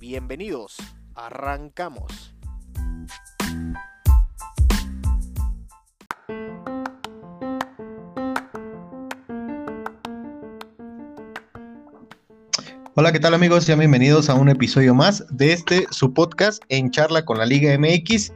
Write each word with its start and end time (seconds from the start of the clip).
Bienvenidos, 0.00 0.76
arrancamos. 1.16 2.32
Hola, 12.94 13.10
¿qué 13.10 13.18
tal 13.18 13.34
amigos? 13.34 13.64
Sean 13.64 13.80
bienvenidos 13.80 14.30
a 14.30 14.34
un 14.34 14.48
episodio 14.48 14.94
más 14.94 15.26
de 15.30 15.52
este 15.52 15.88
su 15.90 16.14
podcast 16.14 16.62
en 16.68 16.92
charla 16.92 17.24
con 17.24 17.38
la 17.38 17.46
Liga 17.46 17.76
MX. 17.76 18.32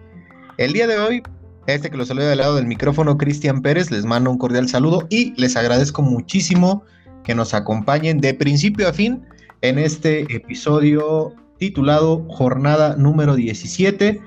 El 0.58 0.72
día 0.72 0.88
de 0.88 0.98
hoy, 0.98 1.22
este 1.68 1.90
que 1.90 1.96
lo 1.96 2.04
saluda 2.04 2.28
del 2.28 2.38
lado 2.38 2.56
del 2.56 2.66
micrófono, 2.66 3.16
Cristian 3.16 3.62
Pérez, 3.62 3.92
les 3.92 4.04
mando 4.04 4.32
un 4.32 4.38
cordial 4.38 4.68
saludo 4.68 5.06
y 5.10 5.32
les 5.40 5.54
agradezco 5.56 6.02
muchísimo 6.02 6.82
que 7.22 7.36
nos 7.36 7.54
acompañen 7.54 8.18
de 8.18 8.34
principio 8.34 8.88
a 8.88 8.92
fin 8.92 9.24
en 9.60 9.78
este 9.78 10.22
episodio 10.34 11.36
titulado 11.62 12.26
Jornada 12.28 12.96
número 12.96 13.36
17 13.36 14.20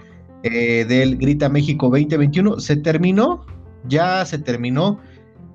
eh, 0.43 0.85
del 0.87 1.17
Grita 1.17 1.49
México 1.49 1.87
2021. 1.87 2.61
Se 2.61 2.77
terminó, 2.77 3.45
ya 3.89 4.23
se 4.25 4.37
terminó. 4.37 5.01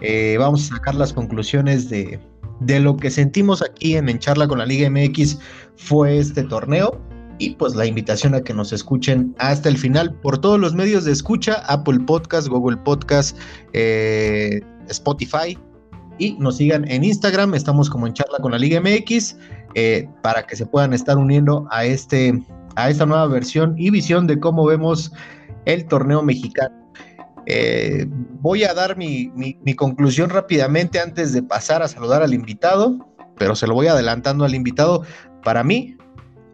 Eh, 0.03 0.36
vamos 0.39 0.67
a 0.67 0.77
sacar 0.77 0.95
las 0.95 1.14
conclusiones 1.14 1.89
de, 1.89 2.20
de 2.61 2.81
lo 2.81 2.98
que 2.98 3.11
sentimos 3.11 3.62
aquí 3.62 3.97
en 3.97 4.19
Charla 4.19 4.47
con 4.47 4.58
la 4.58 4.67
Liga 4.67 4.91
MX 4.91 5.39
fue 5.77 6.19
este 6.19 6.42
torneo 6.42 7.01
y 7.39 7.55
pues 7.55 7.75
la 7.75 7.86
invitación 7.86 8.34
a 8.34 8.42
que 8.42 8.53
nos 8.53 8.75
escuchen 8.75 9.34
hasta 9.39 9.70
el 9.70 9.78
final 9.78 10.12
por 10.20 10.36
todos 10.36 10.61
los 10.61 10.75
medios 10.75 11.06
de 11.06 11.12
escucha, 11.12 11.62
Apple 11.67 12.01
Podcast, 12.01 12.48
Google 12.48 12.77
Podcast, 12.77 13.39
eh, 13.73 14.61
Spotify 14.89 15.56
y 16.21 16.35
nos 16.39 16.59
sigan 16.59 16.89
en 16.89 17.03
Instagram, 17.03 17.55
estamos 17.55 17.89
como 17.89 18.07
en 18.07 18.13
charla 18.13 18.39
con 18.41 18.53
la 18.53 18.59
Liga 18.59 18.81
MX 18.81 19.37
eh, 19.75 20.07
para 20.23 20.47
que 20.47 20.55
se 20.55 20.67
puedan 20.67 20.93
estar 20.93 21.17
uniendo 21.17 21.67
a, 21.71 21.87
este, 21.87 22.41
a 22.77 22.91
esta 22.91 23.07
nueva 23.07 23.27
versión 23.27 23.75
y 23.79 23.91
visión 23.91 24.27
de 24.27 24.39
cómo 24.39 24.67
vemos 24.67 25.13
el 25.65 25.87
torneo 25.87 26.23
mexicano. 26.23 26.77
Eh, 27.47 28.07
voy 28.41 28.65
a 28.65 28.75
dar 28.75 28.98
mi, 28.98 29.33
mi, 29.35 29.75
conclusión 29.75 30.29
rápidamente 30.29 31.01
antes 31.01 31.33
de 31.33 31.43
pasar 31.43 31.83
a 31.83 31.89
saludar 31.89 32.23
al 32.23 32.35
invitado, 32.35 32.98
pero 33.39 33.57
se 33.57 33.67
lo 33.67 33.75
voy 33.75 33.87
adelantando 33.87 34.45
al 34.45 34.55
invitado. 34.55 35.03
Para 35.43 35.65
mí, 35.65 35.97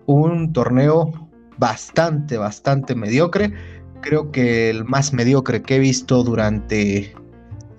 un 0.06 0.53
torneo 0.53 1.28
bastante, 1.59 2.39
bastante 2.39 2.94
mediocre. 2.94 3.53
Creo 4.00 4.31
que 4.31 4.70
el 4.70 4.84
más 4.84 5.12
mediocre 5.12 5.62
que 5.62 5.77
he 5.77 5.78
visto 5.81 6.22
durante 6.22 7.12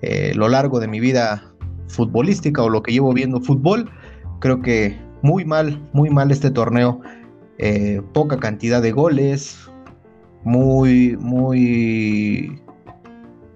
eh, 0.02 0.32
lo 0.34 0.48
largo 0.48 0.80
de 0.80 0.88
mi 0.88 1.00
vida 1.00 1.47
futbolística 1.88 2.62
o 2.62 2.68
lo 2.68 2.82
que 2.82 2.92
llevo 2.92 3.12
viendo 3.12 3.40
fútbol. 3.40 3.90
Creo 4.40 4.60
que 4.62 4.98
muy 5.22 5.44
mal, 5.44 5.80
muy 5.92 6.10
mal 6.10 6.30
este 6.30 6.50
torneo. 6.50 7.00
Eh, 7.58 8.00
poca 8.12 8.38
cantidad 8.38 8.80
de 8.80 8.92
goles. 8.92 9.58
Muy, 10.44 11.16
muy 11.16 12.60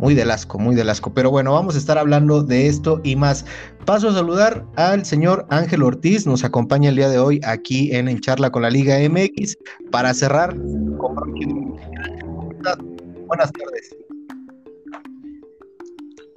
muy 0.02 0.14
del 0.16 0.32
asco, 0.32 0.58
muy 0.58 0.74
del 0.74 0.90
asco. 0.90 1.14
Pero 1.14 1.30
bueno, 1.30 1.52
vamos 1.52 1.76
a 1.76 1.78
estar 1.78 1.96
hablando 1.96 2.42
de 2.42 2.66
esto 2.66 3.00
y 3.04 3.14
más. 3.14 3.46
Paso 3.86 4.08
a 4.08 4.12
saludar 4.12 4.66
al 4.74 5.04
señor 5.04 5.46
Ángel 5.48 5.84
Ortiz, 5.84 6.26
nos 6.26 6.42
acompaña 6.42 6.88
el 6.88 6.96
día 6.96 7.08
de 7.08 7.20
hoy 7.20 7.40
aquí 7.44 7.94
en 7.94 8.08
En 8.08 8.18
Charla 8.18 8.50
con 8.50 8.62
la 8.62 8.70
Liga 8.70 8.96
MX 9.08 9.56
para 9.92 10.12
cerrar. 10.12 10.56
Buenas 13.28 13.52
tardes. 13.52 13.94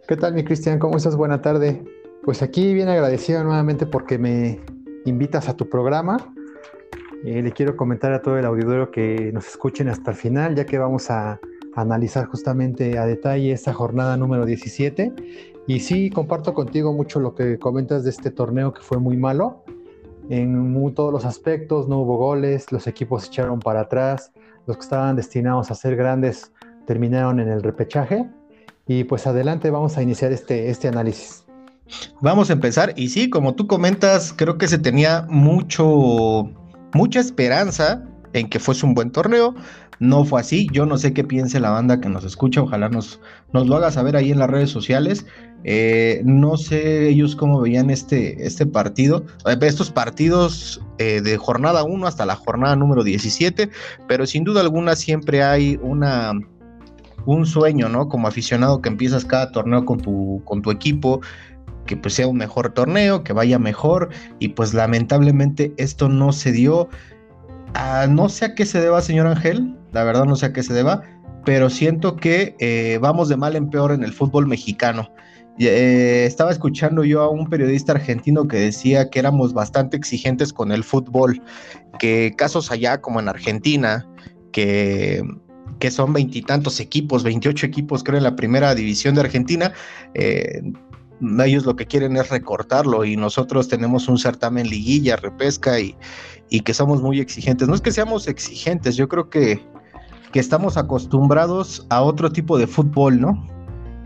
¿Qué 0.08 0.16
tal, 0.16 0.36
mi 0.36 0.44
Cristian? 0.44 0.78
¿Cómo 0.78 0.98
estás? 0.98 1.16
Buena 1.16 1.42
tarde. 1.42 1.84
Pues 2.24 2.44
aquí 2.44 2.76
bien 2.76 2.90
agradecido 2.90 3.44
nuevamente 3.44 3.88
porque 3.88 4.20
me 4.20 4.60
invitas 5.04 5.50
a 5.50 5.58
tu 5.58 5.68
programa. 5.68 6.32
Eh, 7.24 7.42
le 7.42 7.52
quiero 7.52 7.76
comentar 7.76 8.14
a 8.14 8.22
todo 8.22 8.38
el 8.38 8.46
auditorio 8.46 8.92
que 8.92 9.32
nos 9.34 9.48
escuchen 9.48 9.90
hasta 9.90 10.12
el 10.12 10.18
final, 10.18 10.54
ya 10.54 10.68
que 10.68 10.78
vamos 10.78 11.10
a 11.10 11.40
analizar 11.76 12.28
justamente 12.28 13.00
a 13.00 13.08
detalle 13.08 13.52
esta 13.52 13.74
jornada 13.74 14.16
número 14.16 14.46
17. 14.46 15.12
Y 15.66 15.80
sí, 15.80 16.12
comparto 16.12 16.54
contigo 16.54 16.94
mucho 16.94 17.20
lo 17.20 17.34
que 17.34 17.58
comentas 17.58 18.04
de 18.04 18.12
este 18.12 18.30
torneo 18.30 18.74
que 18.74 18.82
fue 18.82 19.00
muy 19.00 19.18
malo. 19.18 19.64
En 20.30 20.94
todos 20.94 21.12
los 21.12 21.26
aspectos, 21.26 21.88
no 21.88 21.98
hubo 22.02 22.18
goles, 22.18 22.72
los 22.72 22.86
equipos 22.86 23.26
echaron 23.26 23.58
para 23.58 23.82
atrás, 23.82 24.32
los 24.68 24.78
que 24.78 24.84
estaban 24.84 25.16
destinados 25.16 25.72
a 25.72 25.74
ser 25.74 25.96
grandes 25.96 26.52
terminaron 26.86 27.40
en 27.40 27.48
el 27.48 27.64
repechaje. 27.64 28.30
Y 28.88 29.04
pues 29.06 29.26
adelante 29.28 29.70
vamos 29.72 29.98
a 29.98 30.04
iniciar 30.04 30.32
este, 30.32 30.70
este 30.70 30.88
análisis. 30.88 31.46
Vamos 32.22 32.50
a 32.50 32.54
empezar. 32.54 32.94
Y 32.96 33.10
sí, 33.10 33.30
como 33.30 33.56
tú 33.56 33.68
comentas, 33.68 34.34
creo 34.36 34.58
que 34.58 34.68
se 34.68 34.78
tenía 34.78 35.26
mucho, 35.30 36.50
mucha 36.94 37.20
esperanza 37.20 38.04
en 38.34 38.50
que 38.50 38.60
fuese 38.60 38.86
un 38.86 38.94
buen 38.94 39.12
torneo. 39.12 39.56
No 40.00 40.26
fue 40.26 40.42
así. 40.42 40.68
Yo 40.72 40.86
no 40.86 40.98
sé 40.98 41.14
qué 41.14 41.24
piense 41.24 41.60
la 41.60 41.72
banda 41.72 42.00
que 42.00 42.10
nos 42.10 42.24
escucha. 42.26 42.62
Ojalá 42.62 42.90
nos, 42.90 43.20
nos 43.54 43.68
lo 43.68 43.76
haga 43.78 43.92
saber 43.92 44.16
ahí 44.16 44.32
en 44.32 44.40
las 44.40 44.50
redes 44.50 44.70
sociales. 44.70 45.26
Eh, 45.68 46.22
no 46.24 46.58
sé 46.58 47.10
ellos 47.10 47.36
cómo 47.36 47.60
veían 47.60 47.90
este, 47.90 48.46
este 48.46 48.68
partido, 48.68 49.26
eh, 49.48 49.58
estos 49.62 49.90
partidos 49.90 50.80
eh, 51.00 51.22
de 51.22 51.38
jornada 51.38 51.84
1 51.84 52.06
hasta 52.06 52.24
la 52.28 52.36
jornada 52.36 52.76
número 52.76 53.04
17, 53.04 53.72
pero 54.08 54.28
sin 54.28 54.44
duda 54.44 54.62
alguna 54.62 54.96
siempre 54.96 55.42
hay 55.42 55.80
una, 55.82 56.34
un 57.26 57.46
sueño, 57.46 57.90
¿no? 57.90 58.08
Como 58.08 58.28
aficionado 58.28 58.82
que 58.82 58.90
empiezas 58.90 59.26
cada 59.26 59.52
torneo 59.52 59.86
con 59.86 60.00
tu, 60.00 60.42
con 60.46 60.62
tu 60.62 60.72
equipo, 60.72 61.22
que 61.86 61.98
pues 61.98 62.14
sea 62.16 62.28
un 62.28 62.38
mejor 62.38 62.74
torneo, 62.74 63.24
que 63.24 63.34
vaya 63.34 63.60
mejor, 63.60 64.10
y 64.40 64.50
pues 64.50 64.74
lamentablemente 64.74 65.74
esto 65.78 66.10
no 66.10 66.32
se 66.32 66.52
dio. 66.52 66.90
Ah, 67.74 68.08
no 68.10 68.30
sé 68.30 68.46
a 68.46 68.56
qué 68.56 68.66
se 68.66 68.80
deba, 68.80 69.02
señor 69.02 69.28
Ángel, 69.28 69.76
la 69.92 70.04
verdad 70.04 70.26
no 70.26 70.36
sé 70.36 70.48
a 70.48 70.54
qué 70.54 70.64
se 70.64 70.74
deba, 70.74 71.04
pero 71.46 71.70
siento 71.70 72.16
que 72.16 72.56
eh, 72.60 72.98
vamos 73.02 73.30
de 73.30 73.38
mal 73.38 73.56
en 73.56 73.70
peor 73.70 73.92
en 73.92 74.04
el 74.04 74.14
fútbol 74.14 74.48
mexicano. 74.48 75.12
Eh, 75.58 76.26
estaba 76.28 76.52
escuchando 76.52 77.06
yo 77.06 77.22
a 77.22 77.30
un 77.30 77.50
periodista 77.50 77.94
argentino 77.94 78.48
que 78.48 78.58
decía 78.58 79.10
que 79.10 79.20
éramos 79.20 79.54
bastante 79.54 79.96
exigentes 79.96 80.52
con 80.52 80.72
el 80.72 80.84
fútbol, 80.84 81.42
que 81.98 82.34
casos 82.38 82.72
allá 82.72 83.00
como 83.00 83.22
en 83.22 83.30
Argentina, 83.30 84.06
que, 84.52 85.24
que 85.80 85.92
son 85.92 86.14
veintitantos 86.14 86.80
equipos, 86.80 87.24
28 87.24 87.66
equipos 87.66 88.04
creo 88.04 88.18
en 88.18 88.24
la 88.24 88.36
primera 88.36 88.74
división 88.76 89.16
de 89.16 89.22
Argentina, 89.22 89.74
eh, 90.14 90.62
ellos 91.44 91.66
lo 91.66 91.76
que 91.76 91.86
quieren 91.86 92.18
es 92.18 92.30
recortarlo 92.30 93.06
y 93.06 93.16
nosotros 93.16 93.68
tenemos 93.68 94.08
un 94.08 94.18
certamen 94.18 94.68
liguilla, 94.68 95.16
repesca 95.16 95.80
y, 95.80 95.96
y 96.50 96.62
que 96.62 96.74
somos 96.74 97.02
muy 97.02 97.20
exigentes. 97.20 97.68
No 97.68 97.76
es 97.76 97.82
que 97.82 97.92
seamos 97.92 98.28
exigentes, 98.28 98.96
yo 98.96 99.08
creo 99.08 99.30
que, 99.30 99.62
que 100.32 100.40
estamos 100.40 100.78
acostumbrados 100.78 101.86
a 101.90 102.02
otro 102.02 102.32
tipo 102.32 102.58
de 102.58 102.68
fútbol, 102.68 103.20
¿no? 103.20 103.48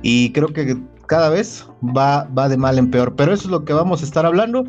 Y 0.01 0.31
creo 0.31 0.49
que 0.49 0.77
cada 1.07 1.29
vez 1.29 1.65
va, 1.83 2.25
va 2.25 2.47
de 2.47 2.57
mal 2.57 2.77
en 2.77 2.91
peor. 2.91 3.15
Pero 3.15 3.33
eso 3.33 3.45
es 3.45 3.49
lo 3.51 3.65
que 3.65 3.73
vamos 3.73 4.01
a 4.01 4.05
estar 4.05 4.25
hablando. 4.25 4.63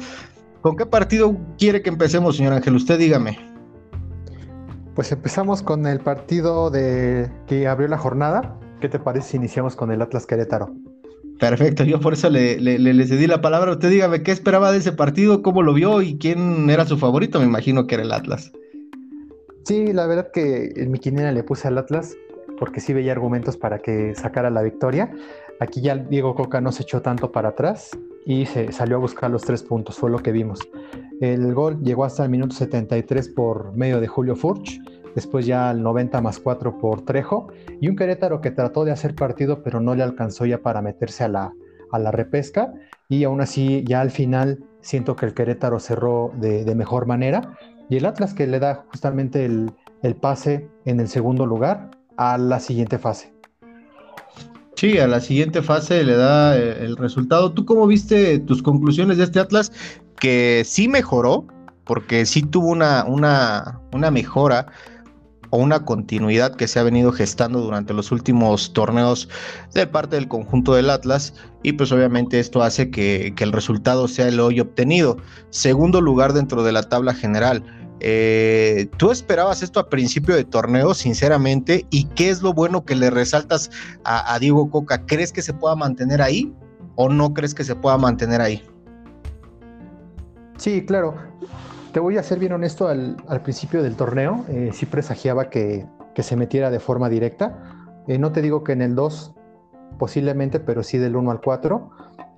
¿Con 0.62 0.76
qué 0.76 0.86
partido 0.86 1.36
quiere 1.58 1.82
que 1.82 1.90
empecemos, 1.90 2.36
señor 2.36 2.54
Ángel? 2.54 2.74
Usted 2.74 2.98
dígame. 2.98 3.49
Pues 5.00 5.12
empezamos 5.12 5.62
con 5.62 5.86
el 5.86 5.98
partido 6.00 6.68
de 6.68 7.30
que 7.46 7.66
abrió 7.66 7.88
la 7.88 7.96
jornada. 7.96 8.60
¿Qué 8.82 8.88
te 8.90 8.98
parece 8.98 9.30
si 9.30 9.36
iniciamos 9.38 9.74
con 9.74 9.90
el 9.90 10.02
Atlas 10.02 10.26
Querétaro? 10.26 10.74
Perfecto, 11.38 11.84
yo 11.84 12.00
por 12.00 12.12
eso 12.12 12.28
le, 12.28 12.60
le, 12.60 13.06
cedí 13.06 13.26
la 13.26 13.40
palabra. 13.40 13.72
Usted 13.72 13.88
dígame 13.88 14.22
qué 14.22 14.30
esperaba 14.30 14.70
de 14.70 14.76
ese 14.76 14.92
partido, 14.92 15.40
cómo 15.40 15.62
lo 15.62 15.72
vio 15.72 16.02
y 16.02 16.18
quién 16.18 16.68
era 16.68 16.84
su 16.84 16.98
favorito. 16.98 17.38
Me 17.38 17.46
imagino 17.46 17.86
que 17.86 17.94
era 17.94 18.04
el 18.04 18.12
Atlas. 18.12 18.52
Sí, 19.64 19.94
la 19.94 20.04
verdad 20.04 20.28
que 20.34 20.70
en 20.76 20.90
mi 20.90 20.98
quiniela 20.98 21.32
le 21.32 21.44
puse 21.44 21.68
al 21.68 21.78
Atlas 21.78 22.14
porque 22.58 22.80
sí 22.80 22.92
veía 22.92 23.12
argumentos 23.12 23.56
para 23.56 23.78
que 23.78 24.14
sacara 24.14 24.50
la 24.50 24.60
victoria. 24.60 25.10
Aquí 25.60 25.80
ya 25.80 25.96
Diego 25.96 26.34
Coca 26.34 26.60
no 26.60 26.72
se 26.72 26.82
echó 26.82 27.00
tanto 27.00 27.32
para 27.32 27.48
atrás 27.48 27.92
y 28.30 28.46
se 28.46 28.70
salió 28.70 28.96
a 28.96 29.00
buscar 29.00 29.28
los 29.28 29.42
tres 29.42 29.64
puntos, 29.64 29.96
fue 29.96 30.08
lo 30.08 30.20
que 30.20 30.30
vimos. 30.30 30.60
El 31.20 31.52
gol 31.52 31.80
llegó 31.82 32.04
hasta 32.04 32.22
el 32.22 32.30
minuto 32.30 32.54
73 32.54 33.28
por 33.30 33.76
medio 33.76 34.00
de 34.00 34.06
Julio 34.06 34.36
Furch 34.36 34.80
después 35.16 35.44
ya 35.44 35.70
al 35.70 35.82
90 35.82 36.20
más 36.20 36.38
4 36.38 36.78
por 36.78 37.04
Trejo, 37.04 37.48
y 37.80 37.88
un 37.88 37.96
Querétaro 37.96 38.40
que 38.40 38.52
trató 38.52 38.84
de 38.84 38.92
hacer 38.92 39.16
partido, 39.16 39.64
pero 39.64 39.80
no 39.80 39.96
le 39.96 40.04
alcanzó 40.04 40.46
ya 40.46 40.58
para 40.58 40.82
meterse 40.82 41.24
a 41.24 41.28
la, 41.28 41.52
a 41.90 41.98
la 41.98 42.12
repesca, 42.12 42.72
y 43.08 43.24
aún 43.24 43.40
así 43.40 43.82
ya 43.84 44.02
al 44.02 44.12
final 44.12 44.62
siento 44.80 45.16
que 45.16 45.26
el 45.26 45.34
Querétaro 45.34 45.80
cerró 45.80 46.30
de, 46.36 46.72
mejor 46.76 47.06
manera 47.06 47.58
y 47.88 47.96
el 47.96 48.06
Atlas 48.06 48.34
que 48.34 48.46
le 48.46 48.60
da 48.60 48.84
justamente 48.92 49.44
el, 49.44 49.72
el 50.04 50.14
pase 50.14 50.68
en 50.84 51.00
el 51.00 51.08
segundo 51.08 51.44
lugar 51.44 51.90
a 52.16 52.38
la 52.38 52.60
siguiente 52.60 52.98
fase. 52.98 53.34
Sí, 54.80 54.96
a 54.96 55.06
la 55.06 55.20
siguiente 55.20 55.60
fase 55.60 56.02
le 56.04 56.16
da 56.16 56.56
eh, 56.56 56.86
el 56.86 56.96
resultado. 56.96 57.52
¿Tú 57.52 57.66
cómo 57.66 57.86
viste 57.86 58.38
tus 58.38 58.62
conclusiones 58.62 59.18
de 59.18 59.24
este 59.24 59.38
Atlas? 59.38 59.72
Que 60.18 60.62
sí 60.64 60.88
mejoró, 60.88 61.46
porque 61.84 62.24
sí 62.24 62.42
tuvo 62.44 62.68
una, 62.68 63.04
una, 63.04 63.78
una 63.92 64.10
mejora 64.10 64.68
o 65.50 65.58
una 65.58 65.84
continuidad 65.84 66.56
que 66.56 66.66
se 66.66 66.78
ha 66.78 66.82
venido 66.82 67.12
gestando 67.12 67.60
durante 67.60 67.92
los 67.92 68.10
últimos 68.10 68.72
torneos 68.72 69.28
de 69.74 69.86
parte 69.86 70.16
del 70.16 70.28
conjunto 70.28 70.72
del 70.72 70.88
Atlas 70.88 71.34
y 71.62 71.72
pues 71.72 71.92
obviamente 71.92 72.40
esto 72.40 72.62
hace 72.62 72.90
que, 72.90 73.34
que 73.36 73.44
el 73.44 73.52
resultado 73.52 74.08
sea 74.08 74.28
el 74.28 74.40
hoy 74.40 74.60
obtenido. 74.60 75.18
Segundo 75.50 76.00
lugar 76.00 76.32
dentro 76.32 76.62
de 76.62 76.72
la 76.72 76.84
tabla 76.84 77.12
general. 77.12 77.62
Eh, 78.00 78.88
¿Tú 78.96 79.10
esperabas 79.10 79.62
esto 79.62 79.78
a 79.78 79.88
principio 79.88 80.34
de 80.34 80.44
torneo, 80.44 80.94
sinceramente? 80.94 81.86
¿Y 81.90 82.04
qué 82.04 82.30
es 82.30 82.42
lo 82.42 82.54
bueno 82.54 82.84
que 82.84 82.94
le 82.94 83.10
resaltas 83.10 83.70
a, 84.04 84.38
Diego 84.38 84.70
Coca? 84.70 85.04
¿Crees 85.06 85.32
que 85.32 85.42
se 85.42 85.52
pueda 85.52 85.76
mantener 85.76 86.22
ahí 86.22 86.52
o 86.96 87.08
no 87.08 87.34
crees 87.34 87.54
que 87.54 87.64
se 87.64 87.76
pueda 87.76 87.98
mantener 87.98 88.40
ahí? 88.40 88.62
Sí, 90.56 90.84
claro. 90.84 91.14
Te 91.92 92.00
voy 92.00 92.16
a 92.16 92.22
ser 92.22 92.38
bien 92.38 92.52
honesto, 92.52 92.88
al, 92.88 93.16
principio 93.42 93.82
del 93.82 93.96
torneo 93.96 94.44
eh, 94.48 94.70
sí 94.72 94.86
presagiaba 94.86 95.50
que, 95.50 95.86
se 96.16 96.36
metiera 96.36 96.70
de 96.70 96.80
forma 96.80 97.08
directa. 97.08 97.58
Eh, 98.06 98.18
no 98.18 98.30
te 98.30 98.42
digo 98.42 98.62
que 98.62 98.72
en 98.72 98.82
el 98.82 98.94
2 98.94 99.34
posiblemente, 99.98 100.60
pero 100.60 100.82
sí 100.82 100.98
del 100.98 101.16
1 101.16 101.30
al 101.30 101.40
4. 101.40 101.90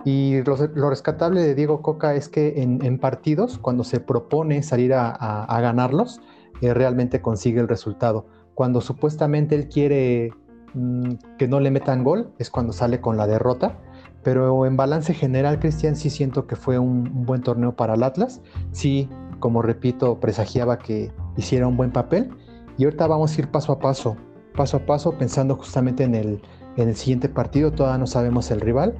Y 0.05 0.43
lo, 0.43 0.91
rescatable 0.91 1.43
de 1.43 1.55
Diego 1.55 1.81
Coca 1.81 2.15
es 2.15 2.29
que 2.29 2.63
en, 2.63 2.99
partidos, 2.99 3.59
cuando 3.59 3.85
se 3.85 4.01
propone 4.01 4.63
salir 4.63 4.95
a, 4.95 5.59
ganarlos, 5.61 6.21
eh, 6.61 6.75
realmente 6.75 7.21
consigue 7.21 7.61
el 7.61 7.69
resultado. 7.69 8.27
Cuando 8.55 8.81
supuestamente 8.81 9.55
él 9.55 9.69
quiere 9.69 10.33
mm, 10.75 11.15
que 11.39 11.49
no 11.49 11.61
le 11.61 11.71
metan 11.71 12.05
gol, 12.05 12.33
es 12.39 12.51
cuando 12.51 12.73
sale 12.73 13.01
con 13.01 13.17
la 13.17 13.27
derrota. 13.27 13.79
Pero 14.23 14.67
en 14.67 14.77
balance 14.77 15.15
general, 15.15 15.59
Cristian, 15.59 15.97
sí 15.97 16.11
siento 16.11 16.47
que 16.47 16.55
fue 16.55 16.79
un, 16.79 17.25
buen 17.27 17.43
torneo 17.43 17.75
para 17.75 17.95
el 17.95 18.03
Atlas. 18.03 18.41
Sí, 18.71 19.09
como 19.41 19.63
repito, 19.63 20.21
presagiaba 20.21 20.79
que 20.79 21.13
hiciera 21.37 21.67
un 21.67 21.77
buen 21.77 21.91
papel. 21.91 22.31
Y 22.79 22.85
ahorita 22.85 23.07
vamos 23.07 23.37
a 23.37 23.41
ir 23.41 23.49
paso 23.49 23.73
a 23.73 23.79
paso, 23.79 24.17
paso 24.55 24.79
a 24.79 24.87
paso, 24.87 25.13
pensando 25.19 25.57
justamente 25.57 26.05
en 26.05 26.15
el, 26.15 26.43
en 26.77 26.89
el 26.89 26.97
siguiente 26.97 27.29
partido. 27.29 27.73
Todavía 27.73 27.99
no 27.99 28.07
sabemos 28.07 28.51
el 28.51 28.61
rival, 28.61 28.95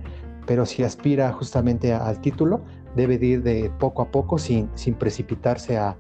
pero 0.47 0.67
si 0.67 0.83
aspira 0.83 1.33
justamente 1.33 1.93
al 1.93 2.21
título, 2.21 2.63
debe 2.97 3.15
ir 3.15 3.43
de 3.43 3.71
poco 3.79 4.03
a 4.03 4.11
poco 4.11 4.39
sin, 4.39 4.69
sin 4.75 4.95
precipitarse 4.95 5.79
a, 5.79 5.97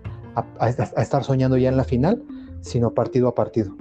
estar 0.96 1.24
soñando 1.24 1.58
ya 1.58 1.68
en 1.68 1.76
la 1.76 1.84
final, 1.84 2.22
sino 2.62 2.94
partido 2.94 3.28
a 3.28 3.34
partido. 3.34 3.76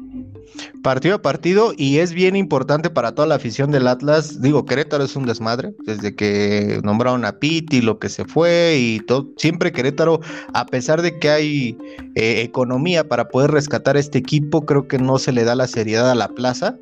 Partido 0.84 1.16
a 1.16 1.22
partido 1.22 1.72
y 1.78 2.00
es 2.00 2.12
bien 2.12 2.36
importante 2.36 2.90
para 2.90 3.13
toda 3.13 3.28
la 3.28 3.36
afición 3.36 3.72
del 3.72 3.88
Atlas. 3.88 4.42
Digo, 4.42 4.66
Querétaro 4.66 5.06
es 5.06 5.16
un 5.16 5.25
desmadre, 5.25 5.74
desde 5.86 6.13
que 6.13 6.81
nombraron 6.84 7.24
a 7.24 7.40
Pitti, 7.40 7.80
lo 7.80 8.00
que 8.00 8.10
se 8.10 8.25
fue 8.25 8.75
y 8.78 9.00
todo. 9.00 9.30
Siempre 9.38 9.72
Querétaro, 9.72 10.19
a 10.54 10.66
pesar 10.66 11.02
de 11.02 11.18
que 11.19 11.30
hay 11.30 11.78
eh, 12.16 12.42
economía 12.42 13.08
para 13.08 13.30
poder 13.30 13.52
rescatar 13.52 13.96
este 13.96 14.18
equipo, 14.18 14.66
creo 14.66 14.88
que 14.88 14.98
no 14.98 15.19
se 15.19 15.31
le 15.31 15.46
da 15.46 15.56
la 15.56 15.68
seriedad 15.68 16.12
a 16.12 16.16
la 16.16 16.28
plaza 16.28 16.78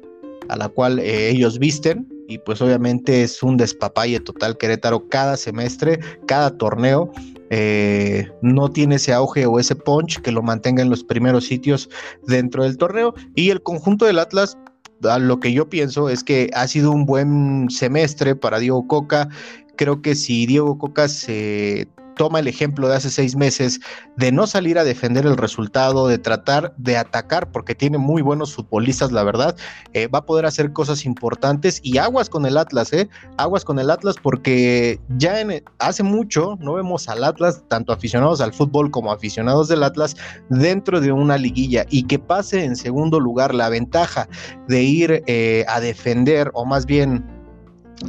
a 0.47 0.55
la 0.55 0.67
cual 0.69 0.99
eh, 0.99 1.29
ellos 1.29 1.59
visten 1.59 2.07
y 2.29 2.37
pues 2.37 2.61
obviamente 2.61 3.23
es 3.23 3.41
un 3.41 3.57
despapalle 3.57 4.19
total 4.19 4.55
Querétaro 4.55 5.09
cada 5.09 5.35
semestre, 5.35 5.99
cada 6.27 6.55
torneo. 6.55 7.11
Eh, 7.49 8.29
no 8.43 8.69
tiene 8.69 8.95
ese 8.95 9.13
auge 9.13 9.47
o 9.47 9.59
ese 9.59 9.75
punch 9.75 10.21
que 10.21 10.31
lo 10.31 10.43
mantenga 10.43 10.83
en 10.83 10.91
los 10.91 11.03
primeros 11.03 11.45
sitios 11.45 11.89
dentro 12.27 12.63
del 12.63 12.77
torneo. 12.77 13.15
Y 13.33 13.49
el 13.49 13.63
conjunto 13.63 14.05
del 14.05 14.19
Atlas, 14.19 14.59
lo 15.01 15.39
que 15.39 15.51
yo 15.53 15.69
pienso 15.69 16.07
es 16.07 16.23
que 16.23 16.51
ha 16.53 16.67
sido 16.67 16.91
un 16.91 17.07
buen 17.07 17.67
semestre 17.71 18.35
para 18.35 18.59
Diego 18.59 18.85
Coca. 18.87 19.27
Creo 19.75 20.03
que 20.03 20.13
si 20.13 20.45
Diego 20.45 20.77
Coca 20.77 21.07
se 21.07 21.87
toma 22.19 22.39
el 22.39 22.49
ejemplo 22.49 22.89
de 22.89 22.97
hace 22.97 23.09
seis 23.09 23.37
meses 23.37 23.79
de 24.17 24.33
no 24.33 24.45
salir 24.45 24.77
a 24.77 24.83
defender 24.83 25.25
el 25.25 25.37
resultado, 25.37 26.05
de 26.09 26.17
tratar 26.17 26.73
de 26.75 26.97
atacar, 26.97 27.49
porque 27.49 27.75
tiene 27.75 27.97
muy 27.97 28.21
buenos 28.21 28.53
futbolistas, 28.53 29.13
la 29.13 29.23
verdad, 29.23 29.55
eh, 29.93 30.07
va 30.07 30.19
a 30.19 30.25
poder 30.25 30.45
hacer 30.45 30.73
cosas 30.73 31.05
importantes 31.05 31.79
y 31.81 31.97
aguas 31.97 32.29
con 32.29 32.45
el 32.45 32.57
Atlas, 32.57 32.91
¿eh? 32.91 33.07
Aguas 33.37 33.63
con 33.63 33.79
el 33.79 33.89
Atlas 33.89 34.17
porque 34.21 34.99
ya 35.17 35.33
hace 35.77 36.03
mucho 36.03 36.57
no 36.59 36.73
vemos 36.73 37.07
al 37.07 37.23
Atlas, 37.23 37.63
tanto 37.69 37.93
aficionados 37.93 38.41
al 38.41 38.51
fútbol 38.51 38.91
como 38.91 39.13
aficionados 39.13 39.69
del 39.69 39.83
Atlas, 39.83 40.17
dentro 40.49 40.99
de 40.99 41.13
una 41.13 41.37
liguilla 41.37 41.85
y 41.89 42.03
que 42.03 42.19
pase 42.19 42.65
en 42.65 42.75
segundo 42.75 43.21
lugar 43.21 43.55
la 43.55 43.69
ventaja 43.69 44.27
de 44.67 44.83
ir 44.83 45.23
eh, 45.25 45.63
a 45.69 45.79
defender 45.79 46.51
o 46.53 46.65
más 46.65 46.85
bien 46.85 47.38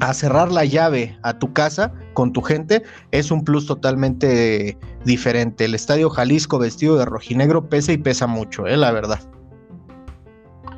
a 0.01 0.15
cerrar 0.15 0.53
la 0.53 0.65
llave 0.65 1.19
a 1.23 1.39
tu 1.39 1.53
casa 1.53 1.93
con 2.15 2.33
tu 2.33 2.43
gente 2.43 2.83
es 3.11 3.31
un 3.31 3.43
plus 3.45 3.67
totalmente 3.67 4.79
diferente. 5.05 5.65
El 5.65 5.75
Estadio 5.75 6.11
Jalisco 6.11 6.59
vestido 6.59 6.97
de 6.97 7.05
rojinegro 7.05 7.69
pesa 7.69 7.93
y 7.93 7.99
pesa 7.99 8.27
mucho, 8.27 8.67
eh, 8.67 8.77
la 8.77 8.93
verdad. 8.93 9.21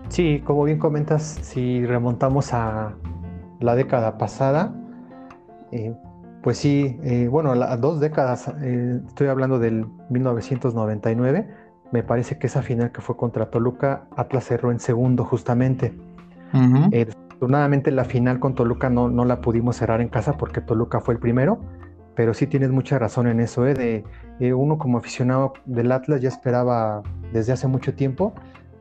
Sí, 0.09 0.43
como 0.45 0.65
bien 0.65 0.79
comentas, 0.79 1.39
si 1.43 1.85
remontamos 1.87 2.53
a 2.53 2.95
la 3.61 3.75
década 3.75 4.19
pasada, 4.19 4.75
eh, 5.73 5.95
pues 6.43 6.59
sí, 6.59 6.99
eh, 7.03 7.29
bueno, 7.31 7.53
a 7.53 7.77
dos 7.77 8.01
décadas, 8.01 8.49
estoy 9.09 9.29
hablando 9.29 9.59
del 9.59 9.87
1999, 10.11 11.49
me 11.93 12.03
parece 12.03 12.39
que 12.39 12.47
esa 12.47 12.63
final 12.63 12.91
que 12.91 13.01
fue 13.01 13.17
contra 13.17 13.51
Toluca, 13.51 14.07
Atlas 14.17 14.45
cerró 14.45 14.73
en 14.73 14.81
segundo 14.81 15.25
justamente. 15.25 15.95
Afortunadamente 17.43 17.91
la 17.91 18.05
final 18.05 18.39
con 18.39 18.55
Toluca 18.55 18.89
no, 18.89 19.11
no 19.11 19.25
la 19.25 19.41
pudimos 19.41 19.75
cerrar 19.75 20.01
en 20.01 20.09
casa 20.09 20.35
porque 20.39 20.61
Toluca 20.61 21.01
fue 21.01 21.15
el 21.15 21.19
primero, 21.19 21.59
pero 22.15 22.35
sí 22.35 22.47
tienes 22.47 22.71
mucha 22.71 23.01
razón 23.01 23.27
en 23.27 23.41
eso, 23.41 23.67
¿eh? 23.67 23.75
de 23.75 24.05
eh, 24.39 24.53
uno 24.53 24.79
como 24.79 24.99
aficionado 24.99 25.53
del 25.65 25.91
Atlas 25.91 26.21
ya 26.21 26.29
esperaba 26.29 27.03
desde 27.33 27.53
hace 27.53 27.67
mucho 27.67 27.95
tiempo 27.95 28.33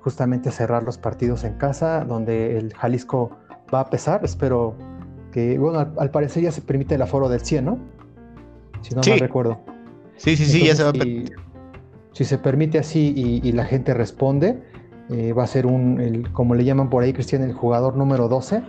justamente 0.01 0.51
cerrar 0.51 0.83
los 0.83 0.99
partidos 0.99 1.43
en 1.43 1.55
casa, 1.55 2.05
donde 2.05 2.59
el 2.59 2.71
Jalisco 2.75 3.31
va 3.73 3.79
a 3.79 3.89
pesar, 3.89 4.23
espero 4.23 4.75
que, 5.31 5.57
bueno, 5.57 5.79
al, 5.97 6.11
parecer 6.11 6.43
ya 6.43 6.51
se 6.51 6.61
permite 6.61 6.93
el 6.93 7.01
aforo 7.01 7.29
del 7.29 7.41
100, 7.41 7.65
¿no? 7.65 7.79
Si 8.81 8.93
no 8.93 9.01
me 9.03 9.17
recuerdo. 9.17 9.59
Sí, 10.17 10.37
sí, 10.37 10.45
sí, 10.45 10.67
ya 10.67 10.75
se 10.75 10.83
va 10.83 10.89
a 10.89 10.93
permitir. 10.93 11.35
Si, 12.11 12.25
se 12.25 12.37
permite 12.37 12.77
así 12.77 13.11
y 13.15 13.51
la 13.53 13.65
gente 13.65 13.95
responde, 13.95 14.61
eh, 15.11 15.33
va 15.33 15.43
a 15.43 15.47
ser 15.47 15.65
un, 15.65 16.23
como 16.31 16.55
le 16.55 16.63
llaman 16.63 16.89
por 16.89 17.03
ahí, 17.03 17.11
Cristian, 17.11 17.43
el 17.43 17.53
jugador 17.53 17.97
número 17.97 18.29
12, 18.29 18.63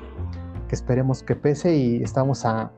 que 0.68 0.74
esperemos 0.74 1.22
que 1.22 1.36
pese 1.36 1.76
y 1.76 2.02
estamos 2.02 2.44
a, 2.44 2.72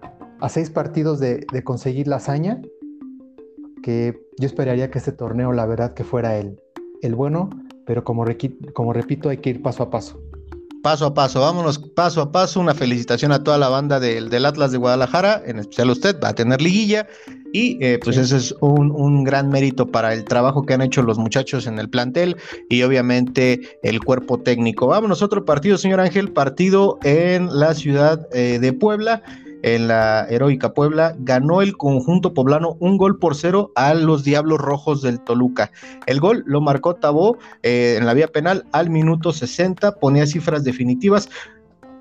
seis 0.49 0.68
partidos 0.68 1.21
de, 1.21 1.47
conseguir 1.64 2.06
la 2.06 2.16
hazaña, 2.16 2.61
que 3.83 4.21
yo 4.38 4.47
esperaría 4.47 4.90
que 4.90 4.99
este 4.99 5.12
torneo, 5.12 5.52
la 5.52 5.64
verdad, 5.64 5.94
que 5.94 6.04
fuera 6.04 6.37
el, 6.37 6.61
el 7.00 7.14
bueno, 7.14 7.49
pero 7.87 8.04
como, 8.04 8.25
como 8.75 8.92
repito, 8.92 9.30
hay 9.30 9.38
que 9.38 9.50
ir 9.50 9.62
paso 9.62 9.83
a 9.83 9.90
paso 9.90 10.21
paso 10.83 11.06
a 11.06 11.14
paso, 11.14 11.40
vámonos 11.40 11.78
paso 11.78 12.21
a 12.21 12.30
paso. 12.30 12.61
Una 12.61 12.75
felicitación 12.75 13.33
a 13.33 13.42
toda 13.42 13.56
la 13.56 13.71
banda 13.71 13.99
del, 13.99 14.28
del 14.28 14.44
Atlas 14.44 14.71
de 14.71 14.76
Guadalajara, 14.76 15.42
en 15.47 15.59
especial 15.59 15.88
usted, 15.88 16.21
va 16.23 16.28
a 16.28 16.35
tener 16.35 16.61
liguilla. 16.61 17.06
Y 17.54 17.78
eh, 17.80 18.00
pues 18.02 18.16
ese 18.16 18.37
es 18.37 18.52
un, 18.58 18.90
un, 18.90 19.23
gran 19.23 19.49
mérito 19.49 19.87
para 19.87 20.12
el 20.12 20.25
trabajo 20.25 20.66
que 20.66 20.75
han 20.75 20.82
hecho 20.82 21.02
los 21.02 21.18
muchachos 21.18 21.68
en 21.68 21.78
el 21.78 21.88
plantel 21.88 22.37
y 22.68 22.82
obviamente 22.82 23.78
el 23.84 24.02
cuerpo 24.02 24.40
técnico. 24.40 24.88
Vámonos, 24.88 25.23
otro 25.23 25.44
partido, 25.44 25.78
señor 25.78 26.00
Ángel, 26.00 26.32
partido 26.32 26.99
en 27.04 27.56
la 27.56 27.75
ciudad 27.75 28.26
eh, 28.32 28.58
de 28.58 28.73
Puebla 28.73 29.23
en 29.64 29.88
la 29.88 30.26
heroica 30.28 30.75
Puebla, 30.75 31.14
ganó 31.20 31.62
el 31.62 31.76
conjunto 31.78 32.34
poblano 32.34 32.76
un 32.80 32.99
gol 32.99 33.18
por 33.18 33.34
cero 33.34 33.73
a 33.76 33.94
los 33.94 34.23
Diablos 34.23 34.58
Rojos 34.58 35.00
del 35.00 35.20
Toluca. 35.20 35.70
El 36.06 36.20
gol 36.20 36.42
lo 36.46 36.61
marcó 36.61 36.96
Tabó 36.96 37.38
eh, 37.62 37.96
en 37.99 38.04
la 38.04 38.12
vía 38.12 38.28
penal 38.28 38.66
al 38.73 38.90
minuto 38.90 39.32
60, 39.32 39.94
ponía 40.00 40.26
cifras 40.26 40.64
definitivas. 40.64 41.30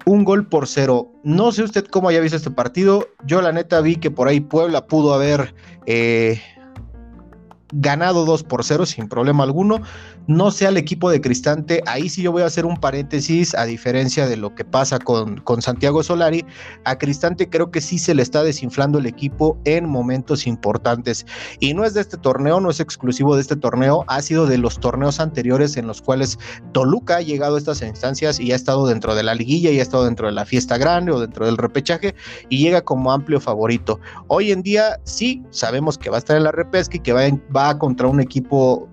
Un 0.05 0.23
gol 0.23 0.47
por 0.47 0.67
cero. 0.67 1.11
No 1.23 1.51
sé 1.51 1.63
usted 1.63 1.85
cómo 1.85 2.09
haya 2.09 2.19
visto 2.19 2.37
este 2.37 2.51
partido. 2.51 3.07
Yo 3.25 3.41
la 3.41 3.51
neta 3.51 3.81
vi 3.81 3.95
que 3.95 4.11
por 4.11 4.27
ahí 4.27 4.39
Puebla 4.39 4.87
pudo 4.87 5.13
haber 5.13 5.53
eh, 5.85 6.41
ganado 7.73 8.25
2 8.25 8.43
por 8.43 8.63
0 8.63 8.85
sin 8.85 9.07
problema 9.07 9.43
alguno. 9.43 9.81
No 10.27 10.51
sea 10.51 10.69
el 10.69 10.77
equipo 10.77 11.09
de 11.09 11.19
Cristante, 11.19 11.81
ahí 11.85 12.07
sí 12.07 12.21
yo 12.21 12.31
voy 12.31 12.43
a 12.43 12.45
hacer 12.45 12.65
un 12.65 12.77
paréntesis, 12.77 13.53
a 13.55 13.65
diferencia 13.65 14.25
de 14.27 14.37
lo 14.37 14.55
que 14.55 14.63
pasa 14.63 14.99
con, 14.99 15.37
con 15.41 15.61
Santiago 15.61 16.01
Solari, 16.01 16.45
a 16.85 16.97
Cristante 16.97 17.49
creo 17.49 17.71
que 17.71 17.81
sí 17.81 17.99
se 17.99 18.15
le 18.15 18.21
está 18.21 18.43
desinflando 18.43 18.99
el 18.99 19.05
equipo 19.05 19.57
en 19.65 19.89
momentos 19.89 20.47
importantes. 20.47 21.25
Y 21.59 21.73
no 21.73 21.83
es 21.83 21.93
de 21.93 22.01
este 22.01 22.17
torneo, 22.17 22.61
no 22.61 22.69
es 22.69 22.79
exclusivo 22.79 23.35
de 23.35 23.41
este 23.41 23.55
torneo, 23.55 24.05
ha 24.07 24.21
sido 24.21 24.45
de 24.45 24.57
los 24.57 24.79
torneos 24.79 25.19
anteriores 25.19 25.75
en 25.75 25.87
los 25.87 26.01
cuales 26.01 26.39
Toluca 26.71 27.17
ha 27.17 27.21
llegado 27.21 27.55
a 27.55 27.57
estas 27.57 27.81
instancias 27.81 28.39
y 28.39 28.51
ha 28.51 28.55
estado 28.55 28.87
dentro 28.87 29.15
de 29.15 29.23
la 29.23 29.35
liguilla 29.35 29.71
y 29.71 29.79
ha 29.79 29.81
estado 29.81 30.05
dentro 30.05 30.27
de 30.27 30.33
la 30.33 30.45
fiesta 30.45 30.77
grande 30.77 31.11
o 31.11 31.19
dentro 31.19 31.45
del 31.45 31.57
repechaje 31.57 32.15
y 32.49 32.59
llega 32.59 32.81
como 32.81 33.11
amplio 33.11 33.41
favorito. 33.41 33.99
Hoy 34.27 34.51
en 34.51 34.61
día 34.61 34.99
sí, 35.03 35.43
sabemos 35.49 35.97
que 35.97 36.09
va 36.09 36.17
a 36.17 36.19
estar 36.19 36.37
en 36.37 36.43
la 36.43 36.51
repesca 36.51 36.97
y 36.97 36.99
que 36.99 37.13
va, 37.13 37.23
va 37.55 37.62
contra 37.77 38.07
un 38.07 38.19
equipo 38.19 38.87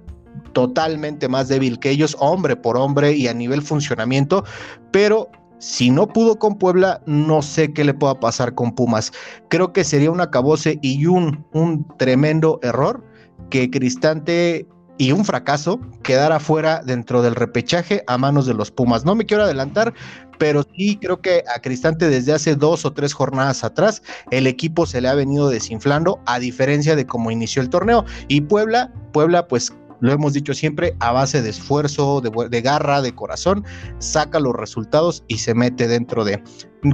totalmente 0.53 1.29
más 1.29 1.49
débil 1.49 1.79
que 1.79 1.91
ellos, 1.91 2.17
hombre 2.19 2.57
por 2.57 2.77
hombre 2.77 3.13
y 3.13 3.29
a 3.29 3.35
nivel 3.35 3.63
funcionamiento, 3.63 4.45
pero 4.91 5.29
si 5.59 5.91
no 5.91 6.07
pudo 6.07 6.39
con 6.39 6.57
Puebla, 6.57 7.03
no 7.07 7.43
sé 7.43 7.73
qué 7.73 7.85
le 7.85 7.93
pueda 7.93 8.19
pasar 8.19 8.55
con 8.55 8.75
Pumas. 8.75 9.13
Creo 9.49 9.73
que 9.73 9.85
sería 9.85 10.11
un 10.11 10.21
acabose 10.21 10.79
y 10.81 11.05
un, 11.07 11.45
un 11.53 11.87
tremendo 11.99 12.59
error 12.63 13.05
que 13.51 13.71
Cristante 13.71 14.67
y 14.97 15.13
un 15.13 15.25
fracaso 15.25 15.81
quedara 16.03 16.41
fuera 16.41 16.81
dentro 16.85 17.21
del 17.21 17.35
repechaje 17.35 18.03
a 18.07 18.17
manos 18.17 18.47
de 18.47 18.55
los 18.55 18.71
Pumas. 18.71 19.05
No 19.05 19.15
me 19.15 19.27
quiero 19.27 19.45
adelantar, 19.45 19.93
pero 20.41 20.63
sí 20.75 20.97
creo 20.97 21.21
que 21.21 21.45
a 21.55 21.61
Cristante 21.61 22.09
desde 22.09 22.33
hace 22.33 22.57
dos 22.57 22.87
o 22.87 22.95
tres 22.95 23.13
jornadas 23.13 23.63
atrás 23.63 24.03
el 24.31 24.47
equipo 24.47 24.87
se 24.87 25.03
le 25.03 25.09
ha 25.09 25.15
venido 25.15 25.51
desinflando 25.51 26.19
a 26.25 26.39
diferencia 26.39 26.97
de 26.97 27.05
cómo 27.05 27.31
inició 27.31 27.61
el 27.61 27.69
torneo. 27.69 28.07
Y 28.27 28.41
Puebla, 28.41 28.91
Puebla 29.13 29.47
pues 29.47 29.71
lo 30.01 30.11
hemos 30.11 30.33
dicho 30.33 30.55
siempre, 30.55 30.97
a 31.01 31.13
base 31.13 31.43
de 31.43 31.51
esfuerzo, 31.51 32.23
de, 32.23 32.63
garra, 32.63 33.03
de 33.03 33.15
corazón, 33.15 33.67
saca 33.99 34.41
los 34.41 34.57
resultados 34.57 35.25
y 35.29 35.37
se 35.37 35.53
mete 35.53 35.87
dentro 35.87 36.25
de. 36.25 36.43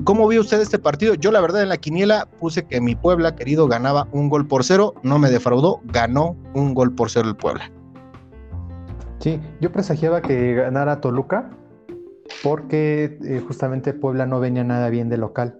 ¿Cómo 0.02 0.26
vio 0.26 0.40
usted 0.40 0.60
este 0.60 0.80
partido? 0.80 1.14
Yo 1.14 1.30
la 1.30 1.40
verdad 1.40 1.62
en 1.62 1.68
la 1.68 1.76
quiniela 1.76 2.28
puse 2.40 2.66
que 2.66 2.80
mi 2.80 2.96
Puebla 2.96 3.36
querido 3.36 3.68
ganaba 3.68 4.08
un 4.10 4.28
gol 4.28 4.48
por 4.48 4.64
cero, 4.64 4.94
no 5.04 5.20
me 5.20 5.30
defraudó, 5.30 5.80
ganó 5.84 6.36
un 6.54 6.74
gol 6.74 6.96
por 6.96 7.12
cero 7.12 7.28
el 7.28 7.36
Puebla. 7.36 7.70
Sí, 9.20 9.40
yo 9.60 9.70
presagiaba 9.70 10.20
que 10.20 10.54
ganara 10.54 11.00
Toluca 11.00 11.48
porque 12.46 13.18
eh, 13.24 13.42
justamente 13.44 13.92
Puebla 13.92 14.24
no 14.24 14.38
venía 14.38 14.62
nada 14.62 14.88
bien 14.88 15.08
de 15.08 15.16
local. 15.16 15.58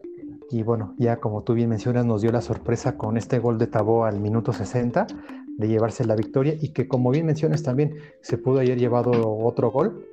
Y 0.52 0.62
bueno, 0.62 0.94
ya 0.98 1.16
como 1.16 1.42
tú 1.42 1.54
bien 1.54 1.68
mencionas, 1.68 2.06
nos 2.06 2.22
dio 2.22 2.30
la 2.30 2.40
sorpresa 2.40 2.96
con 2.96 3.16
este 3.16 3.40
gol 3.40 3.58
de 3.58 3.66
Tabó 3.66 4.04
al 4.04 4.20
minuto 4.20 4.52
60, 4.52 5.08
de 5.48 5.66
llevarse 5.66 6.04
la 6.04 6.14
victoria 6.14 6.54
y 6.60 6.68
que 6.68 6.86
como 6.86 7.10
bien 7.10 7.26
mencionas 7.26 7.64
también 7.64 7.96
se 8.20 8.38
pudo 8.38 8.60
haber 8.60 8.78
llevado 8.78 9.10
otro 9.38 9.72
gol. 9.72 10.06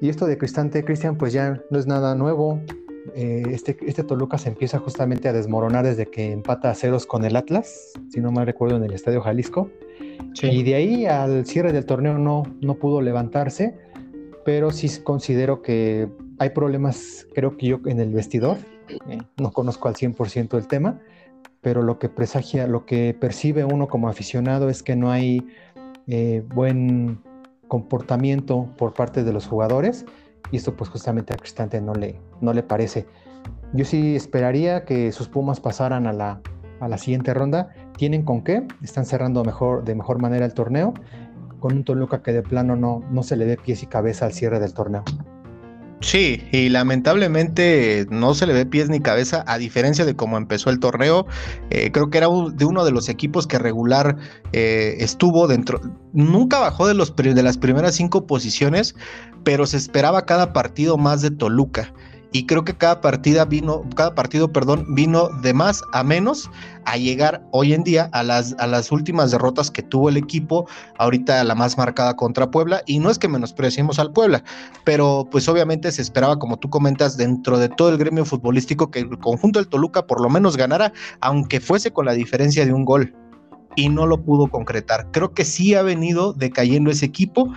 Y 0.00 0.08
esto 0.08 0.26
de 0.26 0.36
Cristante, 0.36 0.84
Cristian, 0.84 1.16
pues 1.16 1.32
ya 1.32 1.62
no 1.70 1.78
es 1.78 1.86
nada 1.86 2.16
nuevo. 2.16 2.58
Eh, 3.14 3.44
este, 3.50 3.76
este 3.86 4.02
Toluca 4.02 4.38
se 4.38 4.48
empieza 4.48 4.80
justamente 4.80 5.28
a 5.28 5.32
desmoronar 5.32 5.84
desde 5.84 6.06
que 6.06 6.32
empata 6.32 6.70
a 6.70 6.74
ceros 6.74 7.06
con 7.06 7.24
el 7.24 7.36
Atlas, 7.36 7.92
si 8.10 8.20
no 8.20 8.32
mal 8.32 8.46
recuerdo, 8.46 8.76
en 8.76 8.82
el 8.82 8.92
Estadio 8.92 9.20
Jalisco. 9.20 9.70
Y 10.42 10.64
de 10.64 10.74
ahí 10.74 11.06
al 11.06 11.46
cierre 11.46 11.72
del 11.72 11.86
torneo 11.86 12.18
no, 12.18 12.42
no 12.60 12.74
pudo 12.74 13.00
levantarse, 13.00 13.76
pero 14.44 14.70
sí 14.70 14.88
considero 15.02 15.62
que 15.62 16.08
hay 16.38 16.50
problemas, 16.50 17.26
creo 17.34 17.56
que 17.56 17.66
yo, 17.66 17.80
en 17.86 18.00
el 18.00 18.12
vestidor. 18.12 18.58
Eh, 19.08 19.18
no 19.38 19.52
conozco 19.52 19.88
al 19.88 19.94
100% 19.94 20.56
el 20.58 20.66
tema, 20.66 21.00
pero 21.60 21.82
lo 21.82 21.98
que 21.98 22.08
presagia, 22.08 22.66
lo 22.66 22.84
que 22.84 23.16
percibe 23.18 23.64
uno 23.64 23.88
como 23.88 24.08
aficionado 24.08 24.68
es 24.68 24.82
que 24.82 24.96
no 24.96 25.10
hay 25.10 25.46
eh, 26.08 26.42
buen 26.54 27.20
comportamiento 27.68 28.68
por 28.76 28.92
parte 28.92 29.24
de 29.24 29.32
los 29.32 29.46
jugadores 29.46 30.04
y 30.50 30.56
esto 30.56 30.76
pues 30.76 30.90
justamente 30.90 31.32
a 31.32 31.36
Cristante 31.36 31.80
no 31.80 31.94
le, 31.94 32.20
no 32.40 32.52
le 32.52 32.62
parece. 32.62 33.06
Yo 33.72 33.84
sí 33.84 34.14
esperaría 34.16 34.84
que 34.84 35.12
sus 35.12 35.28
Pumas 35.28 35.60
pasaran 35.60 36.06
a 36.06 36.12
la, 36.12 36.40
a 36.80 36.88
la 36.88 36.98
siguiente 36.98 37.32
ronda. 37.32 37.70
¿Tienen 37.96 38.24
con 38.24 38.42
qué? 38.42 38.66
Están 38.82 39.06
cerrando 39.06 39.44
mejor, 39.44 39.84
de 39.84 39.94
mejor 39.94 40.20
manera 40.20 40.44
el 40.44 40.52
torneo 40.52 40.92
con 41.62 41.74
un 41.74 41.84
Toluca 41.84 42.22
que 42.22 42.32
de 42.32 42.42
plano 42.42 42.76
no, 42.76 43.02
no 43.10 43.22
se 43.22 43.36
le 43.36 43.46
dé 43.46 43.56
pies 43.56 43.82
y 43.82 43.86
cabeza 43.86 44.26
al 44.26 44.32
cierre 44.32 44.58
del 44.60 44.74
torneo. 44.74 45.04
Sí, 46.00 46.42
y 46.50 46.68
lamentablemente 46.68 48.06
no 48.10 48.34
se 48.34 48.48
le 48.48 48.52
ve 48.52 48.66
pies 48.66 48.88
ni 48.88 48.98
cabeza, 48.98 49.44
a 49.46 49.56
diferencia 49.56 50.04
de 50.04 50.16
cómo 50.16 50.36
empezó 50.36 50.68
el 50.68 50.80
torneo. 50.80 51.26
Eh, 51.70 51.92
creo 51.92 52.10
que 52.10 52.18
era 52.18 52.26
de 52.26 52.64
uno 52.64 52.84
de 52.84 52.90
los 52.90 53.08
equipos 53.08 53.46
que 53.46 53.60
regular 53.60 54.16
eh, 54.52 54.96
estuvo 54.98 55.46
dentro. 55.46 55.80
Nunca 56.12 56.58
bajó 56.58 56.88
de, 56.88 56.94
los, 56.94 57.14
de 57.14 57.42
las 57.42 57.56
primeras 57.56 57.94
cinco 57.94 58.26
posiciones, 58.26 58.96
pero 59.44 59.64
se 59.64 59.76
esperaba 59.76 60.26
cada 60.26 60.52
partido 60.52 60.98
más 60.98 61.22
de 61.22 61.30
Toluca 61.30 61.94
y 62.32 62.46
creo 62.46 62.64
que 62.64 62.74
cada 62.74 63.00
partida 63.00 63.44
vino, 63.44 63.84
cada 63.94 64.14
partido, 64.14 64.52
perdón, 64.52 64.86
vino 64.94 65.28
de 65.42 65.52
más 65.52 65.82
a 65.92 66.02
menos 66.02 66.50
a 66.84 66.96
llegar 66.96 67.46
hoy 67.52 67.74
en 67.74 67.84
día 67.84 68.08
a 68.12 68.22
las, 68.22 68.56
a 68.58 68.66
las 68.66 68.90
últimas 68.90 69.30
derrotas 69.30 69.70
que 69.70 69.82
tuvo 69.82 70.08
el 70.08 70.16
equipo, 70.16 70.66
ahorita 70.98 71.44
la 71.44 71.54
más 71.54 71.76
marcada 71.76 72.16
contra 72.16 72.50
Puebla, 72.50 72.82
y 72.86 72.98
no 72.98 73.10
es 73.10 73.18
que 73.18 73.28
menospreciemos 73.28 73.98
al 73.98 74.12
Puebla, 74.12 74.42
pero 74.84 75.28
pues 75.30 75.48
obviamente 75.48 75.92
se 75.92 76.00
esperaba, 76.02 76.38
como 76.38 76.56
tú 76.56 76.70
comentas, 76.70 77.16
dentro 77.16 77.58
de 77.58 77.68
todo 77.68 77.90
el 77.90 77.98
gremio 77.98 78.24
futbolístico 78.24 78.90
que 78.90 79.00
el 79.00 79.18
conjunto 79.18 79.58
del 79.58 79.68
Toluca 79.68 80.06
por 80.06 80.20
lo 80.20 80.30
menos 80.30 80.56
ganara, 80.56 80.92
aunque 81.20 81.60
fuese 81.60 81.92
con 81.92 82.06
la 82.06 82.14
diferencia 82.14 82.64
de 82.64 82.72
un 82.72 82.84
gol. 82.84 83.14
Y 83.74 83.88
no 83.88 84.06
lo 84.06 84.22
pudo 84.22 84.48
concretar. 84.48 85.08
Creo 85.12 85.32
que 85.32 85.46
sí 85.46 85.74
ha 85.74 85.82
venido 85.82 86.34
decayendo 86.34 86.90
ese 86.90 87.06
equipo. 87.06 87.54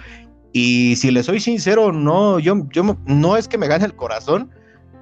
Y 0.54 0.96
si 0.96 1.12
le 1.12 1.24
soy 1.24 1.42
sincero, 1.42 1.92
no, 1.92 2.40
yo, 2.40 2.66
yo 2.72 2.98
no 3.06 3.36
es 3.36 3.50
que 3.50 3.58
me 3.58 3.68
gane 3.68 3.84
el 3.84 3.98
corazón, 3.98 4.50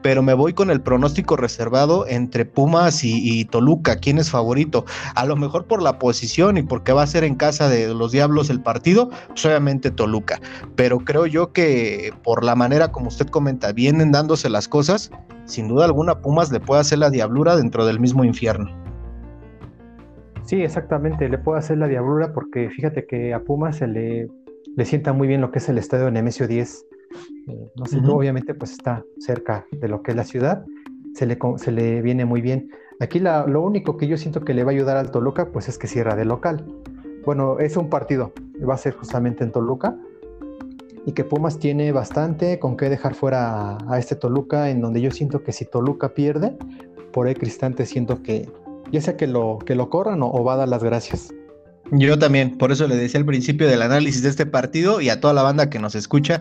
pero 0.03 0.21
me 0.21 0.33
voy 0.33 0.53
con 0.53 0.69
el 0.69 0.81
pronóstico 0.81 1.37
reservado 1.37 2.05
entre 2.07 2.45
Pumas 2.45 3.03
y, 3.03 3.45
Toluca. 3.45 3.95
¿Quién 3.95 4.19
es 4.19 4.29
favorito? 4.29 4.85
A 5.15 5.25
lo 5.25 5.35
mejor 5.35 5.65
por 5.65 5.81
la 5.81 5.97
posición 5.97 6.57
y 6.57 6.61
porque 6.61 6.91
va 6.91 7.03
a 7.03 7.07
ser 7.07 7.23
en 7.23 7.35
casa 7.35 7.69
de 7.69 7.91
los 7.93 8.11
Diablos 8.11 8.49
el 8.49 8.61
partido, 8.61 9.09
pues 9.29 9.45
obviamente 9.45 9.89
Toluca. 9.89 10.39
Pero 10.75 10.99
creo 10.99 11.25
yo 11.25 11.53
que 11.53 12.13
por 12.23 12.43
la 12.43 12.55
manera 12.55 12.91
como 12.91 13.07
usted 13.07 13.27
comenta, 13.27 13.71
vienen 13.71 14.11
dándose 14.11 14.49
las 14.49 14.67
cosas, 14.67 15.09
sin 15.45 15.69
duda 15.69 15.85
alguna 15.85 16.19
Pumas 16.19 16.51
le 16.51 16.59
puede 16.59 16.81
hacer 16.81 16.99
la 16.99 17.09
diablura 17.09 17.55
dentro 17.55 17.85
del 17.85 17.99
mismo 17.99 18.25
infierno. 18.25 18.69
Sí, 20.43 20.61
exactamente, 20.61 21.29
le 21.29 21.37
puede 21.37 21.59
hacer 21.59 21.77
la 21.77 21.87
diablura 21.87 22.33
porque 22.33 22.69
fíjate 22.69 23.05
que 23.05 23.33
a 23.33 23.39
Pumas 23.39 23.77
se 23.77 23.87
le, 23.87 24.27
le 24.75 24.85
sienta 24.85 25.13
muy 25.13 25.29
bien 25.29 25.39
lo 25.39 25.51
que 25.51 25.59
es 25.59 25.69
el 25.69 25.77
estadio 25.77 26.11
Nemesio 26.11 26.49
10 26.49 26.87
eh, 27.47 27.71
no 27.75 27.85
sé, 27.85 27.97
obviamente 27.97 28.53
pues 28.53 28.71
está 28.71 29.03
cerca 29.19 29.65
de 29.71 29.87
lo 29.87 30.01
que 30.01 30.11
es 30.11 30.17
la 30.17 30.23
ciudad, 30.23 30.65
se 31.13 31.25
le, 31.25 31.37
se 31.57 31.71
le 31.71 32.01
viene 32.01 32.25
muy 32.25 32.41
bien. 32.41 32.71
Aquí 32.99 33.19
lo 33.19 33.61
único 33.61 33.97
que 33.97 34.07
yo 34.07 34.17
siento 34.17 34.41
que 34.41 34.53
le 34.53 34.63
va 34.63 34.71
a 34.71 34.73
ayudar 34.75 34.97
al 34.97 35.11
Toluca 35.11 35.51
pues 35.51 35.67
es 35.67 35.77
que 35.77 35.87
cierra 35.87 36.15
de 36.15 36.25
local. 36.25 36.65
Bueno, 37.25 37.59
es 37.59 37.77
un 37.77 37.89
partido, 37.89 38.33
va 38.67 38.75
a 38.75 38.77
ser 38.77 38.93
justamente 38.93 39.43
en 39.43 39.51
Toluca 39.51 39.97
y 41.05 41.11
que 41.11 41.23
Pumas 41.23 41.59
tiene 41.59 41.91
bastante 41.91 42.59
con 42.59 42.77
qué 42.77 42.89
dejar 42.89 43.13
fuera 43.13 43.77
a, 43.87 43.99
este 43.99 44.15
Toluca, 44.15 44.69
en 44.69 44.81
donde 44.81 45.01
yo 45.01 45.11
siento 45.11 45.43
que 45.43 45.51
si 45.51 45.65
Toluca 45.65 46.13
pierde, 46.13 46.57
por 47.11 47.27
ahí 47.27 47.35
Cristante 47.35 47.85
siento 47.85 48.21
que 48.23 48.49
ya 48.91 49.01
sea 49.01 49.17
que 49.17 49.27
lo, 49.27 49.59
que 49.65 49.75
lo 49.75 49.89
corran 49.89 50.21
o 50.21 50.43
va 50.43 50.53
a 50.53 50.57
dar 50.57 50.69
las 50.69 50.83
gracias. 50.83 51.33
Yo 51.91 52.17
también, 52.17 52.57
por 52.57 52.71
eso 52.71 52.87
le 52.87 52.95
decía 52.95 53.19
al 53.19 53.25
principio 53.25 53.67
del 53.67 53.81
análisis 53.81 54.23
de 54.23 54.29
este 54.29 54.45
partido 54.45 55.01
y 55.01 55.09
a 55.09 55.19
toda 55.19 55.33
la 55.33 55.43
banda 55.43 55.69
que 55.69 55.79
nos 55.79 55.95
escucha, 55.95 56.39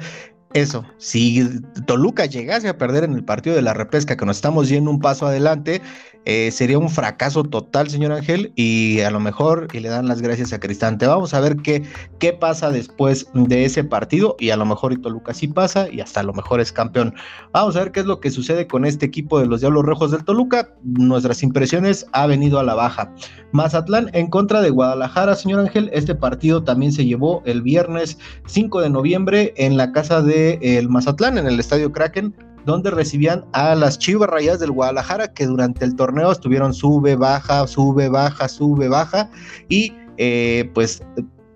eso, 0.54 0.84
si 0.98 1.60
Toluca 1.86 2.26
llegase 2.26 2.68
a 2.68 2.76
perder 2.76 3.04
en 3.04 3.14
el 3.14 3.24
partido 3.24 3.56
de 3.56 3.62
la 3.62 3.74
repesca, 3.74 4.16
que 4.16 4.26
nos 4.26 4.36
estamos 4.36 4.68
yendo 4.68 4.90
un 4.90 5.00
paso 5.00 5.26
adelante, 5.26 5.80
eh, 6.24 6.50
sería 6.52 6.78
un 6.78 6.88
fracaso 6.88 7.44
total, 7.44 7.90
señor 7.90 8.12
Ángel, 8.12 8.52
y 8.54 9.00
a 9.00 9.10
lo 9.10 9.20
mejor 9.20 9.68
y 9.72 9.80
le 9.80 9.88
dan 9.88 10.08
las 10.08 10.22
gracias 10.22 10.52
a 10.52 10.60
Cristante. 10.60 11.06
Vamos 11.06 11.34
a 11.34 11.40
ver 11.40 11.56
qué, 11.56 11.82
qué 12.18 12.32
pasa 12.32 12.70
después 12.70 13.28
de 13.34 13.64
ese 13.64 13.84
partido, 13.84 14.36
y 14.38 14.50
a 14.50 14.56
lo 14.56 14.64
mejor 14.64 14.92
y 14.92 14.96
Toluca 14.96 15.34
sí 15.34 15.48
pasa, 15.48 15.88
y 15.90 16.00
hasta 16.00 16.20
a 16.20 16.22
lo 16.22 16.32
mejor 16.32 16.60
es 16.60 16.72
campeón. 16.72 17.14
Vamos 17.52 17.76
a 17.76 17.80
ver 17.80 17.92
qué 17.92 18.00
es 18.00 18.06
lo 18.06 18.20
que 18.20 18.30
sucede 18.30 18.66
con 18.66 18.84
este 18.84 19.06
equipo 19.06 19.40
de 19.40 19.46
los 19.46 19.60
Diablos 19.60 19.84
Rojos 19.84 20.10
del 20.10 20.24
Toluca. 20.24 20.74
Nuestras 20.82 21.42
impresiones 21.42 22.06
ha 22.12 22.26
venido 22.26 22.58
a 22.58 22.64
la 22.64 22.74
baja. 22.74 23.12
Mazatlán 23.52 24.10
en 24.12 24.28
contra 24.28 24.60
de 24.60 24.70
Guadalajara, 24.70 25.34
señor 25.34 25.60
Ángel. 25.60 25.90
Este 25.92 26.14
partido 26.14 26.62
también 26.62 26.92
se 26.92 27.04
llevó 27.04 27.42
el 27.44 27.62
viernes 27.62 28.18
5 28.46 28.80
de 28.80 28.90
noviembre 28.90 29.54
en 29.56 29.76
la 29.76 29.92
casa 29.92 30.22
de 30.22 30.58
el 30.62 30.88
Mazatlán, 30.88 31.38
en 31.38 31.46
el 31.46 31.60
Estadio 31.60 31.92
Kraken 31.92 32.34
donde 32.64 32.90
recibían 32.90 33.44
a 33.52 33.74
las 33.74 33.98
Chivas 33.98 34.28
Rayas 34.28 34.60
del 34.60 34.72
Guadalajara, 34.72 35.32
que 35.32 35.46
durante 35.46 35.84
el 35.84 35.96
torneo 35.96 36.30
estuvieron 36.30 36.74
sube, 36.74 37.16
baja, 37.16 37.66
sube, 37.66 38.08
baja, 38.08 38.48
sube, 38.48 38.88
baja, 38.88 39.30
y 39.68 39.92
eh, 40.18 40.70
pues 40.74 41.02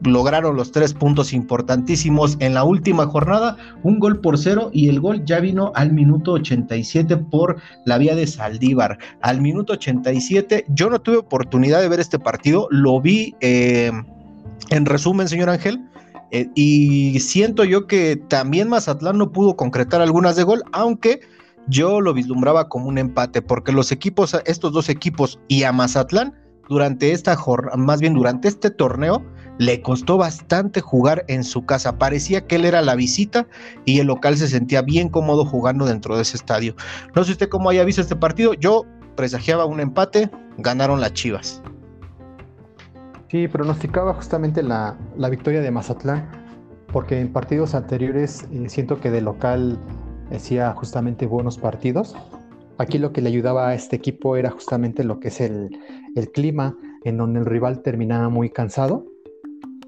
lograron 0.03 0.57
los 0.57 0.73
tres 0.73 0.93
puntos 0.93 1.33
importantísimos 1.33 2.37
en 2.41 2.55
la 2.55 2.65
última 2.65 3.07
jornada, 3.07 3.57
un 3.83 3.99
gol 3.99 4.21
por 4.21 4.37
cero 4.39 4.71
y 4.73 4.89
el 4.89 5.01
gol 5.01 5.25
ya 5.25 5.41
vino 5.41 5.73
al 5.75 5.93
minuto 5.93 6.33
87 6.33 7.17
por 7.17 7.57
la 7.87 7.97
vía 7.97 8.15
de 8.15 8.27
Saldívar. 8.27 8.99
Al 9.23 9.41
minuto 9.41 9.73
87 9.73 10.67
yo 10.69 10.91
no 10.91 11.01
tuve 11.01 11.17
oportunidad 11.17 11.81
de 11.81 11.89
ver 11.89 12.01
este 12.01 12.19
partido, 12.19 12.69
lo 12.71 13.01
vi... 13.01 13.35
Eh, 13.41 13.91
En 14.71 14.87
resumen, 14.87 15.29
señor 15.29 15.49
Ángel, 15.51 15.79
eh, 16.31 16.49
y 16.55 17.19
siento 17.21 17.65
yo 17.65 17.87
que 17.87 18.17
también 18.17 18.69
Mazatlán 18.69 19.19
no 19.19 19.33
pudo 19.33 19.57
concretar 19.57 20.01
algunas 20.01 20.37
de 20.37 20.43
gol, 20.43 20.63
aunque 20.73 21.21
yo 21.69 22.01
lo 22.01 22.15
vislumbraba 22.15 22.69
como 22.69 22.87
un 22.87 22.99
empate, 22.99 23.43
porque 23.43 23.73
los 23.73 23.93
equipos, 23.93 24.37
estos 24.45 24.73
dos 24.73 24.89
equipos 24.89 25.39
y 25.49 25.65
a 25.65 25.73
Mazatlán, 25.73 26.35
durante 26.69 27.13
esta 27.13 27.37
jornada, 27.37 27.77
más 27.77 28.01
bien 28.01 28.15
durante 28.15 28.49
este 28.49 28.71
torneo, 28.71 29.23
le 29.59 29.81
costó 29.83 30.17
bastante 30.17 30.81
jugar 30.81 31.25
en 31.29 31.45
su 31.45 31.65
casa. 31.65 31.99
Parecía 31.99 32.47
que 32.47 32.57
él 32.57 32.65
era 32.65 32.83
la 32.83 32.95
visita 32.95 33.47
y 33.85 34.01
el 34.01 34.09
local 34.09 34.37
se 34.37 34.49
sentía 34.49 34.83
bien 34.83 35.09
cómodo 35.09 35.45
jugando 35.45 35.87
dentro 35.87 36.17
de 36.17 36.23
ese 36.23 36.37
estadio. 36.37 36.75
No 37.15 37.25
sé 37.25 37.33
usted 37.33 37.49
cómo 37.49 37.71
haya 37.71 37.85
visto 37.85 38.03
este 38.03 38.17
partido. 38.17 38.55
Yo 38.55 38.85
presagiaba 39.17 39.65
un 39.65 39.81
empate, 39.81 40.31
ganaron 40.59 41.01
las 41.01 41.13
Chivas. 41.13 41.63
Sí, 43.29 43.49
pronosticaba 43.49 44.15
justamente 44.15 44.63
la, 44.63 44.97
victoria 45.29 45.61
de 45.61 45.71
Mazatlán, 45.71 46.29
porque 46.93 47.21
en 47.21 47.33
partidos 47.33 47.75
anteriores 47.75 48.47
eh, 48.53 48.69
siento 48.69 49.01
que 49.01 49.11
de 49.11 49.21
local 49.21 49.79
hacía 50.31 50.73
justamente 50.75 51.27
buenos 51.27 51.59
partidos. 51.59 52.15
Aquí 52.79 52.99
lo 52.99 53.13
que 53.13 53.23
le 53.23 53.29
ayudaba 53.29 53.69
a 53.69 53.75
este 53.75 53.97
equipo 53.97 54.37
era 54.37 54.51
justamente 54.51 55.03
lo 55.03 55.19
que 55.19 55.29
es 55.29 55.41
el, 55.41 55.71
clima, 56.33 56.77
en 57.05 57.17
donde 57.17 57.41
el 57.41 57.47
rival 57.47 57.83
terminaba 57.83 58.29
muy 58.29 58.51
cansado. 58.51 59.07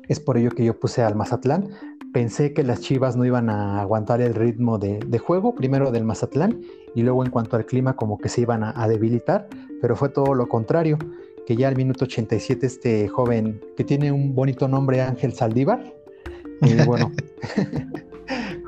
Es 0.09 0.21
por 0.21 0.37
ello 0.37 0.51
que 0.51 0.65
yo 0.65 0.79
puse 0.79 1.03
al 1.03 1.15
Mazatlán. 1.15 1.69
Pensé 2.13 2.55
que 2.55 2.65
las 2.65 2.81
Chivas 2.81 3.17
no 3.17 3.25
iban 3.25 3.51
a 3.51 3.81
aguantar 3.81 4.21
el 4.21 4.35
ritmo 4.35 4.79
de, 4.79 5.19
juego, 5.19 5.55
primero 5.55 5.93
del 5.93 6.05
Mazatlán, 6.05 6.61
y 6.95 7.03
luego 7.03 7.25
en 7.25 7.31
cuanto 7.31 7.57
al 7.57 7.67
clima 7.67 7.95
como 7.95 8.19
que 8.19 8.31
se 8.31 8.41
iban 8.41 8.65
a, 8.65 8.89
debilitar, 8.89 9.47
pero 9.81 9.95
fue 9.95 10.09
todo 10.09 10.35
lo 10.35 10.49
contrario, 10.49 10.97
que 11.49 11.57
ya 11.57 11.69
al 11.69 11.77
minuto 11.77 12.05
87 12.05 12.67
este 12.67 13.09
joven 13.09 13.59
que 13.75 13.83
tiene 13.83 14.13
un 14.13 14.35
bonito 14.35 14.69
nombre, 14.69 15.01
Ángel 15.01 15.33
Saldívar, 15.33 15.83
y 16.61 16.75
bueno, 16.85 17.11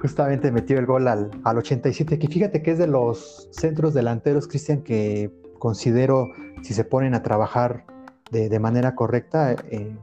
justamente 0.00 0.50
metió 0.50 0.78
el 0.78 0.86
gol 0.86 1.06
al, 1.06 1.30
87, 1.44 2.18
que 2.18 2.26
fíjate 2.26 2.62
que 2.62 2.70
es 2.70 2.78
de 2.78 2.86
los 2.86 3.50
centros 3.50 3.92
delanteros, 3.92 4.48
Cristian, 4.48 4.80
que 4.80 5.30
considero, 5.58 6.30
si 6.62 6.72
se 6.72 6.84
ponen 6.84 7.12
a 7.12 7.22
trabajar 7.22 7.84
de, 8.30 8.58
manera 8.58 8.94
correcta, 8.94 9.52
eh, 9.52 9.94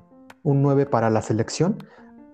un 0.43 0.61
9 0.61 0.85
para 0.85 1.09
la 1.09 1.23
selección. 1.23 1.83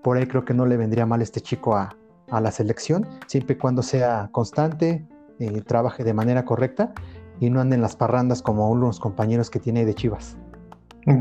Por 0.02 0.18
ahí 0.18 0.26
creo 0.26 0.44
que 0.44 0.52
no 0.52 0.66
le 0.66 0.76
vendría 0.76 1.06
mal 1.06 1.22
este 1.22 1.40
chico 1.40 1.74
a, 1.74 1.96
la 2.30 2.50
selección, 2.50 3.06
siempre 3.28 3.54
y 3.54 3.58
cuando 3.58 3.82
sea 3.82 4.28
constante, 4.30 5.06
eh, 5.38 5.62
trabaje 5.62 6.04
de 6.04 6.12
manera 6.12 6.44
correcta 6.44 6.92
y 7.40 7.50
no 7.50 7.60
ande 7.60 7.76
en 7.76 7.82
las 7.82 7.96
parrandas 7.96 8.42
como 8.42 8.68
unos 8.70 9.00
compañeros 9.00 9.50
que 9.50 9.60
tiene 9.60 9.84
de 9.84 9.94
Chivas. 9.94 10.36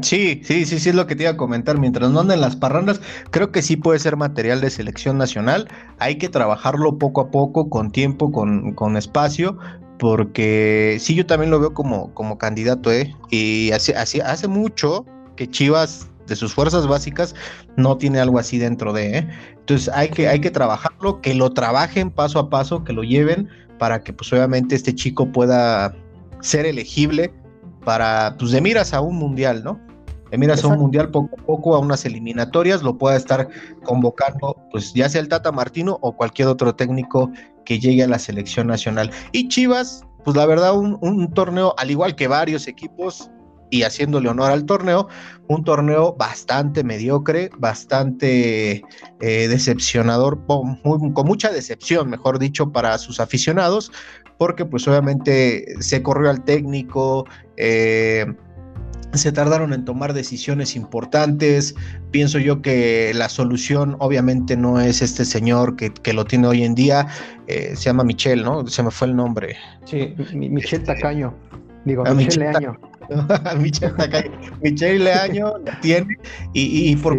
Sí, 0.02 0.42
sí, 0.44 0.66
sí, 0.66 0.80
sí 0.80 0.90
es 0.90 0.96
lo 0.96 1.08
que 1.08 1.16
te 1.16 1.24
iba 1.24 1.32
a 1.34 1.38
comentar. 1.38 1.78
Mientras 1.78 2.10
no 2.10 2.22
anden 2.22 2.40
las 2.40 2.56
parrandas, 2.56 3.02
creo 3.32 3.52
que 3.52 3.62
sí 3.62 3.76
puede 3.76 4.00
ser 4.00 4.16
material 4.16 4.62
de 4.62 4.70
selección 4.70 5.18
nacional. 5.18 5.68
Hay 6.00 6.18
que 6.18 6.30
trabajarlo 6.30 6.98
poco 6.98 7.22
a 7.22 7.32
poco, 7.32 7.70
con 7.70 7.92
tiempo, 7.92 8.32
con, 8.32 8.74
con 8.74 8.96
espacio, 8.96 9.58
porque 10.00 10.98
sí, 11.00 11.16
yo 11.16 11.26
también 11.26 11.52
lo 11.52 11.60
veo 11.60 11.74
como, 11.74 12.14
como 12.14 12.38
candidato, 12.38 12.92
¿eh? 12.92 13.14
Y 13.30 13.72
hace, 13.72 13.94
hace, 13.96 14.22
hace 14.22 14.48
mucho 14.48 15.06
que 15.36 15.50
Chivas 15.50 16.10
de 16.28 16.38
sus 16.38 16.54
fuerzas 16.54 16.88
básicas 16.88 17.36
no 17.76 17.98
tiene 17.98 18.22
algo 18.22 18.40
así 18.40 18.58
dentro 18.58 18.94
de, 18.94 19.18
¿eh? 19.18 19.30
Entonces 19.60 19.90
hay 19.94 20.10
que, 20.10 20.30
hay 20.30 20.40
que 20.40 20.52
trabajarlo, 20.52 21.20
que 21.20 21.34
lo 21.34 21.52
trabajen 21.52 22.10
paso 22.10 22.40
a 22.40 22.50
paso, 22.50 22.86
que 22.86 22.94
lo 22.94 23.04
lleven 23.04 23.50
para 23.80 24.02
que 24.02 24.14
pues 24.14 24.32
obviamente 24.32 24.76
este 24.76 24.96
chico 24.96 25.32
pueda 25.32 25.94
ser 26.44 26.66
elegible 26.66 27.34
para, 27.84 28.36
pues 28.38 28.52
de 28.52 28.62
miras 28.62 28.94
a 28.94 29.02
un 29.02 29.16
mundial, 29.16 29.64
¿no? 29.64 29.80
De 30.30 30.38
miras 30.38 30.64
a 30.64 30.68
un 30.68 30.80
mundial 30.80 31.10
poco 31.10 31.36
a 31.40 31.46
poco, 31.46 31.76
a 31.76 31.80
unas 31.80 32.06
eliminatorias, 32.06 32.82
lo 32.82 32.98
pueda 32.98 33.16
estar 33.16 33.48
convocando, 33.84 34.58
pues 34.72 34.94
ya 34.94 35.08
sea 35.08 35.22
el 35.22 35.28
Tata 35.28 35.52
Martino 35.52 35.98
o 36.02 36.16
cualquier 36.16 36.48
otro 36.48 36.76
técnico 36.76 37.32
que 37.66 37.80
llegue 37.80 38.04
a 38.04 38.08
la 38.08 38.20
selección 38.20 38.68
nacional. 38.68 39.12
Y 39.32 39.48
Chivas, 39.48 40.04
pues 40.24 40.36
la 40.36 40.46
verdad, 40.46 40.78
un, 40.78 41.32
torneo, 41.34 41.76
al 41.78 41.92
igual 41.92 42.16
que 42.16 42.28
varios 42.28 42.68
equipos, 42.68 43.30
y 43.70 43.84
haciéndole 43.84 44.30
honor 44.30 44.52
al 44.52 44.66
torneo, 44.66 45.08
un 45.48 45.64
torneo 45.64 46.14
bastante 46.14 46.84
mediocre, 46.84 47.50
bastante 47.58 48.84
eh, 49.20 49.48
decepcionador, 49.48 50.46
con, 50.46 50.76
con, 51.14 51.26
mucha 51.26 51.52
decepción, 51.52 52.10
mejor 52.10 52.38
dicho, 52.38 52.72
para 52.72 52.98
sus 53.00 53.20
aficionados, 53.20 53.92
porque 54.44 54.66
pues 54.66 54.86
obviamente 54.90 55.66
se 55.80 56.04
corrió 56.04 56.30
al 56.30 56.44
técnico, 56.44 57.26
eh, 57.56 58.26
se 59.14 59.32
tardaron 59.32 59.72
en 59.72 59.86
tomar 59.86 60.12
decisiones 60.12 60.76
importantes. 60.76 61.76
Pienso 62.12 62.40
yo 62.40 62.62
que 62.62 63.14
la 63.16 63.30
solución 63.30 63.96
obviamente 64.00 64.58
no 64.58 64.82
es 64.82 65.02
este 65.02 65.24
señor 65.24 65.78
que, 65.78 66.12
lo 66.12 66.26
tiene 66.26 66.48
hoy 66.48 66.66
en 66.66 66.76
día, 66.76 67.08
eh, 67.48 67.72
se 67.78 67.84
llama 67.86 68.04
Michel, 68.04 68.44
¿no? 68.44 68.68
Se 68.68 68.84
me 68.84 68.92
fue 68.92 69.08
el 69.08 69.16
nombre. 69.16 69.56
Sí, 69.86 70.14
Michel 70.34 70.82
este, 70.82 70.94
Tacaño. 70.94 71.34
Digo, 71.86 72.04
ah, 72.06 72.14
Michel 72.14 72.40
Leaño. 72.42 72.78
Michel 73.60 73.96
Tacaño. 73.96 74.32
Michel 74.62 75.06
Leaño 75.06 75.54
tiene 75.82 76.18
y, 76.52 76.94
por 76.98 77.18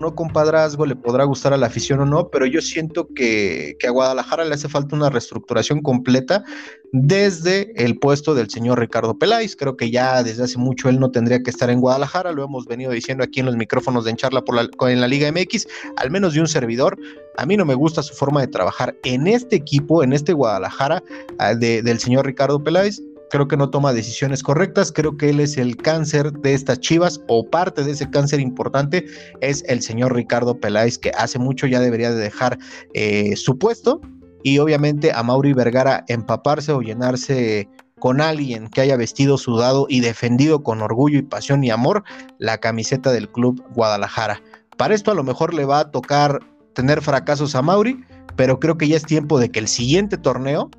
no 0.00 0.14
compadrazgo, 0.14 0.86
le 0.86 0.96
podrá 0.96 1.24
gustar 1.24 1.52
a 1.52 1.56
la 1.56 1.66
afición 1.66 2.00
o 2.00 2.06
no, 2.06 2.28
pero 2.28 2.46
yo 2.46 2.60
siento 2.60 3.08
que, 3.14 3.76
a 3.86 3.90
Guadalajara 3.90 4.44
le 4.44 4.54
hace 4.54 4.68
falta 4.68 4.96
una 4.96 5.10
reestructuración 5.10 5.80
completa 5.80 6.44
desde 6.92 7.72
el 7.82 7.98
puesto 7.98 8.34
del 8.34 8.50
señor 8.50 8.80
Ricardo 8.80 9.18
Peláez. 9.18 9.56
Creo 9.56 9.76
que 9.76 9.90
ya 9.90 10.22
desde 10.22 10.44
hace 10.44 10.58
mucho 10.58 10.88
él 10.88 11.00
no 11.00 11.10
tendría 11.10 11.42
que 11.42 11.50
estar 11.50 11.70
en 11.70 11.80
Guadalajara, 11.80 12.32
lo 12.32 12.44
hemos 12.44 12.66
venido 12.66 12.92
diciendo 12.92 13.24
aquí 13.24 13.40
en 13.40 13.46
los 13.46 13.56
micrófonos 13.56 14.04
de 14.04 14.10
En 14.10 14.16
Charla 14.16 14.42
por 14.42 14.54
la, 14.54 14.68
en 14.90 15.00
la 15.00 15.08
Liga 15.08 15.30
MX, 15.30 15.66
al 15.96 16.10
menos 16.10 16.34
de 16.34 16.40
un 16.40 16.48
servidor. 16.48 16.98
A 17.38 17.46
mí 17.46 17.56
no 17.56 17.64
me 17.64 17.74
gusta 17.74 18.02
su 18.02 18.14
forma 18.14 18.40
de 18.40 18.48
trabajar 18.48 18.96
en 19.04 19.26
este 19.26 19.56
equipo, 19.56 20.02
en 20.02 20.12
este 20.12 20.32
Guadalajara 20.32 21.02
ah, 21.38 21.54
del 21.54 21.98
señor 21.98 22.26
Ricardo 22.26 22.62
Peláez 22.62 23.00
creo 23.30 23.48
que 23.48 23.56
no 23.56 23.70
toma 23.70 23.92
decisiones 23.92 24.42
correctas, 24.42 24.92
creo 24.92 25.16
que 25.16 25.30
él 25.30 25.40
es 25.40 25.56
el 25.56 25.76
cáncer 25.76 26.32
de 26.32 26.54
estas 26.54 26.80
chivas 26.80 27.20
o 27.28 27.48
parte 27.48 27.84
de 27.84 27.92
ese 27.92 28.08
cáncer 28.10 28.40
importante 28.40 29.06
es 29.40 29.64
el 29.66 29.82
señor 29.82 30.14
Ricardo 30.14 30.58
Peláez 30.58 30.98
que 30.98 31.10
hace 31.10 31.38
mucho 31.38 31.66
ya 31.66 31.80
debería 31.80 32.10
de 32.10 32.20
dejar 32.20 32.58
eh, 32.94 33.36
su 33.36 33.58
puesto 33.58 34.00
y 34.42 34.58
obviamente 34.58 35.12
a 35.12 35.22
Mauri 35.22 35.52
Vergara 35.52 36.04
empaparse 36.08 36.72
o 36.72 36.80
llenarse 36.80 37.68
con 37.98 38.20
alguien 38.20 38.68
que 38.68 38.82
haya 38.82 38.96
vestido 38.96 39.38
sudado 39.38 39.86
y 39.88 40.00
defendido 40.00 40.62
con 40.62 40.82
orgullo 40.82 41.18
y 41.18 41.22
pasión 41.22 41.64
y 41.64 41.70
amor 41.70 42.04
la 42.38 42.58
camiseta 42.58 43.10
del 43.10 43.28
club 43.28 43.64
Guadalajara. 43.74 44.42
Para 44.76 44.94
esto 44.94 45.10
a 45.10 45.14
lo 45.14 45.24
mejor 45.24 45.54
le 45.54 45.64
va 45.64 45.80
a 45.80 45.90
tocar 45.90 46.40
tener 46.74 47.00
fracasos 47.00 47.54
a 47.54 47.62
Mauri, 47.62 48.04
pero 48.36 48.60
creo 48.60 48.76
que 48.76 48.86
ya 48.86 48.96
es 48.96 49.04
tiempo 49.04 49.40
de 49.40 49.50
que 49.50 49.58
el 49.58 49.66
siguiente 49.66 50.18
torneo 50.18 50.70